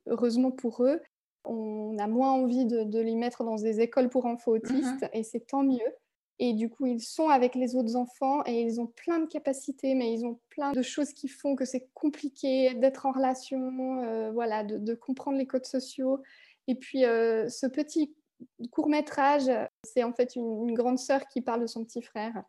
heureusement 0.08 0.52
pour 0.52 0.84
eux, 0.84 1.00
on 1.46 1.98
a 1.98 2.08
moins 2.08 2.32
envie 2.32 2.66
de, 2.66 3.00
les 3.00 3.16
mettre 3.16 3.46
dans 3.46 3.56
des 3.56 3.80
écoles 3.80 4.10
pour 4.10 4.26
enfants 4.26 4.52
autistes 4.52 5.02
mm-hmm. 5.02 5.10
et 5.14 5.24
c'est 5.24 5.48
tant 5.48 5.64
mieux. 5.64 5.94
Et 6.38 6.54
du 6.54 6.70
coup, 6.70 6.86
ils 6.86 7.02
sont 7.02 7.30
avec 7.30 7.56
les 7.56 7.76
autres 7.76 7.96
enfants 7.96 8.44
et 8.46 8.62
ils 8.62 8.82
ont 8.82 8.88
plein 8.88 9.20
de 9.20 9.26
capacités, 9.26 9.96
mais 9.96 10.14
ils 10.14 10.26
ont 10.26 10.40
plein 10.50 10.74
de 10.74 10.82
choses 10.82 11.14
qui 11.14 11.30
font 11.30 11.56
que 11.56 11.64
c'est 11.64 11.88
compliqué 11.94 12.74
d'être 12.74 13.06
en 13.06 13.14
relation, 13.14 14.04
euh, 14.04 14.32
voilà, 14.32 14.64
de, 14.66 14.94
comprendre 14.96 15.38
les 15.38 15.48
codes 15.48 15.66
sociaux. 15.66 16.22
Et 16.68 16.76
puis, 16.76 17.06
euh, 17.06 17.48
ce 17.48 17.68
petit 17.68 18.14
court 18.72 18.90
métrage, 18.90 19.50
c'est 19.84 20.04
en 20.04 20.12
fait 20.12 20.36
une, 20.36 20.74
grande 20.74 21.00
sœur 21.00 21.26
qui 21.28 21.40
parle 21.40 21.62
de 21.62 21.68
son 21.68 21.86
petit 21.86 22.02
frère 22.02 22.44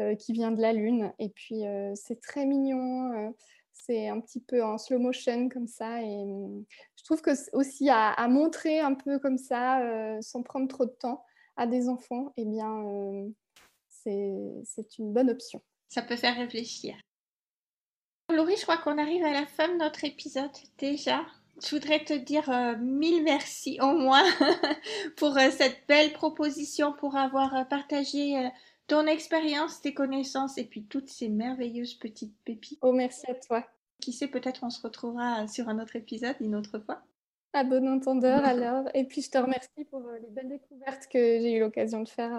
euh, 0.00 0.16
qui 0.16 0.32
vient 0.32 0.50
de 0.50 0.60
la 0.60 0.72
Lune. 0.72 1.12
Et 1.20 1.28
puis, 1.28 1.62
c'est 1.94 2.20
très 2.20 2.46
mignon. 2.46 3.32
c'est 3.72 4.08
un 4.08 4.20
petit 4.20 4.40
peu 4.40 4.64
en 4.64 4.76
slow 4.76 4.98
motion 4.98 5.48
comme 5.48 5.68
ça. 5.68 6.02
Et 6.02 6.24
je 6.96 7.04
trouve 7.04 7.22
que 7.22 7.30
aussi 7.56 7.90
à 7.90 8.26
montrer 8.26 8.80
un 8.80 8.94
peu 8.94 9.20
comme 9.20 9.38
ça, 9.38 10.20
sans 10.20 10.42
prendre 10.42 10.66
trop 10.66 10.86
de 10.86 10.90
temps 10.90 11.24
à 11.60 11.66
des 11.66 11.90
enfants, 11.90 12.32
eh 12.38 12.46
bien, 12.46 12.86
euh, 12.86 13.28
c'est 14.64 14.98
une 14.98 15.12
bonne 15.12 15.28
option. 15.28 15.60
Ça 15.88 16.00
peut 16.00 16.16
faire 16.16 16.34
réfléchir. 16.34 16.96
Laurie, 18.32 18.56
je 18.56 18.62
crois 18.62 18.78
qu'on 18.78 18.96
arrive 18.96 19.22
à 19.24 19.32
la 19.32 19.44
fin 19.44 19.68
de 19.68 19.76
notre 19.76 20.04
épisode 20.04 20.50
déjà. 20.78 21.20
Je 21.62 21.76
voudrais 21.76 22.02
te 22.02 22.14
dire 22.14 22.48
euh, 22.48 22.76
mille 22.78 23.22
merci 23.22 23.78
au 23.82 23.92
moins 23.92 24.24
pour 25.16 25.36
euh, 25.36 25.50
cette 25.50 25.86
belle 25.86 26.14
proposition, 26.14 26.94
pour 26.94 27.16
avoir 27.16 27.68
partagé 27.68 28.50
ton 28.86 29.06
expérience, 29.06 29.82
tes 29.82 29.92
connaissances 29.92 30.56
et 30.56 30.64
puis 30.64 30.84
toutes 30.84 31.10
ces 31.10 31.28
merveilleuses 31.28 31.94
petites 31.94 32.34
pépites. 32.44 32.78
Oh, 32.80 32.92
merci 32.92 33.30
à 33.30 33.34
toi. 33.34 33.66
Qui 34.00 34.14
sait, 34.14 34.28
peut-être 34.28 34.64
on 34.64 34.70
se 34.70 34.80
retrouvera 34.80 35.46
sur 35.46 35.68
un 35.68 35.78
autre 35.78 35.96
épisode 35.96 36.36
une 36.40 36.56
autre 36.56 36.78
fois. 36.78 37.02
À 37.52 37.64
bon 37.64 37.88
entendeur 37.88 38.44
alors. 38.44 38.84
Et 38.94 39.04
puis 39.04 39.22
je 39.22 39.30
te 39.30 39.38
remercie 39.38 39.84
pour 39.90 40.02
les 40.22 40.30
belles 40.30 40.48
découvertes 40.48 41.06
que 41.12 41.18
j'ai 41.18 41.52
eu 41.52 41.60
l'occasion 41.60 42.02
de 42.02 42.08
faire 42.08 42.32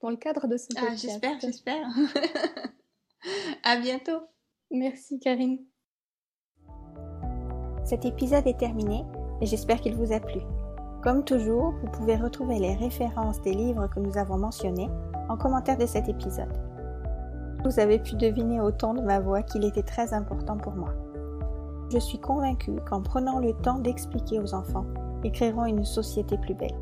dans 0.00 0.10
le 0.10 0.16
cadre 0.16 0.46
de 0.46 0.56
ce 0.56 0.68
ah, 0.76 0.80
podcast. 0.80 1.04
Ah, 1.04 1.08
j'espère, 1.08 1.40
j'espère. 1.40 1.88
à 3.64 3.76
bientôt. 3.76 4.20
Merci 4.70 5.18
Karine. 5.18 5.64
Cet 7.84 8.04
épisode 8.04 8.46
est 8.46 8.58
terminé 8.58 9.04
et 9.40 9.46
j'espère 9.46 9.80
qu'il 9.80 9.94
vous 9.94 10.12
a 10.12 10.20
plu. 10.20 10.40
Comme 11.02 11.24
toujours, 11.24 11.72
vous 11.82 11.90
pouvez 11.92 12.16
retrouver 12.16 12.58
les 12.58 12.74
références 12.74 13.40
des 13.42 13.52
livres 13.52 13.88
que 13.88 14.00
nous 14.00 14.18
avons 14.18 14.38
mentionnés 14.38 14.88
en 15.28 15.36
commentaire 15.36 15.78
de 15.78 15.86
cet 15.86 16.08
épisode. 16.08 16.52
Vous 17.64 17.78
avez 17.78 18.00
pu 18.00 18.16
deviner 18.16 18.60
au 18.60 18.72
ton 18.72 18.94
de 18.94 19.02
ma 19.02 19.20
voix 19.20 19.42
qu'il 19.42 19.64
était 19.64 19.82
très 19.82 20.12
important 20.14 20.56
pour 20.56 20.74
moi. 20.74 20.94
Je 21.90 21.98
suis 21.98 22.18
convaincue 22.18 22.80
qu'en 22.88 23.00
prenant 23.00 23.38
le 23.38 23.52
temps 23.52 23.78
d'expliquer 23.78 24.40
aux 24.40 24.54
enfants, 24.54 24.86
ils 25.24 25.32
créeront 25.32 25.66
une 25.66 25.84
société 25.84 26.36
plus 26.38 26.54
belle. 26.54 26.78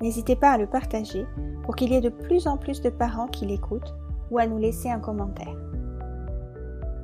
N'hésitez 0.00 0.36
pas 0.36 0.52
à 0.52 0.58
le 0.58 0.66
partager 0.66 1.26
pour 1.64 1.76
qu'il 1.76 1.92
y 1.92 1.94
ait 1.94 2.00
de 2.00 2.08
plus 2.08 2.46
en 2.46 2.56
plus 2.56 2.80
de 2.80 2.90
parents 2.90 3.28
qui 3.28 3.46
l'écoutent 3.46 3.94
ou 4.30 4.38
à 4.38 4.46
nous 4.46 4.58
laisser 4.58 4.90
un 4.90 5.00
commentaire. 5.00 5.56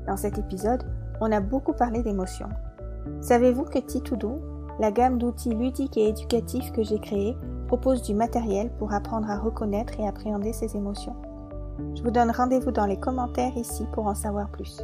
Dans 0.07 0.17
cet 0.17 0.39
épisode, 0.39 0.85
on 1.21 1.33
a 1.33 1.41
beaucoup 1.41 1.73
parlé 1.73 2.03
d'émotions 2.03 2.49
Savez-vous 3.21 3.65
que 3.65 3.79
Titoudou, 3.79 4.39
la 4.81 4.91
gamme 4.91 5.19
d'outils 5.19 5.55
ludiques 5.55 5.97
et 5.97 6.09
éducatifs 6.09 6.73
que 6.73 6.83
j'ai 6.83 6.99
créée, 6.99 7.37
propose 7.69 8.03
du 8.03 8.15
matériel 8.15 8.71
pour 8.79 8.93
apprendre 8.93 9.31
à 9.31 9.39
reconnaître 9.39 9.99
et 9.99 10.07
appréhender 10.07 10.53
ses 10.53 10.77
émotions? 10.77 11.17
Je 11.95 12.03
vous 12.03 12.11
donne 12.11 12.31
rendez-vous 12.31 12.71
dans 12.71 12.87
les 12.87 12.99
commentaires 12.99 13.57
ici 13.57 13.85
pour 13.93 14.07
en 14.07 14.15
savoir 14.15 14.49
plus. 14.51 14.81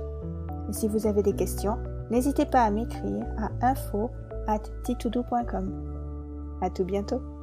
Et 0.68 0.72
si 0.72 0.89
vous 0.89 1.07
avez 1.07 1.22
des 1.22 1.35
questions, 1.35 1.78
n'hésitez 2.11 2.46
pas 2.46 2.62
à 2.62 2.70
m'écrire 2.70 3.26
à 3.38 3.66
info 3.66 4.11
at. 4.46 4.61
À 6.61 6.70
tout 6.70 6.84
bientôt! 6.84 7.39